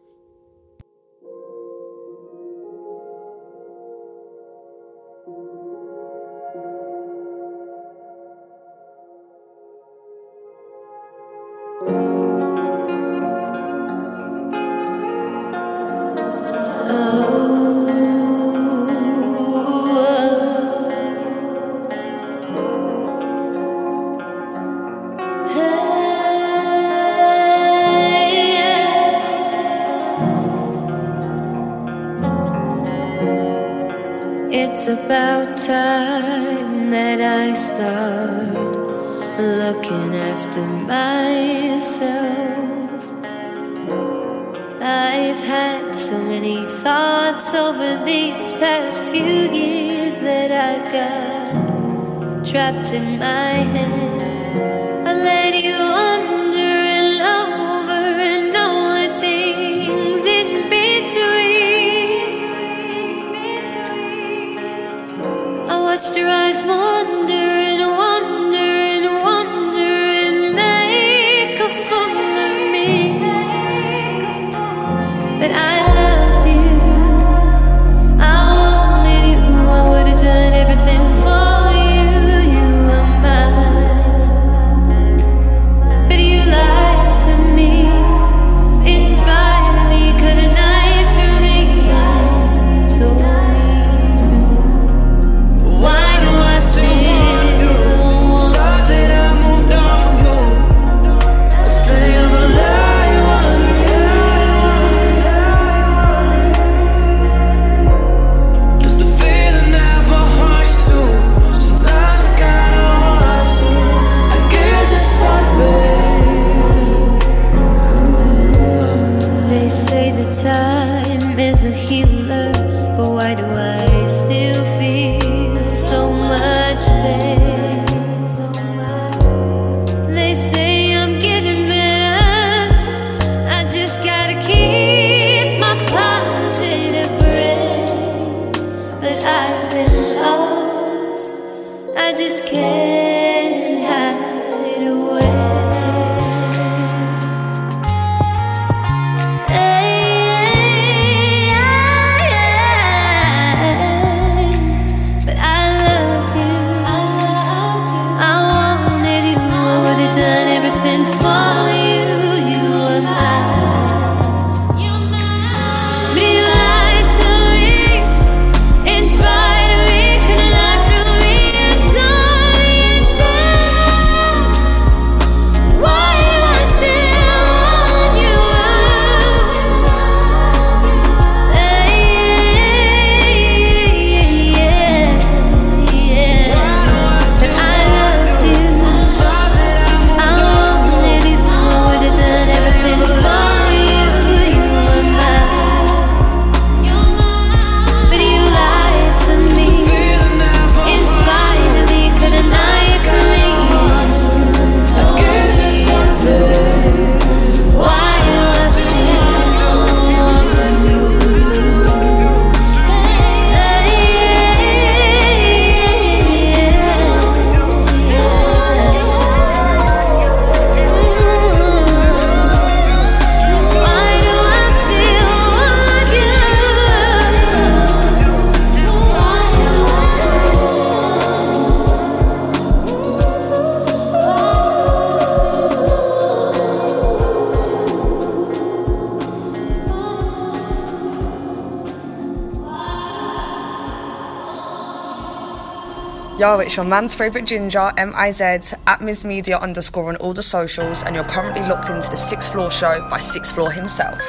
It's 246.61 246.77
your 246.77 246.85
man's 246.85 247.15
favourite 247.15 247.47
ginger, 247.47 247.93
M-I-Z, 247.97 248.77
at 248.87 249.01
Ms 249.01 249.25
Media 249.25 249.59
underscore 249.59 250.09
on 250.09 250.17
all 250.17 250.33
the 250.33 250.43
socials, 250.43 251.03
and 251.03 251.15
you're 251.15 251.25
currently 251.25 251.63
locked 251.67 251.91
into 251.91 252.09
the 252.09 252.17
Sixth 252.17 252.53
Floor 252.53 252.71
Show 252.71 253.07
by 253.11 253.19
Sixth 253.19 253.55
Floor 253.55 253.71
himself. 253.71 254.21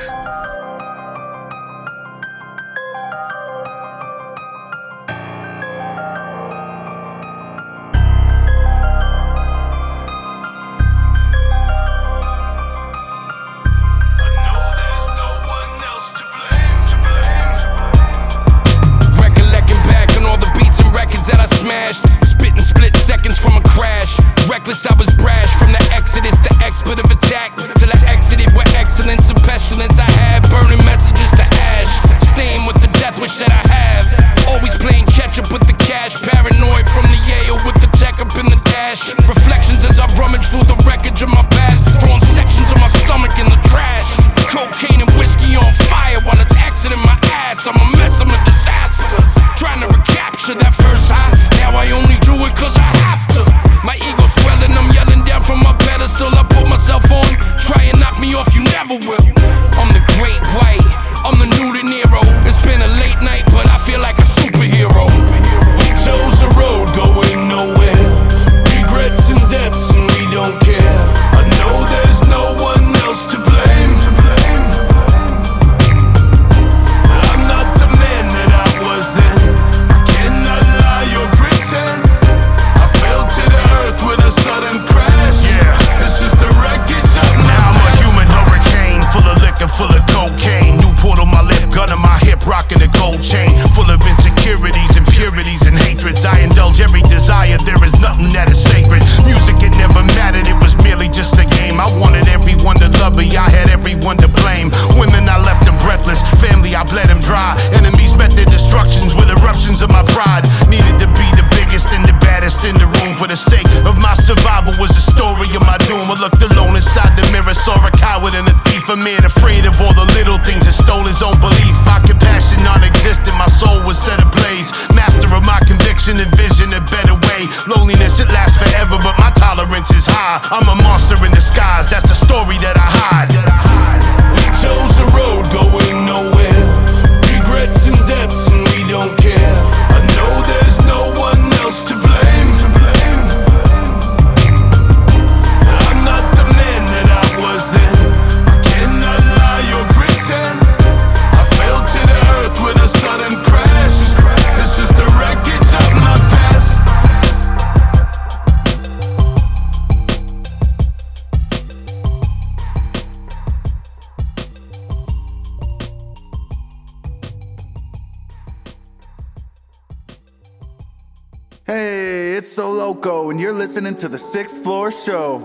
It's 172.45 172.53
So 172.53 172.69
Loco, 172.69 173.31
and 173.31 173.41
you're 173.41 173.57
listening 173.63 173.95
to 173.95 174.07
the 174.07 174.19
Sixth 174.19 174.61
Floor 174.61 174.91
Show. 174.91 175.41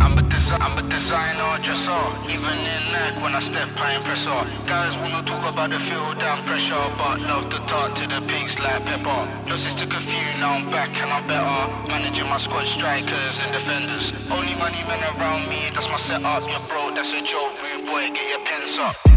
I'm 0.00 0.16
a, 0.16 0.22
desi- 0.22 0.56
I'm 0.58 0.76
a 0.78 0.88
designer, 0.88 1.62
dresser. 1.62 2.04
Even 2.24 2.56
in 2.74 2.82
night 2.96 3.14
when 3.22 3.34
I 3.34 3.40
step, 3.40 3.68
I 3.76 3.96
impress 3.96 4.26
all. 4.26 4.46
Guys 4.64 4.96
wanna 4.96 5.22
talk 5.22 5.44
about 5.52 5.68
the 5.70 5.78
feel 5.78 6.14
down 6.14 6.38
pressure, 6.44 6.86
but 6.96 7.20
love 7.28 7.50
to 7.50 7.58
talk 7.68 7.94
to 7.96 8.08
the 8.08 8.20
pigs 8.26 8.58
like 8.58 8.82
pepper. 8.86 9.20
Losses 9.50 9.74
took 9.74 9.92
a 9.92 10.00
few, 10.00 10.26
now 10.40 10.56
I'm 10.56 10.64
back 10.70 10.90
and 11.02 11.10
I'm 11.12 11.26
better. 11.26 11.60
Managing 11.88 12.28
my 12.28 12.38
squad, 12.38 12.66
strikers 12.66 13.36
and 13.42 13.52
defenders. 13.52 14.12
Only 14.30 14.54
money 14.56 14.82
men 14.88 15.02
around 15.12 15.48
me, 15.50 15.68
that's 15.74 15.90
my 15.90 15.98
setup. 15.98 16.48
You're 16.48 16.64
broke, 16.68 16.94
that's 16.96 17.12
a 17.12 17.20
joke. 17.20 17.52
Rude 17.62 17.84
boy, 17.84 18.08
get 18.16 18.26
your 18.32 18.42
pens 18.46 18.78
up. 18.78 19.09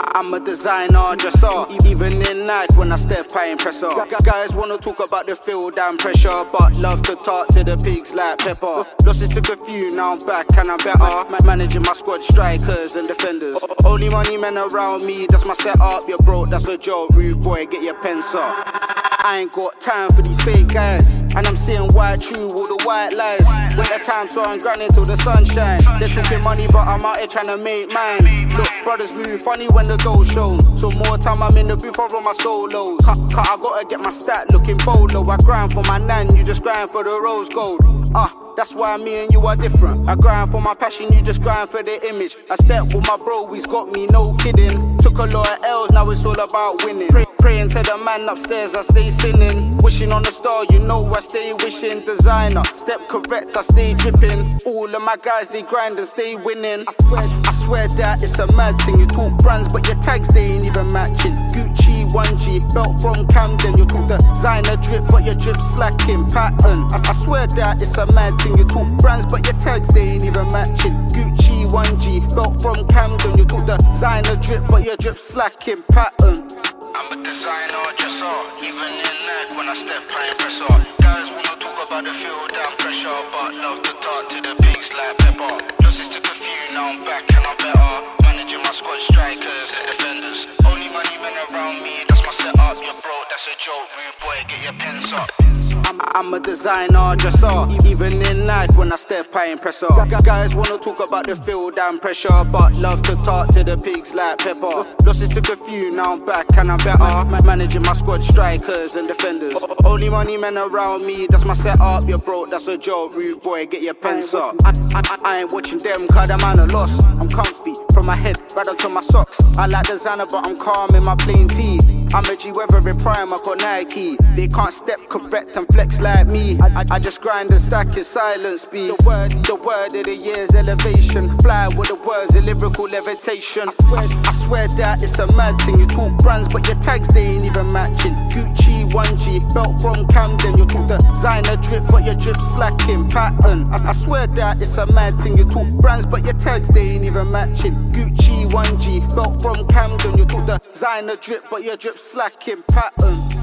I'm, 0.00 0.26
I'm 0.28 0.34
a 0.34 0.40
designer, 0.44 1.16
just 1.16 1.42
E- 1.44 1.90
Even 1.90 2.12
in 2.26 2.46
night 2.46 2.72
when 2.76 2.92
I 2.92 2.96
step, 2.96 3.26
I 3.36 3.50
impress 3.50 3.80
her. 3.80 4.06
Guys 4.24 4.54
wanna 4.54 4.78
talk 4.78 5.00
about 5.00 5.26
the 5.26 5.36
field 5.36 5.78
and 5.78 5.98
pressure, 5.98 6.44
but 6.52 6.72
love 6.76 7.02
to 7.02 7.14
talk 7.16 7.48
to 7.48 7.64
the 7.64 7.76
pigs 7.76 8.14
like 8.14 8.38
pepper. 8.38 8.84
Losses 9.04 9.28
took 9.28 9.48
a 9.48 9.56
few, 9.64 9.94
now 9.94 10.12
I'm 10.12 10.26
back 10.26 10.46
and 10.56 10.68
I'm 10.70 10.78
better. 10.78 10.98
Ma- 11.30 11.38
Managing 11.44 11.82
my 11.82 11.92
squad, 11.92 12.22
strikers 12.24 12.94
and 12.94 13.06
defenders. 13.06 13.58
Only 13.84 14.08
money 14.08 14.36
men 14.38 14.56
around 14.58 15.04
me, 15.04 15.26
that's 15.28 15.46
my 15.46 15.54
setup. 15.54 16.02
You're 16.08 16.18
broke, 16.18 16.50
that's 16.50 16.66
a 16.66 16.78
joke. 16.78 17.10
Rude 17.10 17.42
boy, 17.42 17.66
get 17.66 17.82
your 17.82 18.00
pencil. 18.00 18.40
I 18.42 19.38
ain't 19.40 19.52
got 19.52 19.80
time 19.80 20.10
for 20.10 20.22
these 20.22 20.40
fake 20.42 20.68
guys. 20.68 21.14
And 21.36 21.46
I'm 21.46 21.56
saying 21.56 21.90
white 21.92 22.20
true, 22.20 22.46
all 22.54 22.66
the 22.66 22.78
white 22.86 23.10
lies. 23.12 23.42
Winter 23.76 23.98
time, 23.98 24.28
so 24.28 24.44
I'm 24.44 24.58
grinding 24.58 24.90
till 24.90 25.04
the 25.04 25.16
sunshine. 25.16 25.82
They're 25.98 26.08
talking 26.08 26.42
money, 26.42 26.66
but 26.70 26.86
I'm 26.86 27.02
out 27.04 27.18
here 27.18 27.26
trying 27.26 27.50
to 27.50 27.58
make 27.58 27.92
mine. 27.92 28.46
Look, 28.54 28.70
brothers 28.84 29.14
move 29.14 29.42
funny 29.42 29.66
when 29.68 29.86
the 29.86 29.96
dough 29.98 30.22
shown. 30.22 30.60
So 30.76 30.90
more 30.92 31.18
time 31.18 31.42
I'm 31.42 31.56
in 31.56 31.66
the 31.66 31.76
booth, 31.76 31.98
I 31.98 32.06
my 32.22 32.32
solos. 32.34 32.98
Cut, 33.02 33.18
cut, 33.34 33.48
I 33.50 33.56
gotta 33.58 33.86
get 33.86 34.00
my 34.00 34.10
stat 34.10 34.52
looking 34.52 34.78
bolo. 34.86 35.26
I 35.28 35.36
grind 35.38 35.72
for 35.72 35.82
my 35.84 35.98
nan, 35.98 36.34
you 36.36 36.44
just 36.44 36.62
grind 36.62 36.90
for 36.90 37.02
the 37.02 37.10
rose 37.10 37.48
gold. 37.48 37.80
Ah, 38.14 38.30
that's 38.56 38.76
why 38.76 38.96
me 38.96 39.24
and 39.24 39.32
you 39.32 39.40
are 39.40 39.56
different. 39.56 40.08
I 40.08 40.14
grind 40.14 40.50
for 40.50 40.60
my 40.60 40.74
passion, 40.74 41.12
you 41.12 41.20
just 41.22 41.42
grind 41.42 41.68
for 41.68 41.82
the 41.82 41.98
image. 42.08 42.36
I 42.48 42.54
step 42.56 42.84
with 42.94 43.06
my 43.08 43.16
bro, 43.24 43.52
he's 43.52 43.66
got 43.66 43.90
me, 43.90 44.06
no 44.06 44.34
kidding. 44.34 44.96
Took 44.98 45.18
a 45.18 45.26
lot 45.34 45.50
of 45.50 45.64
L's, 45.64 45.90
now 45.90 46.08
it's 46.10 46.24
all 46.24 46.38
about 46.38 46.84
winning. 46.84 47.23
Pray, 47.44 47.60
praying 47.60 47.68
to 47.68 47.82
the 47.84 47.98
man 48.00 48.26
upstairs, 48.26 48.72
I 48.72 48.80
stay 48.80 49.10
spinning. 49.12 49.76
Wishing 49.84 50.12
on 50.12 50.22
the 50.22 50.32
star, 50.32 50.64
you 50.72 50.78
know 50.80 51.04
I 51.12 51.20
stay 51.20 51.52
wishing. 51.60 52.00
Designer, 52.00 52.64
step 52.72 53.04
correct, 53.12 53.52
I 53.54 53.60
stay 53.60 53.92
dripping. 53.92 54.64
All 54.64 54.88
of 54.88 55.02
my 55.04 55.20
guys, 55.20 55.50
they 55.50 55.60
grind 55.60 55.98
and 56.00 56.08
stay 56.08 56.36
winning. 56.40 56.88
I, 56.88 57.20
I 57.20 57.52
swear 57.52 57.84
that 58.00 58.24
it's 58.24 58.40
a 58.40 58.48
mad 58.56 58.80
thing. 58.88 58.96
You 58.96 59.04
talk 59.04 59.36
brands, 59.44 59.68
but 59.68 59.84
your 59.84 60.00
tags, 60.00 60.32
they 60.32 60.56
ain't 60.56 60.64
even 60.64 60.88
matching. 60.88 61.36
Gucci 61.52 62.08
1G, 62.16 62.64
belt 62.72 62.96
from 63.04 63.28
Camden. 63.28 63.76
You 63.76 63.84
talk 63.84 64.08
the 64.08 64.16
designer 64.24 64.80
drip, 64.80 65.04
but 65.12 65.28
your 65.28 65.36
drip 65.36 65.60
slacking. 65.60 66.24
Pattern, 66.32 66.88
I, 66.96 67.04
I 67.04 67.12
swear 67.12 67.44
that 67.60 67.76
it's 67.84 67.92
a 68.00 68.08
mad 68.16 68.40
thing. 68.40 68.56
You 68.56 68.64
talk 68.64 68.88
brands, 69.04 69.28
but 69.28 69.44
your 69.44 69.60
tags, 69.60 69.92
they 69.92 70.16
ain't 70.16 70.24
even 70.24 70.48
matching. 70.48 70.96
Gucci 71.12 71.68
1G, 71.68 72.24
belt 72.32 72.56
from 72.64 72.88
Camden. 72.88 73.36
You 73.36 73.44
talk 73.44 73.68
the 73.68 73.76
designer 73.92 74.32
drip, 74.40 74.64
but 74.72 74.80
your 74.80 74.96
drip 74.96 75.20
slacking. 75.20 75.84
Pattern. 75.92 76.73
I'm 76.94 77.10
a 77.10 77.16
designer, 77.24 77.82
dresser. 77.98 78.30
Even 78.62 78.94
in 78.94 79.16
night 79.26 79.50
when 79.58 79.66
I 79.68 79.74
step, 79.74 80.06
I 80.14 80.30
impress 80.30 80.62
all. 80.62 80.78
Guys 81.02 81.34
wanna 81.34 81.58
talk 81.58 81.74
about 81.74 82.04
the 82.06 82.14
feel 82.14 82.38
down 82.54 82.70
pressure, 82.78 83.18
but 83.34 83.50
love 83.58 83.82
to 83.82 83.92
talk 83.98 84.28
to 84.30 84.38
the 84.38 84.54
pigs 84.62 84.94
like 84.94 85.18
pepper. 85.18 85.58
Losses 85.82 86.08
took 86.14 86.22
a 86.22 86.34
few, 86.38 86.60
now 86.70 86.94
I'm 86.94 86.98
back 87.02 87.26
and 87.34 87.42
I'm 87.42 87.58
better. 87.58 87.94
Managing 88.22 88.62
my 88.62 88.70
squad, 88.70 89.02
strikers 89.10 89.74
and 89.74 89.84
defenders. 89.90 90.46
Only 90.62 90.86
money 90.94 91.18
men 91.18 91.34
around 91.50 91.82
me, 91.82 92.06
that's 92.06 92.22
my 92.22 92.30
setup. 92.30 92.78
You're 92.78 92.94
broke, 93.02 93.26
that's 93.26 93.50
a 93.50 93.56
joke. 93.58 93.90
Rude 93.98 94.14
boy, 94.22 94.38
get 94.46 94.62
your 94.62 94.76
pens 94.78 95.10
up. 95.12 95.63
I'm, 95.86 96.00
I'm 96.14 96.34
a 96.34 96.40
designer, 96.40 97.16
dresser. 97.16 97.66
Even 97.86 98.12
in 98.26 98.46
night 98.46 98.70
when 98.76 98.92
I 98.92 98.96
step, 98.96 99.26
I 99.34 99.46
impress 99.52 99.80
her. 99.80 100.06
Guys 100.24 100.54
wanna 100.54 100.78
talk 100.78 101.00
about 101.06 101.26
the 101.26 101.36
field 101.36 101.78
and 101.78 102.00
pressure, 102.00 102.44
but 102.50 102.72
love 102.74 103.02
to 103.02 103.14
talk 103.24 103.48
to 103.54 103.64
the 103.64 103.76
pigs 103.76 104.14
like 104.14 104.38
pepper. 104.38 104.86
Losses 105.04 105.28
took 105.28 105.48
a 105.48 105.56
few, 105.56 105.92
now 105.94 106.14
I'm 106.14 106.24
back 106.24 106.46
and 106.56 106.70
I'm 106.70 106.78
better. 106.78 106.98
Ma- 106.98 107.42
Managing 107.44 107.82
my 107.82 107.92
squad, 107.92 108.24
strikers 108.24 108.94
and 108.94 109.06
defenders. 109.06 109.54
Only 109.84 110.08
money 110.10 110.36
men 110.38 110.56
around 110.56 111.06
me, 111.06 111.26
that's 111.28 111.44
my 111.44 111.54
setup. 111.54 112.08
You're 112.08 112.18
broke, 112.18 112.50
that's 112.50 112.66
a 112.68 112.78
joke. 112.78 113.14
Rude 113.14 113.42
boy, 113.42 113.66
get 113.66 113.82
your 113.82 113.94
pens 113.94 114.32
up. 114.34 114.54
I, 114.64 114.72
I, 114.94 115.18
I 115.24 115.38
ain't 115.40 115.52
watching 115.52 115.78
them, 115.78 116.08
cause 116.08 116.28
the 116.28 116.38
man 116.38 116.58
a 116.58 116.66
loss. 116.66 117.02
I'm 117.20 117.28
comfy 117.28 117.74
from 117.92 118.06
my 118.06 118.16
head 118.16 118.38
right 118.56 118.66
onto 118.66 118.88
my 118.88 119.00
socks. 119.02 119.40
I 119.58 119.66
like 119.66 119.86
designer, 119.86 120.26
but 120.30 120.46
I'm 120.46 120.58
calm 120.58 120.94
in 120.94 121.02
my 121.04 121.14
plain 121.16 121.48
tee. 121.48 121.78
I'm 122.14 122.24
a 122.26 122.36
G 122.36 122.52
weather 122.52 122.78
in 122.88 122.96
prime, 122.96 123.34
I 123.34 123.38
got 123.44 123.58
Nike. 123.58 124.16
They 124.36 124.46
can't 124.46 124.72
step 124.72 125.00
correct 125.08 125.56
and 125.56 125.66
flex 125.66 126.00
like 126.00 126.28
me. 126.28 126.56
I, 126.60 126.84
I 126.88 126.98
just 127.00 127.20
grind 127.20 127.50
and 127.50 127.60
stack 127.60 127.88
in 127.96 128.04
silence 128.04 128.62
speed. 128.62 128.94
The 128.94 129.02
word, 129.04 129.30
the 129.50 129.56
word 129.56 129.98
of 129.98 130.06
the 130.06 130.14
year's 130.14 130.54
elevation. 130.54 131.36
Fly 131.38 131.66
with 131.76 131.88
the 131.88 131.98
words 132.06 132.36
of 132.36 132.44
lyrical 132.44 132.84
levitation. 132.84 133.66
I, 133.90 134.06
I 134.30 134.30
swear 134.30 134.68
that 134.78 135.02
it's 135.02 135.18
a 135.18 135.26
mad 135.34 135.58
thing. 135.62 135.80
You 135.80 135.88
talk 135.88 136.16
brands, 136.22 136.52
but 136.52 136.64
your 136.68 136.78
tags 136.78 137.08
they 137.08 137.34
ain't 137.34 137.44
even 137.44 137.72
matching. 137.72 138.14
Gucci 138.30 138.73
1G, 138.94 139.52
belt 139.52 139.74
from 139.82 140.06
Camden. 140.06 140.56
You 140.56 140.66
talk 140.66 140.86
designer 140.86 141.56
drip, 141.62 141.82
but 141.90 142.04
your 142.04 142.14
drip 142.14 142.36
slacking 142.36 143.08
pattern. 143.10 143.66
I, 143.72 143.88
I 143.88 143.92
swear 143.92 144.28
that 144.38 144.62
it's 144.62 144.78
a 144.78 144.86
mad 144.92 145.18
thing. 145.18 145.36
You 145.36 145.44
talk 145.50 145.66
brands, 145.82 146.06
but 146.06 146.22
your 146.22 146.34
tags 146.34 146.68
they 146.68 146.94
ain't 146.94 147.04
even 147.04 147.30
matching. 147.32 147.74
Gucci 147.90 148.46
1G, 148.54 149.16
belt 149.16 149.42
from 149.42 149.66
Camden. 149.66 150.16
You 150.16 150.24
talk 150.24 150.62
designer 150.62 151.16
drip, 151.20 151.42
but 151.50 151.64
your 151.64 151.76
drip 151.76 151.98
slacking 151.98 152.62
pattern. 152.70 153.33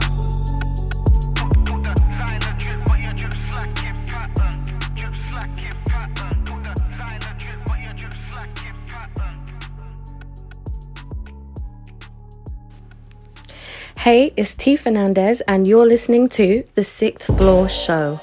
Hey, 14.02 14.34
it's 14.36 14.56
T 14.56 14.78
Fernandez, 14.78 15.42
and 15.42 15.68
you're 15.68 15.86
listening 15.86 16.28
to 16.30 16.64
The 16.74 16.84
Sixth 16.84 17.38
Floor 17.38 17.70
Show. 17.70 18.16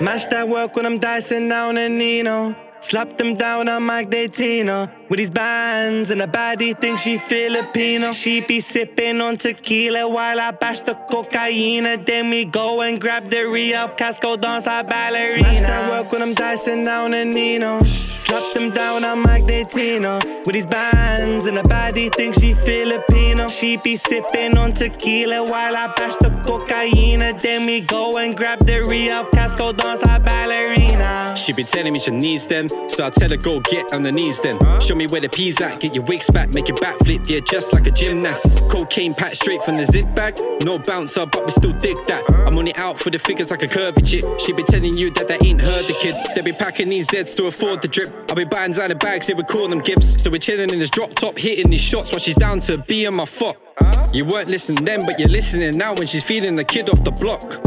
Mash 0.00 0.26
that 0.26 0.46
work 0.48 0.76
when 0.76 0.86
I'm 0.86 0.98
dicing 0.98 1.48
down 1.48 1.76
a 1.76 1.88
Nino. 1.88 2.54
Slap 2.78 3.16
them 3.16 3.34
down 3.34 3.68
on 3.68 3.82
Mike 3.82 4.10
Datino. 4.10 4.88
With 5.12 5.18
these 5.18 5.30
bands 5.30 6.10
and 6.10 6.22
a 6.22 6.26
baddie 6.26 6.74
thinks 6.74 7.02
she 7.02 7.18
Filipino. 7.18 8.12
She 8.12 8.40
be 8.40 8.60
sipping 8.60 9.20
on 9.20 9.36
tequila 9.36 10.08
while 10.08 10.40
I 10.40 10.52
bash 10.52 10.80
the 10.80 10.94
cocaine. 10.94 11.84
Then 12.06 12.30
we 12.30 12.46
go 12.46 12.80
and 12.80 12.98
grab 12.98 13.28
the 13.28 13.44
Rio 13.46 13.88
Casco 13.88 14.38
dance 14.38 14.64
like 14.64 14.88
ballerina. 14.88 15.42
Match 15.42 15.60
that 15.60 15.90
work 15.90 16.12
when 16.12 16.22
I'm 16.22 16.32
dicing 16.32 16.84
down 16.84 17.12
a 17.12 17.26
Nino. 17.26 17.80
Slap 17.80 18.54
them 18.54 18.70
down 18.70 19.04
on 19.04 19.20
Magdalena 19.20 20.18
with 20.46 20.54
these 20.54 20.66
bands 20.66 21.44
and 21.44 21.58
a 21.58 21.62
baddie 21.64 22.10
thinks 22.10 22.40
she 22.40 22.54
Filipino. 22.54 23.48
She 23.48 23.76
be 23.84 23.96
sipping 23.96 24.56
on 24.56 24.72
tequila 24.72 25.44
while 25.44 25.76
I 25.76 25.92
bash 25.94 26.16
the 26.16 26.30
cocaine. 26.46 27.36
Then 27.38 27.66
we 27.66 27.82
go 27.82 28.16
and 28.16 28.34
grab 28.34 28.60
the 28.60 28.82
Rio 28.88 29.28
Casco 29.30 29.74
dance 29.74 30.02
like 30.04 30.24
ballerina. 30.24 31.36
She 31.36 31.52
be 31.52 31.64
telling 31.64 31.92
me 31.92 31.98
she 31.98 32.12
needs 32.12 32.46
them, 32.46 32.68
so 32.88 33.04
I 33.04 33.10
tell 33.10 33.28
her 33.28 33.36
go 33.36 33.60
get 33.60 33.92
on 33.92 34.02
the 34.02 34.12
knees 34.12 34.40
then. 34.40 34.58
Show 34.80 34.94
me 34.94 35.01
where 35.06 35.20
the 35.20 35.28
peas 35.28 35.60
at, 35.60 35.80
get 35.80 35.94
your 35.94 36.04
wigs 36.04 36.30
back, 36.30 36.54
make 36.54 36.68
your 36.68 36.76
back 36.78 36.98
flip, 36.98 37.22
yeah, 37.26 37.40
just 37.40 37.72
like 37.72 37.86
a 37.86 37.90
gymnast. 37.90 38.70
Cocaine 38.70 39.14
pack 39.14 39.32
straight 39.32 39.62
from 39.62 39.76
the 39.76 39.86
zip 39.86 40.06
bag, 40.14 40.34
no 40.62 40.78
bouncer, 40.78 41.26
but 41.26 41.44
we 41.44 41.50
still 41.50 41.72
dig 41.78 41.96
that. 42.06 42.24
I'm 42.46 42.56
only 42.56 42.74
out 42.76 42.98
for 42.98 43.10
the 43.10 43.18
figures 43.18 43.50
like 43.50 43.62
a 43.62 43.68
curvy 43.68 44.06
chick. 44.06 44.24
She 44.38 44.52
be 44.52 44.62
telling 44.62 44.96
you 44.96 45.10
that 45.10 45.28
that 45.28 45.44
ain't 45.44 45.60
her, 45.60 45.82
the 45.82 45.94
kid. 46.00 46.14
They 46.34 46.50
be 46.50 46.56
packing 46.56 46.88
these 46.88 47.08
Zeds 47.08 47.36
to 47.36 47.46
afford 47.46 47.82
the 47.82 47.88
drip. 47.88 48.08
I 48.30 48.34
be 48.34 48.44
buying 48.44 48.72
designer 48.72 48.94
bags, 48.94 49.26
they 49.26 49.34
would 49.34 49.48
call 49.48 49.68
them 49.68 49.80
gifts. 49.80 50.22
So 50.22 50.30
we're 50.30 50.38
chilling 50.38 50.70
in 50.70 50.78
this 50.78 50.90
drop 50.90 51.10
top, 51.10 51.36
hitting 51.36 51.70
these 51.70 51.80
shots 51.80 52.12
while 52.12 52.20
she's 52.20 52.36
down 52.36 52.60
to 52.60 52.78
be 52.78 53.06
on 53.06 53.14
my 53.14 53.24
fuck. 53.24 53.56
You 54.12 54.26
weren't 54.26 54.48
listening 54.48 54.84
then, 54.84 55.06
but 55.06 55.18
you're 55.18 55.30
listening 55.30 55.78
now 55.78 55.94
when 55.94 56.06
she's 56.06 56.22
feeding 56.22 56.54
the 56.54 56.64
kid 56.64 56.90
off 56.90 57.02
the 57.02 57.12
block. 57.12 57.60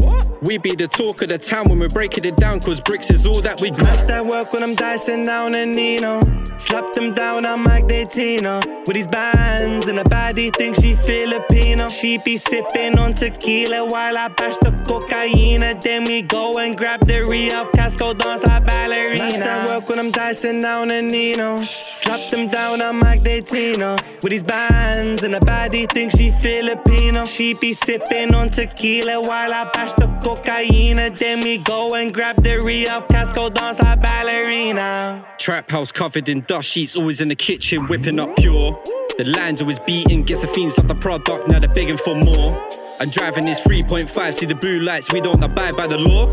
We 0.44 0.60
be 0.60 0.76
the 0.76 0.88
talk 0.88 1.24
of 1.24 1.30
the 1.30 1.40
town 1.40 1.70
when 1.70 1.80
we're 1.80 1.90
breaking 1.90 2.24
it 2.24 2.38
down, 2.38 2.60
cause 2.60 2.80
bricks 2.80 3.10
is 3.10 3.26
all 3.26 3.42
that 3.42 3.60
we 3.60 3.72
got. 3.72 3.82
Match 3.82 4.06
that 4.06 4.24
work 4.24 4.54
when 4.54 4.62
I'm 4.62 4.76
dicing 4.76 5.26
down 5.26 5.56
a 5.56 5.66
Nino. 5.66 6.22
Slap 6.58 6.94
them 6.94 7.12
down 7.12 7.46
on 7.46 7.64
Magdalena 7.64 8.62
with 8.86 8.94
these 8.96 9.08
bands 9.08 9.88
and 9.88 9.98
a 9.98 10.04
baddie 10.04 10.56
thinks 10.56 10.82
she 10.82 10.94
Filipino. 10.94 11.90
She 11.90 12.20
be 12.24 12.38
sipping 12.38 13.00
on 13.00 13.16
tequila 13.16 13.88
while 13.88 14.16
I 14.16 14.28
bash 14.28 14.58
the 14.58 14.72
cocaine. 14.88 15.62
Then 15.82 16.04
we 16.04 16.22
go 16.22 16.60
and 16.60 16.78
grab 16.78 17.00
the 17.02 17.26
Rio 17.26 17.66
Casco 17.72 18.14
dance 18.14 18.46
like 18.46 18.66
ballerina. 18.66 19.05
Match 19.18 19.38
that 19.38 19.68
work 19.68 19.90
when 19.90 20.00
I'm 20.00 20.12
dicing 20.12 20.60
down 20.62 20.92
a 20.92 21.02
Nino. 21.02 21.58
Slap 21.58 22.30
them 22.30 22.48
down 22.48 22.82
on 22.82 23.00
Magdalena 23.00 23.98
with 24.22 24.32
these 24.32 24.44
bands 24.44 25.24
and 25.24 25.36
a 25.36 25.40
baddie 25.40 25.90
thinks 25.92 26.18
she 26.18 26.32
Filipino. 26.32 27.26
She 27.26 27.54
be 27.62 27.74
sipping 27.74 28.34
on 28.34 28.50
tequila 28.50 29.22
while 29.22 29.54
I 29.54 29.70
bash 29.72 29.94
the 29.94 30.08
cocaine. 30.24 31.14
Then 31.16 31.42
we 31.42 31.58
go 31.60 31.96
and 31.96 32.14
grab 32.14 32.38
the 32.38 32.62
Rio 32.62 33.02
Casco 33.02 33.50
dance 33.50 33.82
like 33.82 34.02
ballerina. 34.02 35.26
Trap 35.38 35.70
house 35.72 35.92
covered 35.92 36.28
in 36.28 36.42
dust 36.42 36.70
sheets, 36.70 36.96
always 36.96 37.22
in 37.22 37.30
the 37.30 37.36
kitchen, 37.36 37.88
whipping 37.88 38.20
up 38.20 38.36
pure. 38.38 38.82
The 39.18 39.24
line's 39.24 39.62
always 39.62 39.80
beating, 39.80 40.24
gets 40.24 40.42
the 40.42 40.48
fiends 40.48 40.78
love 40.78 40.90
the 40.90 40.96
product, 40.96 41.48
now 41.48 41.60
they're 41.60 41.70
begging 41.70 41.96
for 41.96 42.16
more. 42.16 42.68
I'm 43.00 43.10
driving 43.14 43.46
this 43.46 43.62
3.5, 43.62 44.34
see 44.34 44.46
the 44.46 44.56
blue 44.56 44.80
lights, 44.80 45.10
we 45.14 45.22
don't 45.22 45.42
abide 45.42 45.78
by 45.78 45.88
the 45.88 45.98
law. 45.98 46.28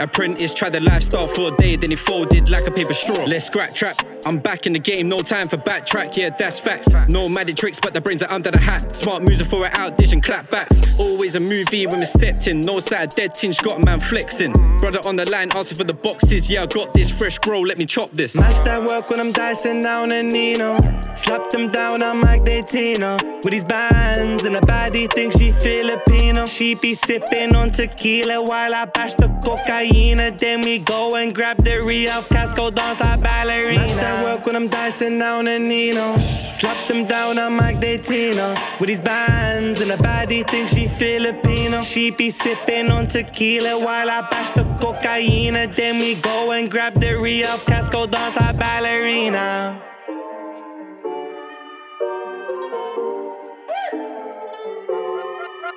Apprentice 0.00 0.54
tried 0.54 0.72
the 0.72 0.80
lifestyle 0.80 1.26
for 1.26 1.52
a 1.52 1.56
day, 1.56 1.74
then 1.74 1.90
he 1.90 1.96
folded 1.96 2.48
like 2.48 2.66
a 2.68 2.70
paper 2.70 2.92
straw. 2.92 3.24
Let's 3.28 3.46
scrap 3.46 3.74
trap. 3.74 3.96
I'm 4.26 4.38
back 4.38 4.66
in 4.66 4.72
the 4.72 4.78
game, 4.78 5.08
no 5.08 5.18
time 5.18 5.48
for 5.48 5.56
backtrack. 5.56 6.16
Yeah, 6.16 6.30
that's 6.30 6.60
facts. 6.60 6.88
No 7.08 7.28
magic 7.28 7.56
tricks, 7.56 7.80
but 7.80 7.94
the 7.94 8.00
brains 8.00 8.22
are 8.22 8.30
under 8.30 8.50
the 8.50 8.60
hat. 8.60 8.94
Smart 8.94 9.22
moves 9.22 9.40
are 9.40 9.44
for 9.44 9.66
it 9.66 9.76
out, 9.76 9.96
dish 9.96 10.12
and 10.12 10.22
clap 10.22 10.50
backs. 10.50 11.00
Always 11.00 11.34
a 11.34 11.40
movie 11.40 11.86
when 11.86 11.98
we 11.98 12.04
stepped 12.04 12.46
in. 12.46 12.60
No 12.60 12.78
side, 12.78 13.10
dead 13.10 13.34
tinge, 13.34 13.60
got 13.60 13.82
a 13.82 13.84
man 13.84 13.98
flexing. 13.98 14.52
Brother 14.78 15.00
on 15.04 15.16
the 15.16 15.28
line, 15.30 15.50
asking 15.52 15.78
for 15.78 15.84
the 15.84 15.94
boxes. 15.94 16.50
Yeah, 16.50 16.62
I 16.62 16.66
got 16.66 16.94
this 16.94 17.10
fresh 17.16 17.38
grow, 17.38 17.60
let 17.62 17.78
me 17.78 17.86
chop 17.86 18.12
this. 18.12 18.38
Match 18.38 18.64
that 18.64 18.80
work 18.82 19.10
when 19.10 19.18
I'm 19.18 19.32
dicing 19.32 19.82
down 19.82 20.12
a 20.12 20.22
Nino. 20.22 20.76
Slap 21.14 21.50
them 21.50 21.68
down 21.68 22.02
on 22.02 22.20
Magdalena 22.20 23.18
with 23.42 23.50
these 23.50 23.64
bands 23.64 24.44
and 24.44 24.54
a 24.54 24.60
baddie 24.60 25.12
thinks 25.12 25.36
she 25.38 25.50
Filipino. 25.50 26.46
She 26.46 26.76
be 26.80 26.94
sipping 26.94 27.56
on 27.56 27.70
tequila 27.70 28.44
while 28.44 28.74
I 28.74 28.84
bash 28.84 29.14
the 29.14 29.28
cocaine. 29.44 29.87
Then 29.88 30.60
we 30.60 30.78
go 30.78 31.16
and 31.16 31.34
grab 31.34 31.56
the 31.58 31.82
Rio 31.84 32.22
Casco 32.22 32.70
dance 32.70 33.00
like 33.00 33.20
ballerina. 33.20 33.80
Match 33.80 33.94
that 33.96 34.24
work 34.24 34.46
when 34.46 34.56
I'm 34.56 34.68
dicing 34.68 35.18
down 35.18 35.48
a 35.48 35.58
Nino. 35.58 36.14
Slap 36.16 36.76
them 36.86 37.06
down 37.06 37.38
on 37.38 37.56
Magdalena 37.56 38.54
with 38.78 38.88
these 38.88 39.00
bands 39.00 39.80
and 39.80 39.90
a 39.90 39.96
baddie 39.96 40.48
thinks 40.48 40.74
she 40.74 40.86
Filipino. 40.86 41.82
She 41.82 42.10
be 42.10 42.30
sipping 42.30 42.90
on 42.90 43.08
tequila 43.08 43.78
while 43.78 44.10
I 44.10 44.28
bash 44.30 44.50
the 44.52 44.64
cocaine. 44.80 45.54
Then 45.74 45.98
we 45.98 46.14
go 46.16 46.52
and 46.52 46.70
grab 46.70 46.94
the 46.94 47.18
Rio 47.18 47.56
Casco 47.66 48.06
dance 48.06 48.36
like 48.36 48.58
ballerina. 48.58 49.82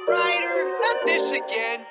Ryder, 0.08 0.80
not 0.82 0.98
this 1.06 1.32
again. 1.32 1.86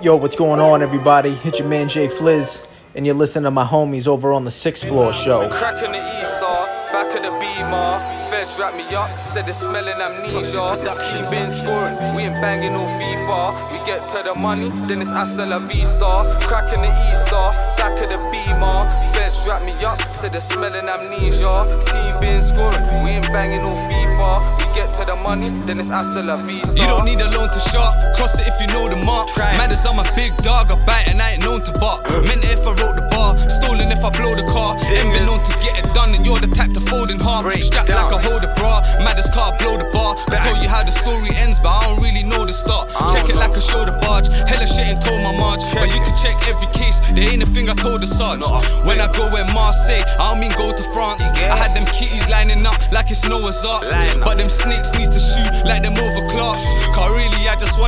Yo, 0.00 0.14
what's 0.14 0.36
going 0.36 0.60
on, 0.60 0.80
everybody? 0.80 1.36
It's 1.42 1.58
your 1.58 1.66
man 1.66 1.88
J 1.88 2.06
Fliz, 2.06 2.62
and 2.94 3.04
you're 3.04 3.16
listening 3.16 3.42
to 3.44 3.50
my 3.50 3.64
homies 3.64 4.06
over 4.06 4.32
on 4.32 4.44
the 4.44 4.50
Sixth 4.50 4.86
Floor 4.86 5.12
Show. 5.12 5.48
Cracking 5.50 5.90
the 5.90 5.98
E-star, 5.98 6.66
back 6.92 7.16
of 7.16 7.22
the 7.24 7.30
beamer. 7.40 8.17
Feds 8.48 8.58
wrap 8.58 8.74
me 8.76 8.84
up, 8.94 9.10
said 9.28 9.46
they're 9.46 9.54
smelling 9.54 10.00
amnesia. 10.00 10.78
She 11.10 11.20
been 11.30 11.50
scoring, 11.50 11.96
we 12.14 12.22
ain't 12.22 12.40
banging 12.40 12.72
no 12.72 12.80
FIFA. 12.80 13.72
We 13.72 13.84
get 13.84 14.08
to 14.10 14.22
the 14.24 14.34
money, 14.34 14.70
then 14.86 15.02
it's 15.02 15.10
hasta 15.10 15.44
la 15.44 15.58
vista. 15.58 16.38
Cracking 16.42 16.82
the 16.82 16.88
E-star, 16.88 17.52
back 17.76 18.00
of 18.00 18.08
the 18.08 18.16
beamer. 18.30 19.12
Feds 19.12 19.38
wrap 19.46 19.62
me 19.62 19.72
up, 19.84 20.00
said 20.16 20.32
they're 20.32 20.40
smelling 20.40 20.88
amnesia. 20.88 21.82
Team 21.86 22.20
been 22.20 22.42
scoring, 22.42 23.04
we 23.04 23.10
ain't 23.10 23.26
banging 23.28 23.62
no 23.62 23.74
FIFA. 23.88 24.58
We 24.58 24.74
get 24.74 24.94
to 24.98 25.04
the 25.04 25.16
money, 25.16 25.50
then 25.66 25.80
it's 25.80 25.88
hasta 25.88 26.22
la 26.22 26.36
vista. 26.36 26.72
You 26.72 26.86
don't 26.86 27.04
need 27.04 27.20
a 27.20 27.30
loan 27.30 27.48
to 27.50 27.60
shop, 27.70 27.94
cross 28.16 28.38
it 28.38 28.46
if 28.48 28.60
you 28.60 28.66
know 28.68 28.88
the 28.88 28.96
mark. 29.04 29.28
Madderz, 29.58 29.84
I'm 29.84 29.98
a 29.98 30.16
big 30.16 30.36
dog, 30.38 30.70
I 30.70 30.76
bite 30.86 31.08
and 31.08 31.20
I 31.20 31.32
ain't 31.32 31.42
known 31.42 31.60
to 31.62 31.72
bark. 31.80 32.08
Meant 32.24 32.44
if 32.44 32.66
I 32.66 32.72
wrote 32.72 32.96
the 32.96 33.06
bar, 33.10 33.36
stolen 33.50 33.92
if 33.92 34.04
I 34.04 34.10
blow 34.10 34.34
the 34.34 34.46
car. 34.46 34.76
Ain't 34.88 35.12
been 35.12 35.26
known 35.26 35.42
to 35.44 35.52
get 35.60 35.78
it 35.78 35.92
done, 35.92 36.14
and 36.14 36.24
you're 36.24 36.40
the 36.40 36.48
type 36.48 36.72
to 36.72 36.80
fold 36.80 37.10
in 37.10 37.20
half. 37.20 37.44
Strapped 37.62 37.90
like 37.90 38.12
a 38.12 38.18
holder 38.38 38.54
bra, 38.54 38.80
matters 39.02 39.28
car, 39.30 39.56
blow 39.58 39.76
the 39.76 39.88
bar. 39.90 40.16
I 40.30 40.38
tell 40.38 40.62
you 40.62 40.68
how 40.68 40.82
the 40.82 40.92
story 40.92 41.30
ends, 41.34 41.58
but 41.58 41.70
I 41.70 41.82
don't 41.84 42.02
really 42.02 42.22
know 42.22 42.46
the 42.46 42.52
start. 42.52 42.90
Check 43.12 43.28
it 43.28 43.36
like 43.36 43.56
a 43.56 43.60
shoulder 43.60 43.98
barge, 44.00 44.28
hella 44.28 44.66
shit 44.66 44.86
ain't 44.86 45.02
told 45.02 45.22
my 45.22 45.36
marge. 45.38 45.62
But 45.74 45.88
you 45.94 46.00
can 46.02 46.14
check 46.16 46.36
every 46.46 46.68
case, 46.72 47.00
there 47.12 47.28
ain't 47.30 47.42
a 47.42 47.46
thing 47.46 47.68
I 47.68 47.74
told 47.74 48.02
the 48.02 48.06
Sarge. 48.06 48.42
When 48.84 49.00
I 49.00 49.10
go 49.12 49.30
where 49.30 49.44
Marseille, 49.52 50.04
I 50.18 50.30
don't 50.30 50.40
mean 50.40 50.52
go 50.52 50.70
to 50.70 50.84
France. 50.94 51.22
I 51.22 51.56
had 51.56 51.74
them 51.74 51.86
kitties 51.86 52.28
lining 52.28 52.64
up 52.66 52.78
like 52.92 53.10
it's 53.10 53.24
Noah's 53.24 53.64
Ark. 53.64 53.84
But 54.24 54.38
them 54.38 54.48
snakes 54.48 54.94
need 54.94 55.10
to 55.10 55.18
shoot 55.18 55.52
like 55.64 55.82
them 55.82 55.94
overclocks. 55.94 56.64
Cause 56.94 57.10
really, 57.10 57.48
I 57.48 57.56
just 57.56 57.78
bust 57.78 57.87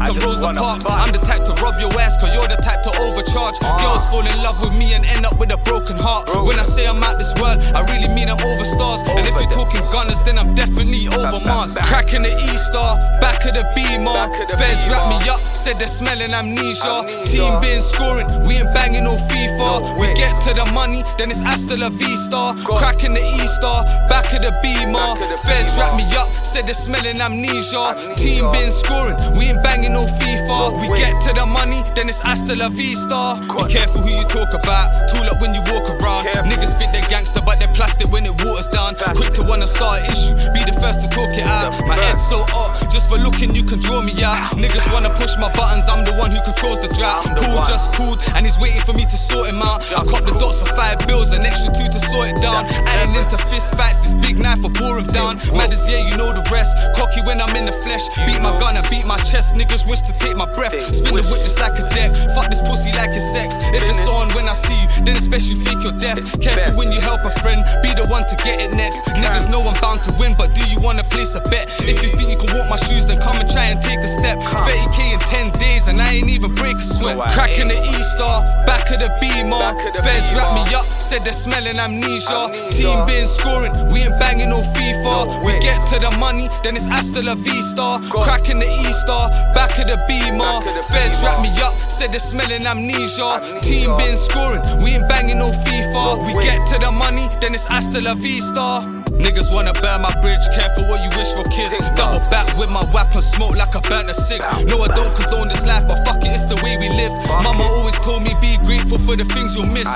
like 0.00 0.16
I'm 0.16 0.18
Rosa 0.18 0.52
Parks. 0.52 0.86
I'm 0.88 1.12
the 1.12 1.18
type 1.18 1.44
to 1.44 1.52
rob 1.62 1.78
your 1.78 1.92
ass, 2.00 2.16
cause 2.16 2.32
you're 2.34 2.48
the 2.48 2.56
type 2.56 2.82
to 2.84 2.92
overcharge. 2.98 3.60
Girls 3.60 4.06
fall 4.06 4.26
in 4.26 4.36
love 4.42 4.60
with 4.60 4.72
me 4.72 4.94
and 4.94 5.04
end 5.04 5.26
up 5.26 5.38
with 5.38 5.52
a 5.52 5.58
broken 5.58 5.96
heart. 5.96 6.28
When 6.44 6.58
I 6.58 6.64
say 6.64 6.86
I'm 6.86 7.02
out 7.04 7.18
this 7.18 7.32
world, 7.40 7.60
I 7.76 7.84
really 7.92 8.08
mean 8.08 8.28
I'm 8.28 8.40
over 8.40 8.64
stars. 8.64 9.02
And 9.06 9.26
if 9.26 9.34
you're 9.36 9.50
talking 9.50 9.84
gunners, 9.92 10.22
then 10.22 10.38
I'm 10.38 10.54
definitely 10.54 11.06
over 11.08 11.40
Mars. 11.44 11.76
Cracking 11.76 12.22
the 12.22 12.32
E 12.32 12.56
star, 12.56 12.96
back 13.20 13.44
of 13.44 13.54
the 13.54 13.64
beamer. 13.76 14.32
Feds 14.56 14.88
wrap 14.88 15.06
me 15.12 15.20
up, 15.28 15.40
said 15.54 15.78
they're 15.78 15.88
smelling 15.88 16.32
amnesia. 16.32 17.04
Team 17.26 17.60
been 17.60 17.82
scoring, 17.82 18.26
we 18.46 18.56
ain't 18.56 18.72
banging 18.72 19.04
no 19.04 19.16
FIFA. 19.28 20.00
We 20.00 20.12
get 20.14 20.40
to 20.48 20.54
the 20.54 20.64
money, 20.72 21.04
then 21.18 21.30
it's 21.30 21.40
hasta 21.40 21.76
la 21.76 21.90
vista. 21.90 22.56
Cracking 22.64 23.14
the 23.14 23.20
E 23.20 23.46
star, 23.46 23.84
back 24.08 24.32
of 24.32 24.40
the 24.42 24.52
beamer. 24.62 25.16
Feds 25.44 25.76
wrap 25.76 25.94
me 25.94 26.04
up, 26.16 26.28
said 26.44 26.66
they're 26.66 26.74
smelling 26.74 27.20
amnesia. 27.20 28.14
Team 28.16 28.50
been 28.52 28.72
scoring, 28.72 29.16
we 29.36 29.46
ain't 29.46 29.62
banging 29.62 29.89
no 29.92 30.06
FIFA. 30.06 30.80
We 30.80 30.88
get 30.96 31.20
to 31.22 31.32
the 31.34 31.46
money, 31.46 31.82
then 31.94 32.08
it's 32.08 32.20
hasta 32.20 32.54
la 32.56 32.68
vista. 32.68 33.40
Be 33.42 33.64
careful 33.72 34.02
who 34.02 34.10
you 34.10 34.24
talk 34.26 34.54
about, 34.54 35.10
tool 35.10 35.26
up 35.26 35.40
when 35.40 35.54
you 35.54 35.62
walk 35.68 35.90
around. 35.90 36.26
Niggas 36.48 36.78
think 36.78 36.92
they're 36.92 37.08
gangster, 37.08 37.40
but 37.44 37.58
they're 37.58 37.72
plastic 37.74 38.10
when 38.10 38.24
it 38.26 38.34
waters 38.44 38.68
down. 38.68 38.94
Quick 39.16 39.34
to 39.34 39.42
wanna 39.44 39.66
start 39.66 40.00
an 40.00 40.12
issue, 40.12 40.34
be 40.54 40.62
the 40.64 40.76
first 40.80 41.02
to 41.02 41.08
talk 41.08 41.36
it 41.36 41.46
out. 41.46 41.74
My 41.86 41.94
head's 41.94 42.26
so 42.28 42.42
up, 42.54 42.78
just 42.90 43.08
for 43.08 43.18
looking, 43.18 43.54
you 43.54 43.64
can 43.64 43.78
draw 43.78 44.00
me 44.02 44.14
out. 44.22 44.56
Niggas 44.56 44.86
wanna 44.92 45.10
push 45.10 45.36
my 45.38 45.50
buttons, 45.52 45.88
I'm 45.88 46.04
the 46.04 46.14
one 46.14 46.30
who 46.30 46.40
controls 46.42 46.80
the 46.80 46.88
drought. 46.88 47.24
Cool, 47.38 47.58
just 47.66 47.92
cool, 47.92 48.16
and 48.34 48.46
he's 48.46 48.58
waiting 48.58 48.82
for 48.82 48.92
me 48.92 49.04
to 49.04 49.16
sort 49.16 49.48
him 49.48 49.62
out. 49.62 49.82
I 49.92 50.04
cop 50.04 50.24
the 50.24 50.36
dots 50.38 50.60
for 50.60 50.70
five 50.74 50.98
bills, 51.06 51.32
an 51.32 51.44
extra 51.44 51.72
two 51.74 51.88
to 51.90 52.00
sort 52.10 52.28
it 52.30 52.40
down. 52.40 52.64
I 52.86 53.02
ain't 53.02 53.16
into 53.16 53.38
fist 53.50 53.74
fights, 53.74 53.98
this 53.98 54.14
big 54.14 54.38
knife 54.38 54.62
will 54.62 54.70
bore 54.70 54.98
him 54.98 55.06
down. 55.06 55.38
Madderz, 55.56 55.88
yeah, 55.88 56.08
you 56.08 56.16
know 56.16 56.32
the 56.32 56.46
rest. 56.50 56.72
Cocky 56.96 57.20
when 57.22 57.40
I'm 57.40 57.54
in 57.56 57.66
the 57.66 57.72
flesh, 57.72 58.02
beat 58.26 58.40
my 58.40 58.52
gun 58.58 58.76
and 58.76 58.88
beat 58.90 59.06
my 59.06 59.16
chest. 59.18 59.54
Niggas 59.54 59.79
wish 59.86 60.02
to 60.02 60.12
take 60.18 60.36
my 60.36 60.46
breath, 60.52 60.72
spin 60.94 61.14
the 61.14 61.26
whip 61.26 61.42
just 61.42 61.58
like 61.58 61.78
a 61.78 61.88
deck. 61.90 62.14
Fuck 62.34 62.50
this 62.50 62.62
pussy 62.62 62.92
like 62.92 63.10
it's 63.10 63.32
sex. 63.32 63.56
If 63.74 63.82
it's 63.82 64.06
on 64.06 64.32
when 64.34 64.48
I 64.48 64.54
see 64.54 64.78
you, 64.78 64.88
then 65.04 65.16
especially 65.16 65.40
best 65.40 65.48
you 65.48 65.56
fake 65.64 65.82
your 65.82 65.92
death. 65.92 66.20
Careful 66.40 66.76
when 66.76 66.92
you 66.92 67.00
help 67.00 67.24
a 67.24 67.30
friend, 67.40 67.64
be 67.82 67.94
the 67.94 68.06
one 68.08 68.24
to 68.24 68.36
get 68.44 68.60
it 68.60 68.74
next. 68.74 69.04
Niggas 69.16 69.50
know 69.50 69.62
I'm 69.62 69.80
bound 69.80 70.02
to 70.04 70.14
win, 70.18 70.34
but 70.36 70.54
do 70.54 70.64
you 70.68 70.78
wanna 70.80 71.04
place 71.04 71.34
a 71.34 71.40
bet? 71.40 71.68
If 71.80 72.02
you 72.02 72.10
think 72.10 72.30
you 72.30 72.36
can 72.36 72.54
walk 72.54 72.68
my 72.68 72.76
shoes, 72.76 73.06
then 73.06 73.18
come 73.20 73.36
and 73.36 73.48
try 73.48 73.66
and 73.72 73.80
take 73.80 73.98
a 73.98 74.08
step. 74.08 74.38
30k 74.40 75.14
in 75.14 75.20
10 75.20 75.50
days 75.52 75.88
and 75.88 76.00
I 76.00 76.12
ain't 76.12 76.28
even 76.28 76.54
break 76.54 76.76
a 76.76 76.80
sweat. 76.80 77.16
Cracking 77.32 77.68
the 77.68 77.78
E 77.80 78.02
star, 78.14 78.42
back 78.66 78.90
of 78.90 79.00
the 79.00 79.10
beamer. 79.20 79.72
Feds 80.04 80.28
wrap 80.36 80.52
me 80.52 80.74
up, 80.74 80.86
said 81.00 81.24
they're 81.24 81.32
smelling 81.32 81.78
amnesia. 81.78 82.52
Team 82.70 83.06
been 83.06 83.26
scoring, 83.26 83.72
we 83.92 84.00
ain't 84.02 84.18
banging 84.18 84.50
no 84.50 84.60
FIFA. 84.60 85.44
We 85.44 85.58
get 85.60 85.86
to 85.88 85.98
the 85.98 86.10
money, 86.18 86.48
then 86.62 86.76
it's 86.76 86.86
hasta 86.86 87.22
la 87.22 87.34
vista. 87.34 88.00
Cracking 88.10 88.58
the 88.58 88.68
E 88.68 88.92
star, 88.92 89.30
back 89.54 89.69
of 89.78 89.86
the 89.86 89.98
beamer. 90.08 90.60
Feds 90.92 91.22
wrap 91.22 91.40
me 91.40 91.50
up, 91.60 91.74
said 91.90 92.12
they're 92.12 92.20
smelling 92.20 92.66
amnesia. 92.66 93.40
Team 93.62 93.96
been 93.96 94.16
scoring, 94.16 94.62
we 94.82 94.92
ain't 94.92 95.08
banging 95.08 95.38
no 95.38 95.50
FIFA. 95.50 96.26
We 96.26 96.32
get 96.42 96.66
to 96.68 96.78
the 96.78 96.90
money, 96.90 97.28
then 97.40 97.54
it's 97.54 97.66
hasta 97.66 98.00
la 98.00 98.14
vista. 98.14 98.99
Niggas 99.20 99.52
wanna 99.52 99.72
burn 99.74 100.00
my 100.00 100.12
bridge, 100.22 100.40
careful 100.56 100.84
what 100.88 101.04
you 101.04 101.10
wish 101.16 101.28
for, 101.32 101.44
kids. 101.52 101.76
Double 101.94 102.20
back 102.30 102.56
with 102.56 102.70
my 102.70 102.84
weapon, 102.92 103.20
smoke 103.20 103.54
like 103.54 103.76
I 103.76 103.80
burnt 103.80 104.08
a 104.08 104.14
cig. 104.14 104.40
No, 104.66 104.80
I 104.82 104.88
don't 104.88 105.14
condone 105.14 105.48
this 105.48 105.64
life, 105.66 105.86
but 105.86 106.04
fuck 106.04 106.24
it, 106.24 106.32
it's 106.32 106.46
the 106.46 106.56
way 106.64 106.76
we 106.76 106.88
live. 106.88 107.12
Mama 107.28 107.64
always 107.76 107.96
told 108.00 108.22
me 108.22 108.34
be 108.40 108.56
grateful 108.64 108.98
for 108.98 109.16
the 109.16 109.24
things 109.24 109.54
you'll 109.54 109.68
miss. 109.68 109.88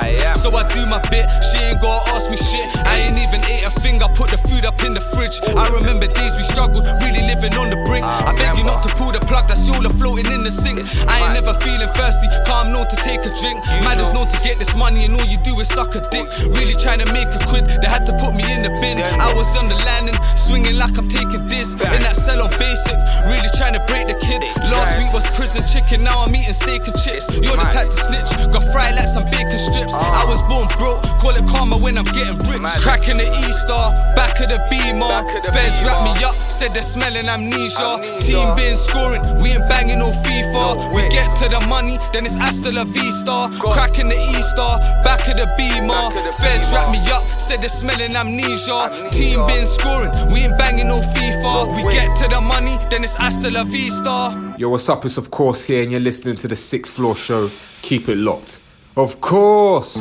So 0.43 0.55
I 0.55 0.63
do 0.69 0.85
my 0.87 1.01
bit, 1.09 1.25
she 1.51 1.59
ain't 1.59 1.81
gotta 1.81 2.11
ask 2.13 2.31
me 2.31 2.37
shit. 2.37 2.69
I 2.85 3.09
ain't 3.09 3.19
even 3.19 3.41
ate 3.49 3.65
a 3.65 3.71
thing, 3.71 4.03
I 4.03 4.09
put 4.13 4.31
the 4.31 4.39
food 4.39 4.65
up 4.65 4.83
in 4.85 4.93
the 4.93 5.01
fridge. 5.01 5.41
I 5.57 5.69
remember 5.73 6.07
days 6.07 6.37
we 6.37 6.43
struggled, 6.45 6.85
really 7.01 7.25
living 7.25 7.55
on 7.57 7.71
the 7.71 7.81
brink. 7.89 8.05
I 8.05 8.37
beg 8.37 8.57
you 8.59 8.65
not 8.65 8.83
to 8.85 8.93
pull 8.95 9.13
the 9.13 9.21
plug, 9.21 9.49
that's 9.49 9.67
all 9.69 9.83
floating 9.97 10.31
in 10.31 10.45
the 10.45 10.53
sink. 10.53 10.85
I 11.09 11.25
ain't 11.25 11.33
never 11.33 11.55
feeling 11.65 11.89
thirsty, 11.97 12.29
calm 12.45 12.73
known 12.73 12.87
to 12.93 12.97
take 12.97 13.25
a 13.25 13.33
drink. 13.41 13.65
Man 13.85 13.99
is 14.01 14.13
known 14.13 14.29
to 14.29 14.39
get 14.45 14.59
this 14.59 14.75
money, 14.77 15.05
and 15.07 15.15
all 15.17 15.25
you 15.25 15.39
do 15.41 15.59
is 15.61 15.69
suck 15.69 15.95
a 15.95 16.01
dick. 16.13 16.29
Really 16.53 16.75
trying 16.75 17.01
to 17.01 17.09
make 17.13 17.29
a 17.33 17.41
quid, 17.49 17.67
they 17.81 17.89
had 17.89 18.05
to 18.07 18.13
put 18.21 18.35
me 18.35 18.45
in 18.53 18.63
the 18.63 18.73
bin. 18.81 19.01
I 19.21 19.33
was 19.35 19.55
on 19.57 19.69
the 19.69 19.77
landing, 19.77 20.17
swinging 20.37 20.77
like 20.77 20.97
I'm 20.99 21.09
taking 21.09 21.47
this. 21.47 21.75
In 21.75 22.03
that 22.03 22.17
cell 22.17 22.43
on 22.43 22.51
basic, 22.59 22.97
really 23.27 23.49
trying 23.57 23.75
to 23.75 23.83
break 23.87 24.09
the 24.09 24.15
kid. 24.15 24.43
Last 24.71 24.97
week 24.99 25.13
was 25.13 25.27
prison 25.37 25.67
chicken, 25.67 26.03
now 26.03 26.25
I'm 26.25 26.35
eating 26.35 26.55
steak 26.55 26.87
and 26.87 26.97
chips. 27.03 27.27
You're 27.33 27.57
the 27.57 27.69
type 27.71 27.89
to 27.89 27.97
snitch, 27.97 28.31
got 28.53 28.65
fried 28.73 28.95
like 28.95 29.09
some 29.09 29.25
bacon 29.25 29.59
strips. 29.59 29.95
I 29.95 30.25
was 30.25 30.41
born 30.43 30.69
broke, 30.79 31.03
call 31.19 31.37
it 31.37 31.47
karma 31.47 31.77
when 31.77 31.99
I'm 31.99 32.09
getting 32.17 32.39
rich. 32.49 32.63
Cracking 32.83 33.19
the 33.19 33.29
E 33.29 33.53
star, 33.53 33.93
back 34.15 34.41
of 34.41 34.49
the 34.49 34.61
beamer. 34.71 35.25
Feds 35.53 35.79
wrap 35.85 36.03
me 36.05 36.13
up, 36.25 36.35
said 36.51 36.75
they're 36.75 36.83
smelling 36.83 37.29
amnesia. 37.29 38.21
Team 38.21 38.55
been 38.57 38.77
scoring, 38.77 39.23
we 39.41 39.53
ain't 39.53 39.69
banging 39.69 39.99
no 39.99 40.11
FIFA. 40.11 40.95
We 40.95 41.09
get 41.09 41.37
to 41.39 41.49
the 41.49 41.61
money, 41.67 41.99
then 42.13 42.25
it's 42.27 42.37
hasta 42.37 42.71
la 42.71 42.85
vista. 42.85 43.51
Cracking 43.59 44.09
the 44.09 44.17
E 44.17 44.43
star, 44.43 44.79
back 45.03 45.27
of 45.29 45.37
the 45.37 45.47
beamer. 45.57 46.11
Feds 46.41 46.71
wrap 46.73 46.91
me 46.91 47.01
up, 47.11 47.25
said 47.41 47.61
they're 47.61 47.69
smelling 47.69 48.17
amnesia. 48.17 48.91
Team 49.11 49.47
been 49.47 49.67
scoring, 49.67 50.11
we 50.33 50.41
ain't 50.41 50.57
banging 50.59 50.89
no 50.89 51.01
FIFA. 51.01 51.77
We 51.77 51.83
get 51.91 52.17
to 52.17 52.29
the 52.29 52.41
money, 52.41 52.79
then 52.91 53.05
it's 53.05 53.15
hasta 53.15 53.51
la 53.51 53.65
vista. 53.65 54.55
Yo, 54.59 54.69
what's 54.69 54.89
up? 54.89 55.05
It's 55.05 55.17
of 55.17 55.31
course 55.31 55.65
here, 55.65 55.83
and 55.83 55.91
you're 55.91 56.01
listening 56.01 56.37
to 56.37 56.49
the 56.49 56.57
Sixth 56.57 56.93
Floor 56.93 57.15
Show. 57.15 57.49
Keep 57.83 58.09
it 58.09 58.17
locked. 58.17 58.61
Of 58.97 59.21
course. 59.21 59.97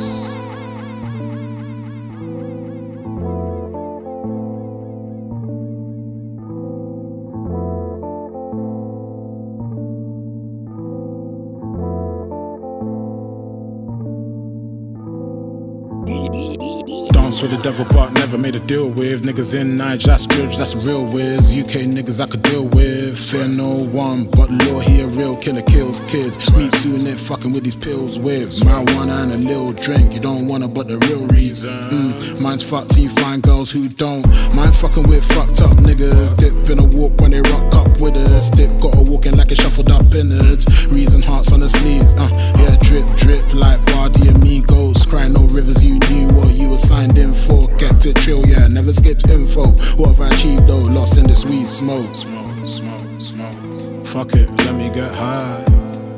With 17.44 17.62
the 17.62 17.62
devil, 17.62 17.84
but 17.92 18.10
never 18.14 18.38
made 18.38 18.56
a 18.56 18.60
deal 18.60 18.88
with. 18.88 19.22
Niggas 19.22 19.54
in 19.54 19.76
Niger, 19.76 20.06
that's 20.06 20.26
George, 20.26 20.56
that's 20.56 20.74
real 20.86 21.04
whiz. 21.04 21.52
UK 21.52 21.84
niggas 21.92 22.20
I 22.20 22.26
could 22.26 22.40
deal 22.42 22.64
with. 22.64 23.18
Fear 23.18 23.48
no 23.48 23.76
one, 23.92 24.30
but 24.30 24.50
law 24.50 24.80
he 24.80 25.02
a 25.02 25.06
real 25.08 25.36
killer, 25.36 25.60
kills 25.62 26.00
kids. 26.02 26.38
Meet 26.56 26.72
soon 26.76 27.06
it 27.06 27.18
fucking 27.18 27.52
with 27.52 27.64
these 27.64 27.76
pills 27.76 28.18
with 28.18 28.48
marijuana 28.64 29.22
and 29.22 29.32
a 29.32 29.36
little 29.36 29.72
drink. 29.72 30.14
You 30.14 30.20
don't 30.20 30.46
wanna, 30.46 30.68
but 30.68 30.88
the 30.88 30.96
real 30.98 31.26
reason. 31.28 31.82
Mm, 31.82 32.42
mine's 32.42 32.62
fucked, 32.62 32.96
you 32.96 33.10
find 33.10 33.42
girls 33.42 33.70
who 33.70 33.88
don't. 33.88 34.26
Mine 34.54 34.72
fucking 34.72 35.06
with 35.08 35.24
fucked 35.24 35.60
up 35.60 35.76
niggas. 35.84 36.36
Dip 36.38 36.70
in 36.70 36.78
a 36.78 36.88
walk 36.96 37.20
when 37.20 37.32
they 37.32 37.42
rock 37.42 37.74
up 37.74 38.00
with 38.00 38.16
us. 38.32 38.48
Dip 38.50 38.72
got 38.80 38.96
a 38.96 39.02
walking 39.10 39.36
like 39.36 39.50
a 39.50 39.54
shuffled 39.54 39.90
up 39.90 40.14
innards. 40.14 40.64
Reason 40.86 41.20
hearts 41.20 41.52
on 41.52 41.60
the 41.60 41.68
sleeves. 41.68 42.14
Uh, 42.14 42.28
yeah, 42.58 42.74
drip, 42.80 43.06
drip 43.18 43.44
like 43.52 43.84
Bardi 43.84 44.28
amigos. 44.28 45.04
Cry 45.04 45.28
no 45.28 45.44
rivers, 45.52 45.84
you 45.84 45.98
knew 46.08 46.28
what 46.28 46.56
you 46.58 46.70
were 46.70 46.78
signed 46.78 47.18
in 47.18 47.33
for. 47.34 47.66
Kept 47.78 48.06
it 48.06 48.16
chill, 48.20 48.44
yeah, 48.46 48.68
never 48.68 48.92
skipped 48.92 49.28
info. 49.28 49.68
What 49.96 50.08
have 50.08 50.20
I 50.20 50.34
achieved 50.34 50.66
though? 50.66 50.82
Lost 50.94 51.18
in 51.18 51.26
this 51.26 51.44
weed 51.44 51.66
smoke. 51.66 52.14
Smoke, 52.14 52.66
smoke, 52.66 53.20
smoke. 53.20 54.06
Fuck 54.06 54.34
it, 54.34 54.50
let 54.64 54.74
me 54.74 54.86
get 54.94 55.14
high. 55.14 55.64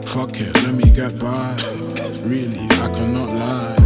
Fuck 0.05 0.41
it, 0.41 0.55
let 0.55 0.75
me 0.75 0.91
get 0.91 1.19
by. 1.19 1.57
Really, 2.25 2.67
I 2.71 2.89
cannot 2.95 3.33
lie. 3.35 3.77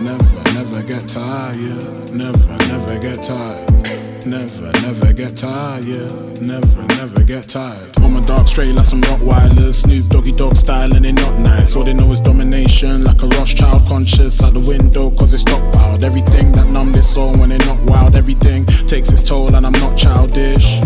Never, 0.00 0.42
never 0.54 0.82
get 0.82 1.08
tired. 1.08 2.12
Never, 2.14 2.56
never 2.66 2.98
get 2.98 3.22
tired. 3.22 3.87
Never, 4.26 4.72
never 4.80 5.12
get 5.12 5.36
tired, 5.36 5.84
yeah. 5.84 6.08
Never, 6.40 6.82
never 6.94 7.22
get 7.22 7.44
tired. 7.48 8.00
On 8.02 8.12
my 8.12 8.20
dark 8.20 8.48
straight 8.48 8.74
like 8.74 8.84
some 8.84 9.00
Rottweilers. 9.02 9.74
Snoop 9.74 10.06
Doggy 10.08 10.32
Dogg 10.32 10.56
style 10.56 10.94
and 10.94 11.04
they 11.04 11.12
not 11.12 11.38
nice. 11.38 11.76
All 11.76 11.84
they 11.84 11.94
know 11.94 12.10
is 12.10 12.20
domination, 12.20 13.04
like 13.04 13.22
a 13.22 13.26
Rothschild 13.26 13.86
conscious 13.86 14.42
out 14.42 14.54
the 14.54 14.60
window, 14.60 15.10
cause 15.10 15.32
it's 15.32 15.44
stockpiled. 15.44 16.02
Everything 16.02 16.52
that 16.52 16.66
numb 16.66 16.92
this 16.92 17.14
soul 17.14 17.32
when 17.38 17.50
they're 17.50 17.58
not 17.58 17.78
wild. 17.88 18.16
Everything 18.16 18.66
takes 18.66 19.12
its 19.12 19.22
toll 19.22 19.54
and 19.54 19.64
I'm 19.64 19.72
not 19.72 19.96
childish. 19.96 20.80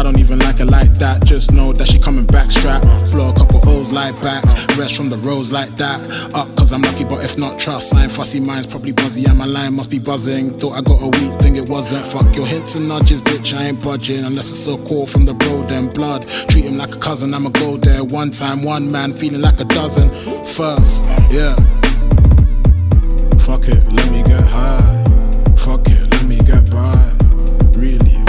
I 0.00 0.02
don't 0.02 0.18
even 0.18 0.38
like 0.38 0.60
her 0.60 0.64
like 0.64 0.94
that. 0.94 1.26
Just 1.26 1.52
know 1.52 1.74
that 1.74 1.86
she 1.86 1.98
coming 1.98 2.24
back 2.24 2.50
strap. 2.50 2.80
Blow 3.12 3.28
a 3.28 3.34
couple 3.34 3.60
O's 3.68 3.92
like 3.92 4.18
back. 4.22 4.42
Rest 4.78 4.96
from 4.96 5.10
the 5.10 5.18
roads 5.18 5.52
like 5.52 5.76
that. 5.76 6.00
Up 6.34 6.48
cause 6.56 6.72
I'm 6.72 6.80
lucky, 6.80 7.04
but 7.04 7.22
if 7.22 7.38
not, 7.38 7.58
trust. 7.58 7.90
Sign 7.90 8.08
fussy 8.08 8.40
minds 8.40 8.66
probably 8.66 8.92
buzzy, 8.92 9.26
and 9.26 9.36
my 9.36 9.44
line 9.44 9.74
must 9.74 9.90
be 9.90 9.98
buzzing. 9.98 10.54
Thought 10.54 10.72
I 10.72 10.80
got 10.80 11.02
a 11.02 11.06
weak 11.06 11.38
thing, 11.38 11.56
it 11.56 11.68
wasn't. 11.68 12.02
Fuck 12.02 12.34
your 12.34 12.46
hints 12.46 12.76
and 12.76 12.88
nudges, 12.88 13.20
bitch. 13.20 13.54
I 13.54 13.64
ain't 13.64 13.84
budging 13.84 14.24
unless 14.24 14.48
it's 14.50 14.64
so 14.64 14.78
cool 14.86 15.06
from 15.06 15.26
the 15.26 15.34
bro, 15.34 15.64
then 15.64 15.92
blood. 15.92 16.26
Treat 16.48 16.64
him 16.64 16.76
like 16.76 16.94
a 16.94 16.98
cousin, 16.98 17.34
I'ma 17.34 17.50
go 17.50 17.76
there. 17.76 18.02
One 18.02 18.30
time, 18.30 18.62
one 18.62 18.90
man, 18.90 19.12
feeling 19.12 19.42
like 19.42 19.60
a 19.60 19.66
dozen. 19.66 20.08
First, 20.44 21.04
yeah. 21.30 21.54
Fuck 23.36 23.68
it, 23.68 23.84
let 23.92 24.10
me 24.10 24.22
get 24.22 24.44
high. 24.48 25.04
Fuck 25.58 25.88
it, 25.88 26.10
let 26.10 26.24
me 26.24 26.38
get 26.38 26.70
by. 26.70 26.96
Really, 27.76 28.19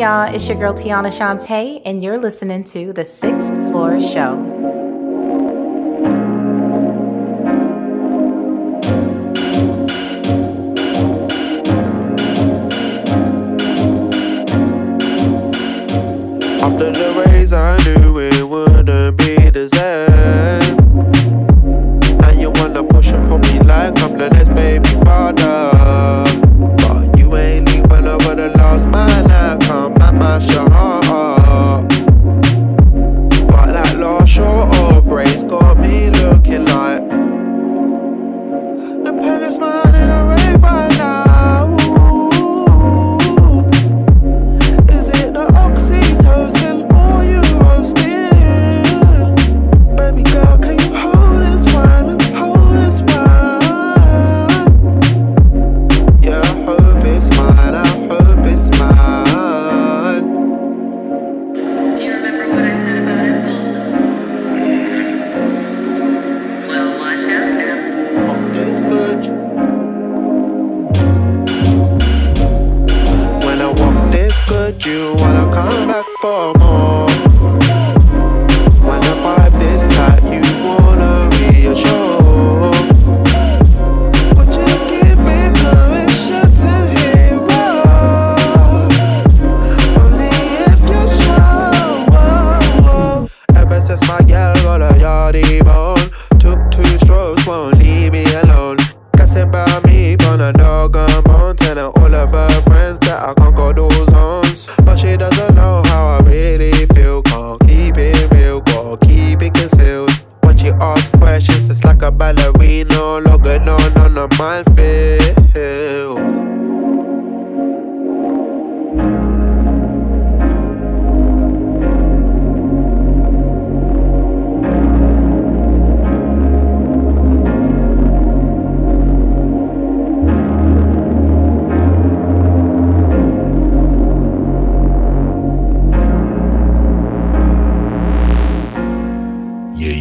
y'all, 0.00 0.34
it's 0.34 0.48
your 0.48 0.56
girl 0.56 0.72
Tiana 0.72 1.12
Shantae, 1.12 1.82
and 1.84 2.02
you're 2.02 2.16
listening 2.16 2.64
to 2.64 2.90
The 2.94 3.04
Sixth 3.04 3.54
Floor 3.54 4.00
Show. 4.00 4.59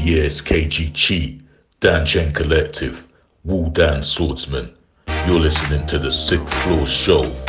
years 0.10 0.42
Dan 1.80 2.04
Chen 2.04 2.34
Collective, 2.34 3.08
Wu 3.44 3.70
Dan 3.70 4.02
Swordsman. 4.02 4.74
You're 5.28 5.40
listening 5.40 5.86
to 5.86 6.00
the 6.00 6.12
Sixth 6.12 6.52
Floor 6.64 6.88
Show. 6.88 7.49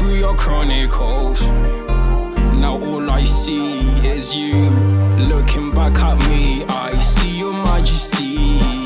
through 0.00 0.14
your 0.14 0.34
chronicles. 0.34 1.42
Now 2.56 2.78
all 2.82 3.10
I 3.10 3.22
see 3.22 3.80
is 4.06 4.34
you. 4.34 4.70
Looking 5.28 5.70
back 5.70 5.98
at 6.02 6.18
me, 6.30 6.64
I 6.64 6.98
see 6.98 7.36
your 7.36 7.52
majesty. 7.52 8.79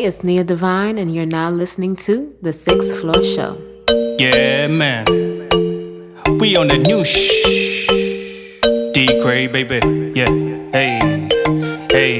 Hey, 0.00 0.06
it's 0.06 0.24
Nia 0.24 0.44
Divine, 0.44 0.96
and 0.96 1.14
you're 1.14 1.26
now 1.26 1.50
listening 1.50 1.94
to 2.08 2.34
The 2.40 2.54
Sixth 2.54 3.00
Floor 3.00 3.22
Show. 3.22 3.60
Yeah, 4.18 4.66
man. 4.68 5.04
We 6.40 6.56
on 6.56 6.68
the 6.68 6.78
new 6.78 7.04
shh. 7.04 7.86
Dcrae, 8.94 9.52
baby. 9.52 9.80
Yeah. 10.16 10.24
Hey. 10.72 11.28
Hey. 11.92 12.16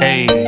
Hey. 0.00 0.39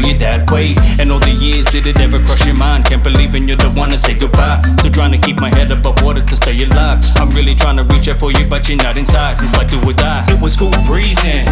Saw 0.00 0.08
you 0.08 0.18
that 0.18 0.50
way. 0.50 0.74
And 0.98 1.10
all 1.12 1.18
the 1.18 1.30
years, 1.30 1.66
did 1.66 1.86
it 1.86 2.00
ever 2.00 2.18
cross 2.18 2.44
your 2.44 2.54
mind? 2.54 2.84
Can't 2.84 3.02
believe 3.02 3.34
in 3.34 3.48
you're 3.48 3.56
the 3.56 3.70
one 3.70 3.90
to 3.90 3.98
say 3.98 4.14
goodbye. 4.14 4.62
So 4.82 4.88
trying 4.90 5.12
to 5.12 5.18
keep 5.18 5.40
my 5.40 5.48
head 5.48 5.70
above 5.70 6.02
water 6.02 6.22
to 6.22 6.36
stay 6.36 6.62
alive. 6.64 7.02
I'm 7.16 7.30
really 7.30 7.54
trying 7.54 7.76
to 7.76 7.84
reach 7.84 8.08
out 8.08 8.18
for 8.18 8.30
you, 8.32 8.46
but 8.48 8.68
you're 8.68 8.78
not 8.78 8.98
inside. 8.98 9.40
It's 9.42 9.56
like 9.56 9.70
do 9.70 9.80
or 9.82 9.92
die. 9.92 10.24
It 10.28 10.40
was 10.40 10.56
cool 10.56 10.72
breezing. 10.86 11.46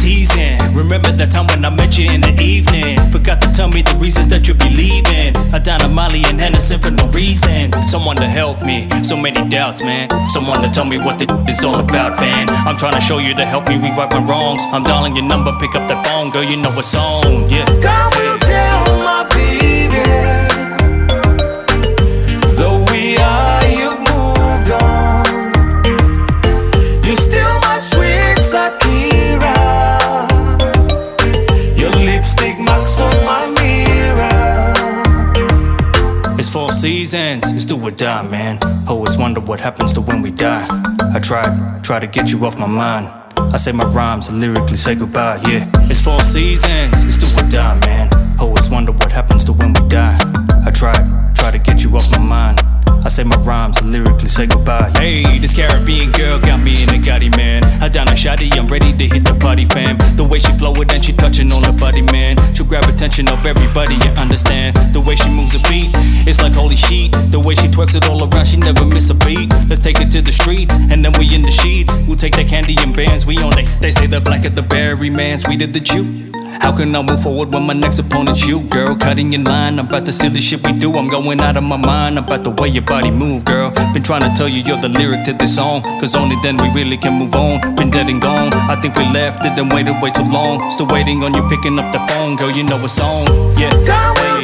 Teasing. 0.00 0.56
Remember 0.72 1.12
that 1.12 1.30
time 1.30 1.46
when 1.48 1.62
I 1.62 1.68
met 1.68 1.98
you 1.98 2.08
in 2.10 2.22
the 2.22 2.32
evening? 2.40 2.96
Forgot 3.12 3.42
to 3.42 3.52
tell 3.52 3.68
me 3.68 3.82
the 3.82 3.94
reasons 4.00 4.28
that 4.28 4.48
you 4.48 4.54
be 4.54 4.70
leaving. 4.70 5.36
I 5.52 5.58
down 5.58 5.82
on 5.82 5.92
Molly 5.92 6.24
and 6.24 6.40
Henderson 6.40 6.80
for 6.80 6.90
no 6.90 7.06
reason. 7.08 7.70
Someone 7.86 8.16
to 8.16 8.26
help 8.26 8.62
me. 8.62 8.88
So 9.04 9.14
many 9.14 9.46
doubts, 9.50 9.82
man. 9.84 10.08
Someone 10.30 10.62
to 10.62 10.70
tell 10.70 10.86
me 10.86 10.96
what 10.96 11.18
the 11.18 11.28
is 11.46 11.62
all 11.64 11.78
about, 11.78 12.18
man. 12.18 12.48
I'm 12.48 12.78
trying 12.78 12.94
to 12.94 13.00
show 13.00 13.18
you 13.18 13.34
to 13.34 13.44
help 13.44 13.68
me 13.68 13.76
rewrite 13.76 14.14
my 14.14 14.24
wrongs. 14.24 14.62
I'm 14.72 14.82
dialing 14.82 15.16
your 15.16 15.26
number, 15.26 15.52
pick 15.60 15.74
up 15.74 15.86
the 15.86 15.96
phone, 16.08 16.30
girl. 16.30 16.44
You 16.44 16.56
know 16.56 16.72
what's 16.72 16.94
on, 16.94 17.50
yeah. 17.50 17.68
Die, 38.00 38.22
man. 38.22 38.58
Always 38.88 39.18
wonder 39.18 39.42
what 39.42 39.60
happens 39.60 39.92
to 39.92 40.00
when 40.00 40.22
we 40.22 40.30
die. 40.30 40.66
I 41.14 41.18
tried, 41.18 41.84
try 41.84 42.00
to 42.00 42.06
get 42.06 42.32
you 42.32 42.46
off 42.46 42.58
my 42.58 42.66
mind. 42.66 43.08
I 43.52 43.58
say 43.58 43.72
my 43.72 43.84
rhymes 43.92 44.30
and 44.30 44.40
lyrically 44.40 44.78
say 44.78 44.94
goodbye, 44.94 45.42
yeah. 45.46 45.70
It's 45.90 46.00
four 46.00 46.18
seasons, 46.20 47.04
it's 47.04 47.18
do 47.18 47.26
or 47.36 47.46
die, 47.50 47.78
man. 47.84 48.08
Always 48.40 48.70
wonder 48.70 48.92
what 48.92 49.12
happens 49.12 49.44
to 49.44 49.52
when 49.52 49.74
we 49.74 49.86
die. 49.88 50.18
I 50.64 50.70
tried, 50.70 51.04
try 51.36 51.50
to 51.50 51.58
get 51.58 51.84
you 51.84 51.94
off 51.94 52.10
my 52.12 52.18
mind. 52.18 52.69
I 53.04 53.08
say 53.08 53.24
my 53.24 53.36
rhymes 53.38 53.82
lyrically 53.82 54.28
say 54.28 54.46
goodbye. 54.46 54.92
Hey, 54.96 55.38
this 55.38 55.54
Caribbean 55.54 56.12
girl 56.12 56.38
got 56.38 56.60
me 56.60 56.72
in 56.82 56.88
a 56.90 56.98
Gotti, 56.98 57.34
man. 57.36 57.64
I 57.82 57.88
down 57.88 58.08
a 58.08 58.12
shotty, 58.12 58.56
I'm 58.56 58.66
ready 58.68 58.96
to 58.96 59.04
hit 59.08 59.24
the 59.24 59.34
party, 59.34 59.64
fam. 59.64 59.98
The 60.16 60.24
way 60.24 60.38
she 60.38 60.52
flow 60.58 60.72
it 60.74 60.92
and 60.92 61.04
she 61.04 61.12
touching 61.12 61.52
on 61.52 61.64
her 61.64 61.72
body, 61.72 62.02
man. 62.02 62.36
She'll 62.54 62.66
grab 62.66 62.84
attention 62.84 63.28
of 63.28 63.44
everybody, 63.44 63.94
you 63.94 64.10
understand. 64.16 64.76
The 64.94 65.00
way 65.00 65.16
she 65.16 65.28
moves 65.28 65.52
her 65.54 65.64
feet, 65.68 65.90
it's 66.26 66.42
like 66.42 66.54
holy 66.54 66.76
sheet. 66.76 67.12
The 67.30 67.40
way 67.40 67.54
she 67.54 67.68
twerks 67.68 67.96
it 67.96 68.08
all 68.08 68.22
around, 68.22 68.46
she 68.46 68.56
never 68.56 68.84
miss 68.84 69.10
a 69.10 69.14
beat. 69.14 69.50
Let's 69.68 69.82
take 69.82 70.00
it 70.00 70.10
to 70.12 70.22
the 70.22 70.32
streets, 70.32 70.76
and 70.76 71.04
then 71.04 71.12
we 71.18 71.34
in 71.34 71.42
the 71.42 71.50
sheets. 71.50 71.94
We'll 72.06 72.16
take 72.16 72.36
that 72.36 72.48
candy 72.48 72.76
and 72.80 72.94
bands, 72.94 73.26
we 73.26 73.38
on 73.38 73.58
it. 73.58 73.68
They 73.80 73.90
say 73.90 74.06
the 74.06 74.20
black 74.20 74.44
of 74.44 74.54
the 74.54 74.62
berry, 74.62 75.10
man, 75.10 75.38
sweet 75.38 75.62
of 75.62 75.72
the. 75.72 75.80
How 76.60 76.76
can 76.76 76.94
I 76.94 77.02
move 77.02 77.22
forward 77.22 77.52
when 77.54 77.64
my 77.64 77.72
next 77.72 77.98
opponent's 77.98 78.46
you, 78.46 78.60
girl? 78.60 78.94
Cutting 78.94 79.32
in 79.32 79.44
line, 79.44 79.78
I'm 79.78 79.86
about 79.86 80.04
to 80.06 80.12
see 80.12 80.28
the 80.28 80.40
shit 80.40 80.66
we 80.66 80.72
do. 80.78 80.96
I'm 80.96 81.08
going 81.08 81.40
out 81.40 81.56
of 81.56 81.64
my 81.64 81.76
mind 81.76 82.18
about 82.18 82.44
the 82.44 82.50
way 82.50 82.68
your 82.68 82.82
body 82.84 83.10
move, 83.10 83.44
girl. 83.44 83.70
Been 83.94 84.02
trying 84.02 84.22
to 84.22 84.32
tell 84.36 84.48
you 84.48 84.62
you're 84.62 84.80
the 84.80 84.88
lyric 84.88 85.24
to 85.24 85.32
this 85.32 85.54
song, 85.56 85.82
cause 86.00 86.14
only 86.14 86.36
then 86.42 86.56
we 86.58 86.68
really 86.72 86.98
can 86.98 87.18
move 87.18 87.34
on. 87.34 87.74
Been 87.76 87.90
dead 87.90 88.08
and 88.08 88.20
gone, 88.20 88.52
I 88.52 88.78
think 88.80 88.94
we 88.96 89.04
left 89.04 89.44
it 89.44 89.58
and 89.58 89.72
waited 89.72 89.96
way 90.02 90.10
too 90.10 90.22
long. 90.30 90.70
Still 90.70 90.86
waiting 90.86 91.22
on 91.24 91.34
you 91.34 91.48
picking 91.48 91.78
up 91.78 91.92
the 91.92 92.00
phone, 92.12 92.36
girl, 92.36 92.50
you 92.50 92.64
know 92.64 92.78
it's 92.84 93.00
on, 93.00 93.26
yeah. 93.58 93.72
Will 94.20 94.39